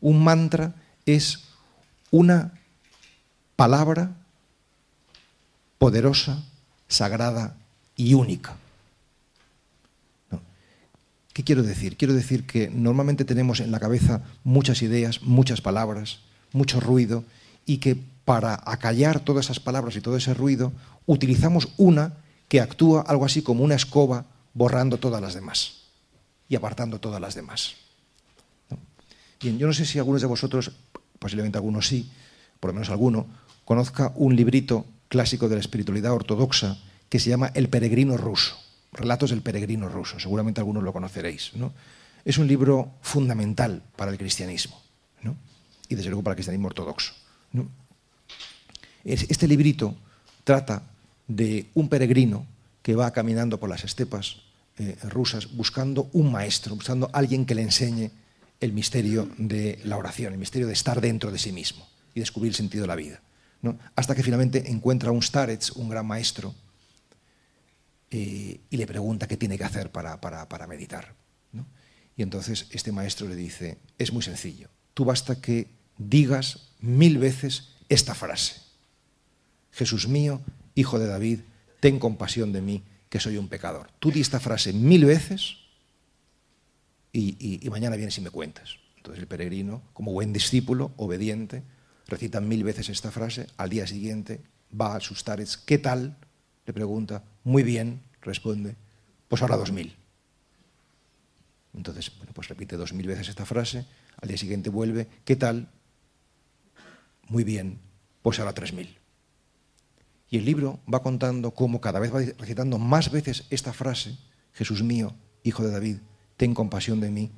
Un 0.00 0.24
mantra 0.24 0.74
es 1.06 1.44
una 2.10 2.52
palabra 3.56 4.16
poderosa, 5.78 6.42
sagrada 6.88 7.56
y 7.96 8.14
única. 8.14 8.56
¿Qué 11.32 11.42
quiero 11.42 11.62
decir? 11.62 11.96
Quiero 11.96 12.14
decir 12.14 12.46
que 12.46 12.70
normalmente 12.70 13.24
tenemos 13.24 13.60
en 13.60 13.70
la 13.70 13.80
cabeza 13.80 14.22
muchas 14.42 14.82
ideas, 14.82 15.22
muchas 15.22 15.60
palabras, 15.60 16.20
mucho 16.52 16.80
ruido, 16.80 17.24
y 17.66 17.78
que 17.78 17.98
para 18.24 18.60
acallar 18.64 19.20
todas 19.20 19.46
esas 19.46 19.60
palabras 19.60 19.96
y 19.96 20.00
todo 20.00 20.16
ese 20.16 20.34
ruido, 20.34 20.72
utilizamos 21.06 21.68
una 21.76 22.14
que 22.48 22.60
actúa 22.60 23.02
algo 23.02 23.24
así 23.24 23.42
como 23.42 23.64
una 23.64 23.74
escoba 23.74 24.26
borrando 24.54 24.98
todas 24.98 25.20
las 25.20 25.34
demás 25.34 25.84
y 26.48 26.56
apartando 26.56 27.00
todas 27.00 27.20
las 27.20 27.34
demás. 27.34 27.74
Bien, 29.40 29.58
yo 29.58 29.66
no 29.66 29.72
sé 29.72 29.84
si 29.84 29.98
algunos 29.98 30.22
de 30.22 30.26
vosotros, 30.26 30.72
posiblemente 31.18 31.58
algunos 31.58 31.86
sí, 31.86 32.10
por 32.60 32.70
lo 32.70 32.74
menos 32.74 32.90
alguno, 32.90 33.26
conozca 33.64 34.12
un 34.14 34.36
librito 34.36 34.86
clásico 35.08 35.48
de 35.48 35.56
la 35.56 35.60
espiritualidad 35.60 36.12
ortodoxa 36.12 36.78
que 37.08 37.18
se 37.18 37.30
llama 37.30 37.50
El 37.54 37.68
peregrino 37.68 38.16
ruso, 38.16 38.56
Relatos 38.92 39.30
del 39.30 39.42
peregrino 39.42 39.88
ruso, 39.88 40.20
seguramente 40.20 40.60
algunos 40.60 40.84
lo 40.84 40.92
conoceréis. 40.92 41.50
¿no? 41.56 41.72
Es 42.24 42.38
un 42.38 42.46
libro 42.46 42.92
fundamental 43.02 43.82
para 43.96 44.12
el 44.12 44.18
cristianismo 44.18 44.80
¿no? 45.22 45.36
y 45.88 45.96
desde 45.96 46.10
luego 46.10 46.22
para 46.22 46.32
el 46.32 46.36
cristianismo 46.36 46.68
ortodoxo. 46.68 47.12
Este 49.04 49.46
librito 49.46 49.94
trata 50.44 50.82
de 51.28 51.70
un 51.74 51.88
peregrino 51.88 52.46
que 52.82 52.94
va 52.94 53.12
caminando 53.12 53.58
por 53.58 53.68
las 53.68 53.84
estepas 53.84 54.42
eh, 54.76 54.96
rusas 55.04 55.54
buscando 55.54 56.10
un 56.12 56.32
maestro, 56.32 56.74
buscando 56.74 57.08
alguien 57.12 57.46
que 57.46 57.54
le 57.54 57.62
enseñe 57.62 58.10
el 58.60 58.72
misterio 58.72 59.28
de 59.38 59.80
la 59.84 59.96
oración, 59.96 60.32
el 60.32 60.38
misterio 60.38 60.66
de 60.66 60.72
estar 60.72 61.00
dentro 61.00 61.30
de 61.30 61.38
sí 61.38 61.52
mismo 61.52 61.86
y 62.14 62.20
descubrir 62.20 62.50
el 62.50 62.56
sentido 62.56 62.82
de 62.82 62.88
la 62.88 62.96
vida. 62.96 63.20
Hasta 63.96 64.14
que 64.14 64.22
finalmente 64.22 64.70
encuentra 64.70 65.10
un 65.10 65.22
starets, 65.22 65.70
un 65.70 65.88
gran 65.88 66.06
maestro, 66.06 66.54
eh, 68.10 68.60
y 68.70 68.76
le 68.76 68.86
pregunta 68.86 69.26
qué 69.26 69.36
tiene 69.36 69.56
que 69.56 69.64
hacer 69.64 69.90
para, 69.90 70.66
meditar. 70.68 71.14
Y 72.16 72.22
entonces 72.22 72.66
este 72.70 72.92
maestro 72.92 73.28
le 73.28 73.34
dice, 73.34 73.78
es 73.98 74.12
muy 74.12 74.22
sencillo, 74.22 74.68
tú 74.92 75.04
basta 75.04 75.40
que 75.40 75.68
digas 75.98 76.68
mil 76.80 77.18
veces 77.18 77.74
esta 77.88 78.14
frase. 78.14 78.63
Jesús 79.74 80.06
mío, 80.08 80.40
hijo 80.74 80.98
de 80.98 81.06
David, 81.06 81.40
ten 81.80 81.98
compasión 81.98 82.52
de 82.52 82.62
mí, 82.62 82.82
que 83.08 83.20
soy 83.20 83.36
un 83.36 83.48
pecador. 83.48 83.90
Tú 83.98 84.10
di 84.10 84.20
esta 84.20 84.40
frase 84.40 84.72
mil 84.72 85.04
veces 85.04 85.56
y, 87.12 87.60
mañana 87.70 87.96
vienes 87.96 88.16
y 88.18 88.20
me 88.20 88.30
cuentas. 88.30 88.78
Entonces 88.96 89.20
el 89.20 89.28
peregrino, 89.28 89.82
como 89.92 90.12
buen 90.12 90.32
discípulo, 90.32 90.92
obediente, 90.96 91.62
recita 92.06 92.40
mil 92.40 92.64
veces 92.64 92.88
esta 92.88 93.10
frase, 93.10 93.46
al 93.56 93.70
día 93.70 93.86
siguiente 93.86 94.40
va 94.80 94.96
a 94.96 95.00
sus 95.00 95.24
tares, 95.24 95.56
¿qué 95.56 95.78
tal? 95.78 96.16
Le 96.66 96.72
pregunta, 96.72 97.22
muy 97.42 97.62
bien, 97.62 98.00
responde, 98.22 98.76
pues 99.28 99.42
ahora 99.42 99.56
dos 99.56 99.72
mil. 99.72 99.94
Entonces, 101.74 102.12
bueno, 102.16 102.32
pues 102.32 102.48
repite 102.48 102.76
dos 102.76 102.92
mil 102.92 103.06
veces 103.06 103.28
esta 103.28 103.44
frase, 103.44 103.86
al 104.20 104.28
día 104.28 104.38
siguiente 104.38 104.70
vuelve, 104.70 105.08
¿qué 105.24 105.36
tal? 105.36 105.68
Muy 107.28 107.42
bien, 107.44 107.80
pues 108.22 108.38
ahora 108.38 108.54
tres 108.54 108.72
mil. 108.72 109.03
Y 110.34 110.38
el 110.38 110.46
libro 110.46 110.80
va 110.92 111.00
contando 111.00 111.52
cómo 111.52 111.80
cada 111.80 112.00
vez 112.00 112.12
va 112.12 112.18
recitando 112.18 112.76
más 112.76 113.12
veces 113.12 113.44
esta 113.50 113.72
frase, 113.72 114.18
Jesús 114.52 114.82
mío, 114.82 115.14
hijo 115.44 115.62
de 115.62 115.70
David, 115.70 115.98
ten 116.36 116.54
compasión 116.54 116.98
de 116.98 117.08
mí, 117.08 117.30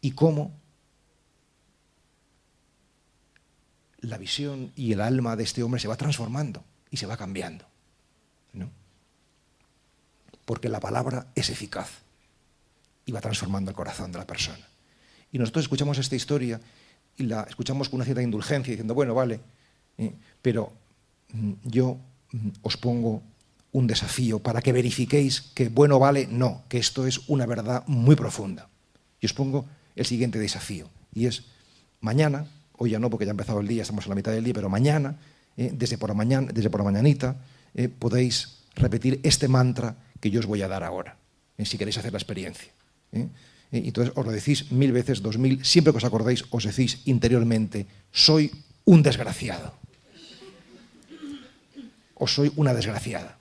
y 0.00 0.12
cómo 0.12 0.58
la 4.00 4.16
visión 4.16 4.72
y 4.76 4.94
el 4.94 5.02
alma 5.02 5.36
de 5.36 5.44
este 5.44 5.62
hombre 5.62 5.78
se 5.78 5.88
va 5.88 5.98
transformando 5.98 6.64
y 6.90 6.96
se 6.96 7.04
va 7.04 7.18
cambiando. 7.18 7.66
¿no? 8.54 8.70
Porque 10.46 10.70
la 10.70 10.80
palabra 10.80 11.26
es 11.34 11.50
eficaz 11.50 11.98
y 13.04 13.12
va 13.12 13.20
transformando 13.20 13.70
el 13.70 13.76
corazón 13.76 14.10
de 14.10 14.20
la 14.20 14.26
persona. 14.26 14.66
Y 15.32 15.38
nosotros 15.38 15.66
escuchamos 15.66 15.98
esta 15.98 16.16
historia 16.16 16.58
y 17.18 17.24
la 17.24 17.42
escuchamos 17.42 17.90
con 17.90 17.96
una 17.96 18.06
cierta 18.06 18.22
indulgencia, 18.22 18.70
diciendo, 18.70 18.94
bueno, 18.94 19.14
vale, 19.14 19.38
eh, 19.98 20.14
pero 20.40 20.72
mm, 21.34 21.52
yo 21.64 21.98
os 22.62 22.76
pongo 22.76 23.22
un 23.72 23.86
desafío 23.86 24.40
para 24.40 24.60
que 24.60 24.72
verifiquéis 24.72 25.52
que 25.54 25.68
bueno 25.68 25.98
vale, 25.98 26.26
no, 26.30 26.64
que 26.68 26.78
esto 26.78 27.06
es 27.06 27.28
una 27.28 27.46
verdad 27.46 27.84
muy 27.86 28.16
profunda. 28.16 28.68
Y 29.20 29.26
os 29.26 29.34
pongo 29.34 29.66
el 29.96 30.06
siguiente 30.06 30.38
desafío, 30.38 30.88
y 31.12 31.26
es 31.26 31.44
mañana, 32.00 32.46
hoy 32.76 32.90
ya 32.90 32.98
no 32.98 33.10
porque 33.10 33.24
ya 33.24 33.30
ha 33.30 33.36
empezado 33.36 33.60
el 33.60 33.68
día, 33.68 33.82
estamos 33.82 34.06
en 34.06 34.10
la 34.10 34.14
mitad 34.14 34.32
del 34.32 34.44
día, 34.44 34.54
pero 34.54 34.68
mañana, 34.68 35.18
eh, 35.56 35.70
desde, 35.74 35.98
por 35.98 36.08
la 36.08 36.14
mañana, 36.14 36.48
desde 36.52 36.70
por 36.70 36.80
la 36.80 36.84
mañanita, 36.84 37.36
eh, 37.74 37.88
podéis 37.88 38.62
repetir 38.76 39.20
este 39.22 39.48
mantra 39.48 39.96
que 40.20 40.30
yo 40.30 40.40
os 40.40 40.46
voy 40.46 40.62
a 40.62 40.68
dar 40.68 40.84
ahora, 40.84 41.16
eh, 41.56 41.66
si 41.66 41.76
queréis 41.76 41.98
hacer 41.98 42.12
la 42.12 42.18
experiencia. 42.18 42.72
entonces 43.72 44.12
os 44.16 44.24
lo 44.24 44.32
decís 44.32 44.70
mil 44.70 44.92
veces, 44.92 45.20
dos 45.20 45.36
mil, 45.36 45.64
siempre 45.64 45.92
que 45.92 45.98
os 45.98 46.04
acordéis, 46.04 46.44
os 46.50 46.64
decís 46.64 47.02
interiormente, 47.04 47.86
soy 48.12 48.50
un 48.84 49.02
desgraciado. 49.02 49.74
O 52.18 52.26
soy 52.26 52.52
una 52.56 52.74
desgraciada. 52.74 53.38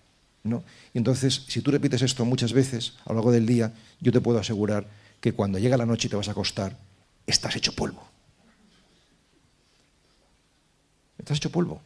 Y 0.93 0.97
entonces, 0.97 1.43
si 1.47 1.61
tú 1.61 1.71
repites 1.71 2.01
esto 2.01 2.25
muchas 2.25 2.53
veces 2.53 2.93
a 3.05 3.09
lo 3.09 3.15
largo 3.15 3.32
del 3.32 3.45
día, 3.45 3.73
yo 3.99 4.11
te 4.11 4.21
puedo 4.21 4.39
asegurar 4.39 4.88
que 5.19 5.34
cuando 5.34 5.59
llega 5.59 5.78
la 5.78 5.86
noche 5.86 6.07
y 6.07 6.09
te 6.09 6.15
vas 6.15 6.28
a 6.28 6.32
acostar, 6.32 6.78
estás 7.25 7.55
hecho 7.55 7.73
polvo. 7.73 8.07
Estás 11.17 11.38
hecho 11.38 11.51
polvo. 11.51 11.82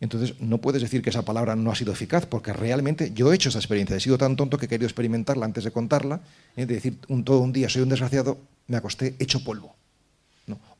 Entonces, 0.00 0.40
no 0.40 0.58
puedes 0.58 0.82
decir 0.82 1.00
que 1.02 1.10
esa 1.10 1.24
palabra 1.24 1.56
no 1.56 1.70
ha 1.70 1.74
sido 1.74 1.92
eficaz, 1.92 2.26
porque 2.26 2.52
realmente 2.52 3.12
yo 3.14 3.32
he 3.32 3.34
hecho 3.34 3.48
esa 3.48 3.58
experiencia. 3.58 3.96
He 3.96 4.00
sido 4.00 4.18
tan 4.18 4.36
tonto 4.36 4.58
que 4.58 4.66
he 4.66 4.68
querido 4.68 4.86
experimentarla 4.86 5.46
antes 5.46 5.64
de 5.64 5.70
contarla, 5.70 6.20
¿eh? 6.56 6.66
de 6.66 6.74
decir 6.74 6.98
un, 7.08 7.24
todo 7.24 7.40
un 7.40 7.52
día 7.52 7.68
soy 7.68 7.82
un 7.82 7.88
desgraciado, 7.88 8.38
me 8.66 8.76
acosté 8.76 9.14
hecho 9.18 9.42
polvo. 9.44 9.74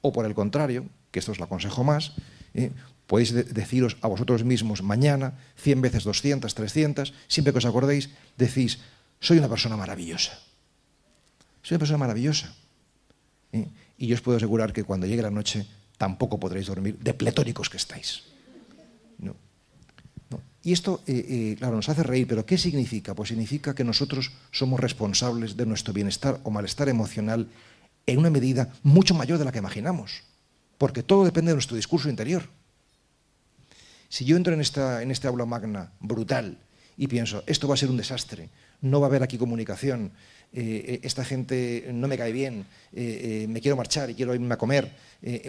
O 0.02 0.12
por 0.12 0.26
el 0.26 0.34
contrario, 0.34 0.84
que 1.10 1.20
esto 1.20 1.32
os 1.32 1.38
lo 1.38 1.44
aconsejo 1.44 1.84
más, 1.84 2.12
¿eh? 2.52 2.70
Podéis 3.06 3.32
deciros 3.32 3.96
a 4.00 4.08
vosotros 4.08 4.44
mismos 4.44 4.82
mañana, 4.82 5.38
100 5.56 5.80
veces 5.80 6.04
200, 6.04 6.54
300, 6.54 7.12
siempre 7.28 7.52
que 7.52 7.58
os 7.58 7.66
acordéis, 7.66 8.10
decís, 8.36 8.80
soy 9.20 9.38
una 9.38 9.48
persona 9.48 9.76
maravillosa. 9.76 10.38
Soy 11.62 11.76
una 11.76 11.80
persona 11.80 11.98
maravillosa. 11.98 12.54
¿eh? 13.52 13.68
Y 13.98 14.06
yo 14.06 14.14
os 14.14 14.20
puedo 14.20 14.36
asegurar 14.36 14.72
que 14.72 14.84
cuando 14.84 15.06
llegue 15.06 15.22
la 15.22 15.30
noche 15.30 15.66
tampoco 15.96 16.40
podréis 16.40 16.66
dormir 16.66 16.98
de 16.98 17.14
pletóricos 17.14 17.70
que 17.70 17.76
estáis. 17.76 18.34
Y 20.64 20.72
esto, 20.72 21.02
eh, 21.06 21.26
eh, 21.28 21.56
claro, 21.58 21.76
nos 21.76 21.90
hace 21.90 22.02
reír, 22.02 22.26
pero 22.26 22.46
¿qué 22.46 22.56
significa? 22.56 23.14
Pues 23.14 23.28
significa 23.28 23.74
que 23.74 23.84
nosotros 23.84 24.32
somos 24.50 24.80
responsables 24.80 25.58
de 25.58 25.66
nuestro 25.66 25.92
bienestar 25.92 26.40
o 26.42 26.50
malestar 26.50 26.88
emocional 26.88 27.48
en 28.06 28.18
una 28.18 28.30
medida 28.30 28.72
mucho 28.82 29.14
mayor 29.14 29.38
de 29.38 29.44
la 29.44 29.52
que 29.52 29.58
imaginamos, 29.58 30.22
porque 30.78 31.02
todo 31.02 31.26
depende 31.26 31.50
de 31.50 31.56
nuestro 31.56 31.76
discurso 31.76 32.08
interior. 32.08 32.48
Si 34.14 34.24
yo 34.24 34.36
entro 34.36 34.54
en, 34.54 34.60
esta, 34.60 35.02
en 35.02 35.10
este 35.10 35.26
aula 35.26 35.44
magna 35.44 35.90
brutal 35.98 36.56
y 36.96 37.08
pienso, 37.08 37.42
esto 37.48 37.66
va 37.66 37.74
a 37.74 37.76
ser 37.76 37.90
un 37.90 37.96
desastre, 37.96 38.48
no 38.80 39.00
va 39.00 39.06
a 39.06 39.10
haber 39.10 39.24
aquí 39.24 39.38
comunicación, 39.38 40.12
eh, 40.52 40.84
eh, 40.86 41.00
esta 41.02 41.24
gente 41.24 41.90
no 41.92 42.06
me 42.06 42.16
cae 42.16 42.30
bien, 42.30 42.64
eh, 42.92 43.46
me 43.48 43.60
quiero 43.60 43.76
marchar 43.76 44.10
y 44.10 44.14
quiero 44.14 44.32
irme 44.32 44.54
a 44.54 44.56
comer, 44.56 44.88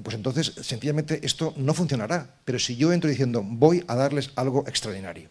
pues 0.03 0.15
entonces 0.15 0.51
sencillamente 0.63 1.19
esto 1.23 1.53
no 1.57 1.75
funcionará. 1.75 2.37
Pero 2.43 2.57
si 2.57 2.75
yo 2.75 2.91
entro 2.91 3.07
diciendo, 3.07 3.43
voy 3.45 3.83
a 3.87 3.93
darles 3.93 4.31
algo 4.35 4.67
extraordinario, 4.67 5.29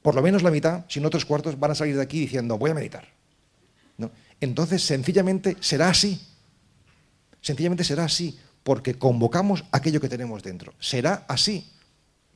por 0.00 0.14
lo 0.14 0.22
menos 0.22 0.42
la 0.42 0.50
mitad, 0.50 0.86
si 0.88 0.98
no 0.98 1.10
tres 1.10 1.26
cuartos, 1.26 1.60
van 1.60 1.72
a 1.72 1.74
salir 1.74 1.94
de 1.94 2.02
aquí 2.02 2.20
diciendo, 2.20 2.56
voy 2.56 2.70
a 2.70 2.74
meditar. 2.74 3.06
Entonces 4.40 4.82
sencillamente 4.82 5.58
será 5.60 5.90
así. 5.90 6.18
Sencillamente 7.42 7.84
será 7.84 8.04
así, 8.04 8.38
porque 8.62 8.94
convocamos 8.94 9.62
aquello 9.72 10.00
que 10.00 10.08
tenemos 10.08 10.42
dentro. 10.42 10.72
Será 10.80 11.26
así 11.28 11.75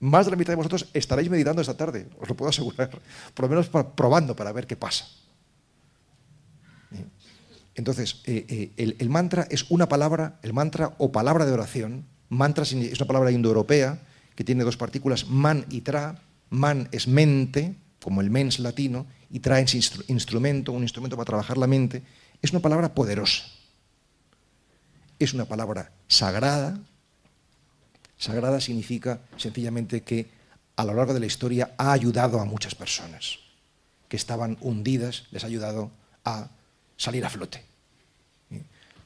más 0.01 0.25
de 0.25 0.31
la 0.33 0.37
mitad 0.37 0.53
de 0.53 0.57
vosotros 0.57 0.89
estaréis 0.95 1.31
meditando 1.31 1.61
esta 1.61 1.77
tarde, 1.77 2.09
os 2.19 2.29
lo 2.29 2.35
puedo 2.35 2.49
asegurar, 2.49 2.91
por 3.35 3.45
lo 3.45 3.49
menos 3.49 3.69
probando 3.69 4.35
para 4.35 4.51
ver 4.53 4.67
qué 4.67 4.77
pasa. 4.77 5.07
Entonces, 7.75 8.21
eh, 8.25 8.73
eh, 8.77 8.95
el, 8.99 9.09
mantra 9.09 9.47
es 9.51 9.71
una 9.71 9.89
palabra, 9.89 10.39
el 10.43 10.53
mantra 10.53 10.95
o 10.99 11.13
palabra 11.13 11.47
de 11.47 11.53
oración, 11.53 12.07
mantra 12.29 12.65
es 12.65 12.73
una 12.73 13.07
palabra 13.07 13.31
indoeuropea 13.31 14.01
que 14.35 14.45
tiene 14.45 14.65
dos 14.65 14.77
partículas, 14.77 15.29
man 15.29 15.65
y 15.71 15.83
tra, 15.83 16.21
man 16.49 16.89
es 16.93 17.07
mente, 17.07 17.77
como 18.03 18.23
el 18.23 18.31
mens 18.31 18.59
latino, 18.59 19.07
y 19.31 19.41
tra 19.41 19.61
es 19.61 19.75
instrumento, 20.09 20.73
un 20.73 20.83
instrumento 20.83 21.17
para 21.17 21.27
trabajar 21.27 21.59
la 21.59 21.67
mente, 21.67 22.03
es 22.43 22.51
una 22.51 22.61
palabra 22.61 22.95
poderosa, 22.95 23.45
es 25.19 25.35
una 25.35 25.45
palabra 25.45 25.93
sagrada, 26.09 26.81
Sagrada 28.21 28.61
significa 28.61 29.23
sencillamente 29.39 30.03
que 30.03 30.29
a 30.77 30.85
lo 30.85 30.93
largo 30.93 31.15
de 31.15 31.21
la 31.21 31.27
historia 31.27 31.75
ha 31.79 31.91
ayudado 31.91 32.39
a 32.39 32.45
muchas 32.45 32.75
personas 32.75 33.39
que 34.09 34.17
estaban 34.19 34.59
hundidas, 34.61 35.25
les 35.31 35.43
ha 35.43 35.47
ayudado 35.47 35.91
a 36.27 36.51
salir 36.99 37.25
a 37.25 37.31
flote. 37.31 37.65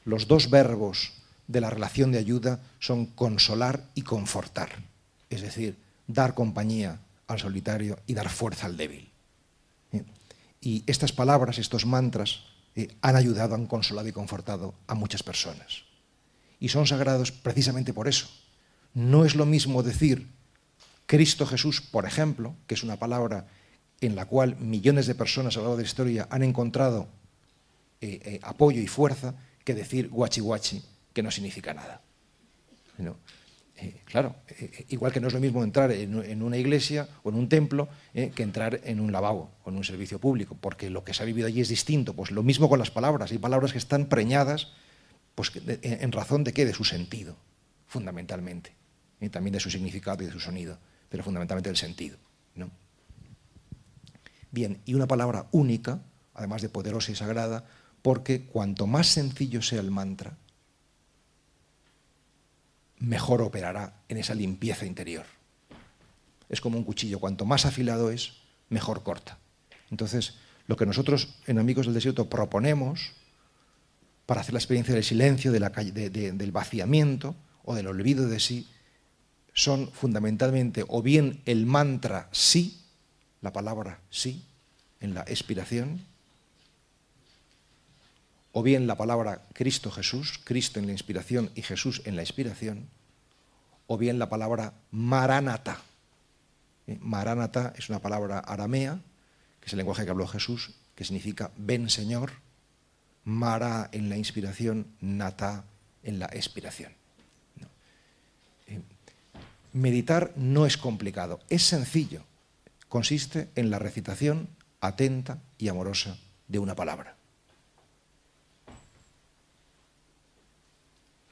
Los 0.03 0.27
dos 0.27 0.49
verbos 0.49 1.13
de 1.47 1.61
la 1.61 1.69
relación 1.69 2.11
de 2.11 2.17
ayuda 2.17 2.59
son 2.79 3.05
consolar 3.05 3.85
y 3.95 4.01
confortar, 4.01 4.83
es 5.29 5.41
decir, 5.41 5.77
dar 6.07 6.33
compañía 6.33 6.99
al 7.27 7.39
solitario 7.39 7.97
y 8.07 8.15
dar 8.15 8.27
fuerza 8.27 8.65
al 8.65 8.75
débil. 8.75 9.09
Y 10.59 10.83
estas 10.87 11.13
palabras, 11.13 11.57
estos 11.57 11.85
mantras, 11.85 12.41
eh, 12.75 12.93
han 13.01 13.15
ayudado, 13.15 13.55
han 13.55 13.67
consolado 13.67 14.09
y 14.09 14.11
confortado 14.11 14.73
a 14.87 14.93
muchas 14.93 15.23
personas. 15.23 15.83
Y 16.59 16.67
son 16.67 16.85
sagrados 16.85 17.31
precisamente 17.31 17.93
por 17.93 18.09
eso, 18.09 18.27
no 18.95 19.25
es 19.25 19.35
lo 19.35 19.45
mismo 19.45 19.83
decir 19.83 20.27
Cristo 21.05 21.45
Jesús, 21.45 21.81
por 21.81 22.05
ejemplo, 22.05 22.55
que 22.65 22.73
es 22.73 22.83
una 22.83 22.97
palabra 22.97 23.45
en 24.01 24.15
la 24.15 24.25
cual 24.25 24.57
millones 24.57 25.05
de 25.05 25.15
personas 25.15 25.55
a 25.55 25.59
lo 25.59 25.65
largo 25.65 25.77
de 25.77 25.83
la 25.83 25.87
historia 25.87 26.27
han 26.31 26.43
encontrado 26.43 27.07
eh, 28.01 28.19
eh, 28.23 28.39
apoyo 28.41 28.81
y 28.81 28.87
fuerza, 28.87 29.35
que 29.63 29.73
decir 29.73 30.09
guachi 30.09 30.41
guachi, 30.41 30.81
que 31.13 31.23
no 31.23 31.31
significa 31.31 31.73
nada. 31.73 32.01
Eh, 33.77 34.01
claro, 34.05 34.35
igual 34.89 35.11
que 35.11 35.19
no 35.19 35.27
es 35.27 35.33
lo 35.33 35.39
mismo 35.39 35.63
entrar 35.63 35.91
en, 35.91 36.41
una 36.41 36.57
iglesia 36.57 37.09
o 37.23 37.29
en 37.29 37.35
un 37.35 37.49
templo 37.49 37.89
que 38.13 38.43
entrar 38.43 38.79
en 38.85 39.01
un 39.01 39.11
lavabo 39.11 39.51
o 39.65 39.69
en 39.69 39.75
un 39.75 39.83
servicio 39.83 40.19
público, 40.19 40.57
porque 40.59 40.89
lo 40.89 41.03
que 41.03 41.13
se 41.13 41.23
ha 41.23 41.25
vivido 41.25 41.47
allí 41.47 41.61
es 41.61 41.67
distinto. 41.67 42.13
Pues 42.13 42.31
lo 42.31 42.41
mismo 42.41 42.69
con 42.69 42.79
las 42.79 42.91
palabras. 42.91 43.31
Hay 43.31 43.37
palabras 43.37 43.73
que 43.73 43.77
están 43.77 44.05
preñadas 44.05 44.71
pues, 45.35 45.51
en 45.65 46.11
razón 46.11 46.45
de 46.45 46.53
qué? 46.53 46.65
De 46.65 46.73
su 46.73 46.85
sentido, 46.85 47.35
fundamentalmente. 47.87 48.84
Y 49.19 49.29
también 49.29 49.53
de 49.53 49.59
su 49.59 49.69
significado 49.69 50.23
y 50.23 50.27
de 50.27 50.31
su 50.31 50.39
sonido, 50.39 50.77
pero 51.09 51.23
fundamentalmente 51.23 51.69
del 51.69 51.77
sentido. 51.77 52.17
¿no? 52.55 52.69
Bien, 54.51 54.81
y 54.85 54.93
una 54.93 55.07
palabra 55.07 55.47
única, 55.51 56.01
además 56.33 56.61
de 56.61 56.69
poderosa 56.69 57.11
y 57.11 57.15
sagrada, 57.15 57.65
porque 58.01 58.45
cuanto 58.45 58.87
más 58.87 59.07
sencillo 59.07 59.61
sea 59.61 59.79
el 59.79 59.91
mantra, 59.91 60.37
mejor 62.99 63.41
operará 63.41 64.01
en 64.07 64.17
esa 64.17 64.35
limpieza 64.35 64.85
interior. 64.85 65.25
Es 66.49 66.61
como 66.61 66.77
un 66.77 66.83
cuchillo, 66.83 67.19
cuanto 67.19 67.45
más 67.45 67.65
afilado 67.65 68.11
es, 68.11 68.33
mejor 68.69 69.03
corta. 69.03 69.39
Entonces, 69.91 70.35
lo 70.67 70.75
que 70.77 70.85
nosotros 70.85 71.35
en 71.47 71.59
Amigos 71.59 71.85
del 71.85 71.95
Desierto 71.95 72.29
proponemos 72.29 73.13
para 74.25 74.41
hacer 74.41 74.53
la 74.53 74.59
experiencia 74.59 74.93
del 74.93 75.03
silencio, 75.03 75.51
del 75.51 76.51
vaciamiento 76.51 77.35
o 77.63 77.75
del 77.75 77.87
olvido 77.87 78.27
de 78.27 78.39
sí, 78.39 78.67
son 79.55 79.89
fundamentalmente 79.89 80.83
o 80.87 81.01
bien 81.01 81.41
el 81.45 81.65
mantra 81.65 82.29
sí, 82.31 82.81
la 83.41 83.53
palabra 83.53 84.01
sí 84.11 84.45
en 84.99 85.13
la 85.15 85.21
expiración, 85.21 86.05
o 88.51 88.63
bien 88.63 88.85
la 88.85 88.95
palabra 88.95 89.41
Cristo 89.53 89.91
Jesús, 89.91 90.39
Cristo 90.43 90.79
en 90.79 90.85
la 90.85 90.91
inspiración 90.91 91.49
y 91.55 91.61
Jesús 91.61 92.01
en 92.05 92.15
la 92.15 92.21
expiración, 92.21 92.87
o 93.87 93.97
bien 93.97 94.19
la 94.19 94.29
palabra 94.29 94.73
Maranata. 94.91 95.81
¿Eh? 96.87 96.97
Maranata 97.01 97.73
es 97.77 97.89
una 97.89 97.99
palabra 97.99 98.39
aramea, 98.39 98.99
que 99.59 99.67
es 99.67 99.73
el 99.73 99.77
lenguaje 99.77 100.03
que 100.03 100.11
habló 100.11 100.27
Jesús, 100.27 100.71
que 100.95 101.05
significa 101.05 101.51
ven 101.57 101.89
Señor, 101.89 102.31
Mara 103.23 103.89
en 103.91 104.09
la 104.09 104.17
inspiración, 104.17 104.87
Nata 105.01 105.65
en 106.03 106.19
la 106.19 106.27
expiración. 106.27 106.93
Meditar 109.75 110.31
no 110.35 110.65
es 110.65 110.77
complicado, 110.77 111.39
es 111.49 111.61
sencillo 111.63 112.23
consiste 112.95 113.49
en 113.55 113.69
la 113.71 113.77
recitación 113.77 114.47
atenta 114.79 115.41
y 115.57 115.67
amorosa 115.67 116.17
de 116.47 116.59
una 116.59 116.75
palabra. 116.75 117.17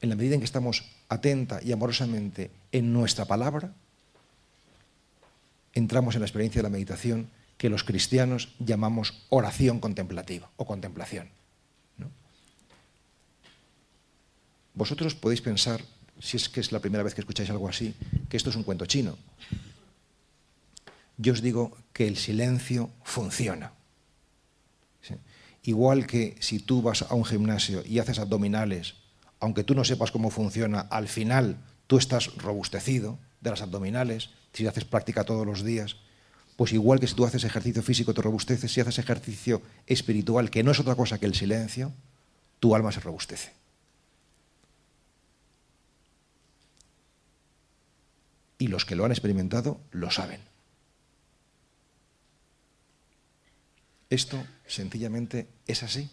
En 0.01 0.09
la 0.09 0.17
medida 0.17 0.33
en 0.33 0.41
que 0.41 0.45
estamos 0.45 0.83
atenta 1.07 1.61
y 1.63 1.71
amorosamente 1.71 2.51
en 2.73 2.91
nuestra 2.91 3.23
palabra, 3.23 3.73
entramos 5.73 6.15
en 6.15 6.19
la 6.19 6.27
experiencia 6.27 6.59
de 6.59 6.63
la 6.63 6.73
meditación 6.73 7.29
que 7.57 7.69
los 7.69 7.85
cristianos 7.85 8.53
llamamos 8.59 9.23
oración 9.29 9.79
contemplativa 9.79 10.51
o 10.57 10.65
contemplación. 10.65 11.29
Vosotros 14.73 15.15
podéis 15.15 15.39
pensar, 15.39 15.79
si 16.23 16.37
es 16.37 16.47
que 16.47 16.61
es 16.61 16.71
la 16.71 16.79
primera 16.79 17.03
vez 17.03 17.13
que 17.13 17.19
escucháis 17.19 17.49
algo 17.49 17.67
así, 17.67 17.93
que 18.29 18.37
esto 18.37 18.49
es 18.49 18.55
un 18.55 18.63
cuento 18.63 18.85
chino, 18.85 19.17
yo 21.17 21.33
os 21.33 21.41
digo 21.41 21.77
que 21.91 22.07
el 22.07 22.15
silencio 22.15 22.89
funciona. 23.03 23.73
Igual 25.63 26.07
que 26.07 26.35
si 26.39 26.59
tú 26.59 26.81
vas 26.81 27.03
a 27.03 27.13
un 27.13 27.25
gimnasio 27.25 27.83
y 27.85 27.99
haces 27.99 28.19
abdominales, 28.19 28.95
aunque 29.39 29.63
tú 29.63 29.75
no 29.75 29.83
sepas 29.83 30.11
cómo 30.11 30.29
funciona, 30.29 30.79
al 30.79 31.07
final 31.07 31.57
tú 31.87 31.97
estás 31.97 32.35
robustecido 32.37 33.19
de 33.41 33.49
las 33.49 33.61
abdominales, 33.61 34.29
si 34.53 34.65
haces 34.65 34.85
práctica 34.85 35.25
todos 35.25 35.45
los 35.45 35.63
días, 35.63 35.97
pues 36.55 36.71
igual 36.71 36.99
que 36.99 37.07
si 37.07 37.15
tú 37.15 37.25
haces 37.25 37.43
ejercicio 37.43 37.81
físico 37.81 38.13
te 38.13 38.21
robusteces, 38.21 38.71
si 38.71 38.79
haces 38.79 38.99
ejercicio 38.99 39.61
espiritual, 39.87 40.49
que 40.49 40.63
no 40.63 40.71
es 40.71 40.79
otra 40.79 40.95
cosa 40.95 41.17
que 41.17 41.25
el 41.25 41.35
silencio, 41.35 41.91
tu 42.59 42.75
alma 42.75 42.91
se 42.91 43.01
robustece. 43.01 43.62
Y 48.63 48.67
los 48.67 48.85
que 48.85 48.95
lo 48.95 49.03
han 49.03 49.11
experimentado 49.11 49.81
lo 49.91 50.09
saben. 50.09 50.39
Esto 54.09 54.41
sencillamente 54.65 55.49
es 55.67 55.83
así. 55.83 56.09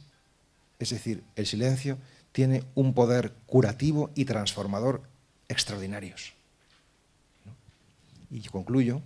Es 0.81 0.91
decir, 0.91 1.23
el 1.37 1.47
silencio 1.47 1.97
tiene 2.33 2.65
un 2.75 2.93
poder 2.93 3.35
curativo 3.47 4.11
y 4.17 4.25
transformador 4.25 5.05
extraordinarios. 5.47 6.33
Y 8.33 8.43
concluyo, 8.49 9.01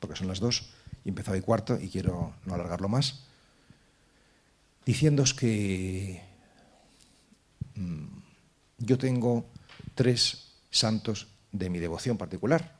porque 0.00 0.16
son 0.16 0.26
las 0.26 0.40
dos, 0.40 0.68
y 1.04 1.10
empezado 1.10 1.36
el 1.36 1.44
cuarto 1.44 1.78
y 1.80 1.90
quiero 1.90 2.34
no 2.44 2.54
alargarlo 2.54 2.88
más, 2.88 3.22
diciéndoos 4.84 5.32
que 5.32 6.20
mm, 7.76 8.06
yo 8.78 8.98
tengo 8.98 9.46
tres 9.94 10.56
santos 10.72 11.28
de 11.52 11.70
mi 11.70 11.78
devoción 11.78 12.16
particular. 12.16 12.78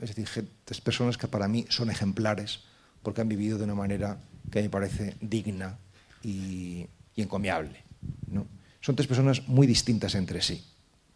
Es 0.00 0.14
decir, 0.14 0.48
tres 0.64 0.80
personas 0.80 1.18
que 1.18 1.28
para 1.28 1.48
mí 1.48 1.66
son 1.68 1.90
ejemplares 1.90 2.60
porque 3.02 3.20
han 3.20 3.28
vivido 3.28 3.58
de 3.58 3.64
una 3.64 3.74
manera 3.74 4.18
que 4.50 4.62
me 4.62 4.70
parece 4.70 5.16
digna 5.20 5.78
y, 6.22 6.86
encomiable. 7.16 7.84
¿no? 8.28 8.46
Son 8.80 8.96
tres 8.96 9.06
personas 9.06 9.46
muy 9.46 9.66
distintas 9.66 10.14
entre 10.14 10.40
sí. 10.40 10.64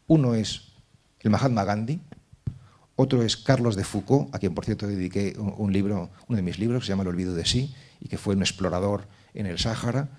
Uno 0.07 0.34
es 0.34 0.72
el 1.20 1.30
Mahatma 1.30 1.64
Gandhi, 1.64 2.00
otro 2.96 3.22
es 3.22 3.36
Carlos 3.36 3.74
de 3.74 3.84
Foucault, 3.84 4.34
a 4.34 4.38
quien 4.38 4.55
por 4.55 4.66
cierto 4.66 4.86
dediqué 4.86 5.34
un, 5.38 5.72
libro, 5.72 6.11
uno 6.28 6.36
de 6.36 6.42
mis 6.42 6.59
libros, 6.59 6.82
que 6.82 6.86
se 6.86 6.92
llama 6.92 7.02
El 7.02 7.09
olvido 7.09 7.34
de 7.34 7.46
sí, 7.46 7.74
y 8.00 8.09
que 8.09 8.18
fue 8.18 8.34
un 8.34 8.42
explorador 8.42 9.09
en 9.32 9.46
el 9.46 9.59
Sáhara, 9.59 10.11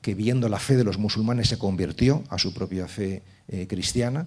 que 0.00 0.14
viendo 0.14 0.48
la 0.48 0.58
fe 0.58 0.76
de 0.76 0.84
los 0.84 0.98
musulmanes 0.98 1.48
se 1.48 1.58
convirtió 1.58 2.24
a 2.30 2.38
su 2.38 2.54
propia 2.54 2.88
fe 2.88 3.22
eh, 3.48 3.66
cristiana 3.66 4.26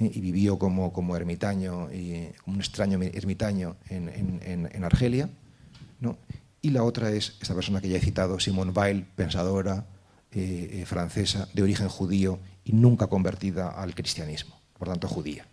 eh, 0.00 0.10
y 0.12 0.20
vivió 0.20 0.58
como, 0.58 0.92
como 0.92 1.16
ermitaño, 1.16 1.92
y, 1.92 2.28
un 2.46 2.56
extraño 2.56 2.98
ermitaño 3.02 3.76
en, 3.88 4.08
en, 4.08 4.68
en 4.72 4.84
Argelia. 4.84 5.28
Y 6.62 6.70
la 6.70 6.82
otra 6.82 7.10
es 7.10 7.36
esta 7.40 7.54
persona 7.54 7.80
que 7.80 7.88
ya 7.88 7.96
he 7.96 8.00
citado, 8.00 8.38
Simone 8.38 8.72
Weil, 8.72 9.04
pensadora 9.04 9.86
eh, 10.32 10.80
eh, 10.80 10.86
francesa 10.86 11.48
de 11.54 11.62
origen 11.62 11.88
judío 11.88 12.38
y 12.64 12.72
nunca 12.72 13.06
convertida 13.06 13.68
al 13.68 13.94
cristianismo, 13.94 14.60
por 14.78 14.88
tanto 14.88 15.08
judía. 15.08 15.46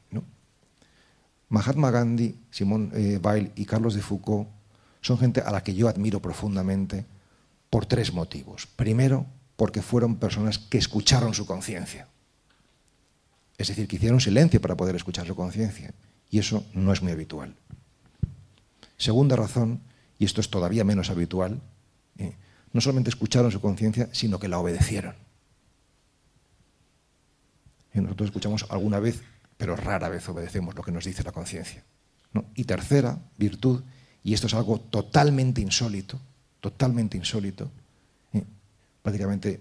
Mahatma 1.49 1.91
Gandhi, 1.91 2.35
Simone 2.51 2.89
eh, 2.93 3.19
Weil 3.23 3.53
y 3.55 3.63
Carlos 3.63 3.95
de 3.95 4.01
Foucault 4.01 4.49
son 4.99 5.17
gente 5.17 5.39
a 5.39 5.49
la 5.49 5.63
que 5.63 5.73
yo 5.73 5.87
admiro 5.87 6.21
profundamente 6.21 7.05
por 7.69 7.85
tres 7.85 8.11
motivos. 8.11 8.67
Primero, 8.67 9.25
porque 9.55 9.81
fueron 9.81 10.17
personas 10.17 10.59
que 10.59 10.77
escucharon 10.77 11.33
su 11.33 11.45
conciencia. 11.45 12.09
Es 13.57 13.69
decir, 13.69 13.87
que 13.87 13.95
hicieron 13.95 14.21
silencio 14.21 14.61
para 14.61 14.77
poder 14.77 14.95
escuchar 14.95 15.25
su 15.25 15.35
conciencia. 15.35 15.93
Y 16.29 16.39
eso 16.39 16.65
no 16.73 16.93
es 16.93 17.01
muy 17.01 17.11
habitual. 17.11 17.55
Segunda 18.97 19.35
razón, 19.35 19.81
y 20.19 20.25
esto 20.25 20.41
es 20.41 20.49
todavía 20.49 20.83
menos 20.83 21.09
habitual, 21.09 21.61
eh, 22.17 22.35
no 22.73 22.81
solamente 22.81 23.09
escucharon 23.09 23.51
su 23.51 23.61
conciencia, 23.61 24.09
sino 24.11 24.39
que 24.39 24.47
la 24.47 24.59
obedecieron. 24.59 25.15
Y 27.93 28.01
nosotros 28.01 28.27
escuchamos 28.27 28.65
alguna 28.69 28.99
vez, 28.99 29.21
pero 29.57 29.75
rara 29.75 30.09
vez 30.09 30.27
obedecemos 30.29 30.75
lo 30.75 30.83
que 30.83 30.91
nos 30.91 31.05
dice 31.05 31.23
la 31.23 31.31
conciencia. 31.31 31.83
Y 32.53 32.65
tercera 32.65 33.17
virtud, 33.37 33.81
y 34.23 34.33
esto 34.33 34.45
es 34.45 34.53
algo 34.53 34.79
totalmente 34.79 35.61
insólito, 35.61 36.19
totalmente 36.59 37.17
insólito, 37.17 37.71
eh, 38.33 38.43
prácticamente 39.01 39.59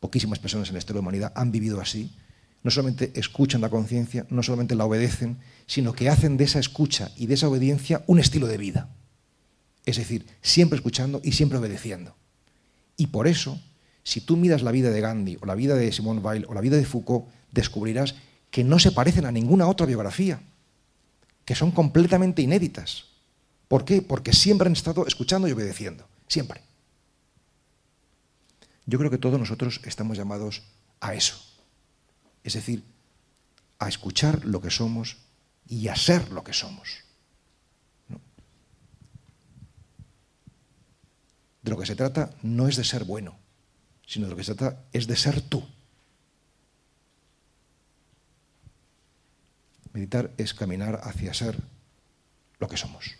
poquísimas 0.00 0.38
personas 0.38 0.68
en 0.68 0.74
la 0.74 0.78
historia 0.78 0.98
de 0.98 1.02
la 1.02 1.08
humanidad 1.08 1.32
han 1.34 1.50
vivido 1.50 1.80
así, 1.80 2.14
no 2.62 2.70
solamente 2.70 3.12
escuchan 3.14 3.60
la 3.60 3.70
conciencia, 3.70 4.26
no 4.30 4.42
solamente 4.42 4.74
la 4.74 4.84
obedecen, 4.84 5.38
sino 5.66 5.92
que 5.92 6.08
hacen 6.08 6.36
de 6.36 6.44
esa 6.44 6.58
escucha 6.58 7.10
y 7.16 7.26
de 7.26 7.34
esa 7.34 7.48
obediencia 7.48 8.04
un 8.06 8.18
estilo 8.18 8.46
de 8.46 8.58
vida. 8.58 8.88
Es 9.86 9.96
decir, 9.96 10.26
siempre 10.42 10.76
escuchando 10.76 11.20
y 11.24 11.32
siempre 11.32 11.58
obedeciendo. 11.58 12.14
Y 12.96 13.06
por 13.06 13.26
eso, 13.26 13.60
si 14.02 14.20
tú 14.20 14.36
miras 14.36 14.62
la 14.62 14.72
vida 14.72 14.90
de 14.90 15.00
Gandhi 15.00 15.38
o 15.40 15.46
la 15.46 15.54
vida 15.54 15.74
de 15.74 15.90
Simone 15.90 16.20
Weil 16.20 16.44
o 16.48 16.54
la 16.54 16.60
vida 16.60 16.76
de 16.76 16.84
Foucault, 16.84 17.26
descubrirás 17.50 18.14
que 18.50 18.64
no 18.64 18.78
se 18.78 18.92
parecen 18.92 19.24
a 19.24 19.32
ninguna 19.32 19.66
otra 19.66 19.86
biografía, 19.86 20.40
que 21.44 21.54
son 21.54 21.70
completamente 21.70 22.42
inéditas. 22.42 23.04
¿Por 23.68 23.84
qué? 23.84 24.02
Porque 24.02 24.32
siempre 24.32 24.66
han 24.66 24.72
estado 24.72 25.06
escuchando 25.06 25.48
y 25.48 25.52
obedeciendo, 25.52 26.06
siempre. 26.26 26.60
Yo 28.84 28.98
creo 28.98 29.10
que 29.10 29.18
todos 29.18 29.38
nosotros 29.38 29.80
estamos 29.84 30.18
llamados 30.18 30.62
a 31.00 31.14
eso, 31.14 31.40
es 32.44 32.54
decir, 32.54 32.84
a 33.78 33.88
escuchar 33.88 34.44
lo 34.44 34.60
que 34.60 34.70
somos 34.70 35.18
y 35.66 35.88
a 35.88 35.96
ser 35.96 36.30
lo 36.32 36.44
que 36.44 36.52
somos. 36.52 37.04
De 41.62 41.70
lo 41.70 41.78
que 41.78 41.86
se 41.86 41.96
trata 41.96 42.34
no 42.42 42.68
es 42.68 42.76
de 42.76 42.84
ser 42.84 43.04
bueno, 43.04 43.38
sino 44.06 44.26
de 44.26 44.30
lo 44.30 44.36
que 44.36 44.44
se 44.44 44.54
trata 44.54 44.84
es 44.92 45.06
de 45.06 45.16
ser 45.16 45.42
tú. 45.42 45.62
Meditar 49.92 50.30
es 50.38 50.54
caminar 50.54 51.00
hacia 51.02 51.34
ser 51.34 51.58
lo 52.58 52.68
que 52.68 52.76
somos. 52.76 53.16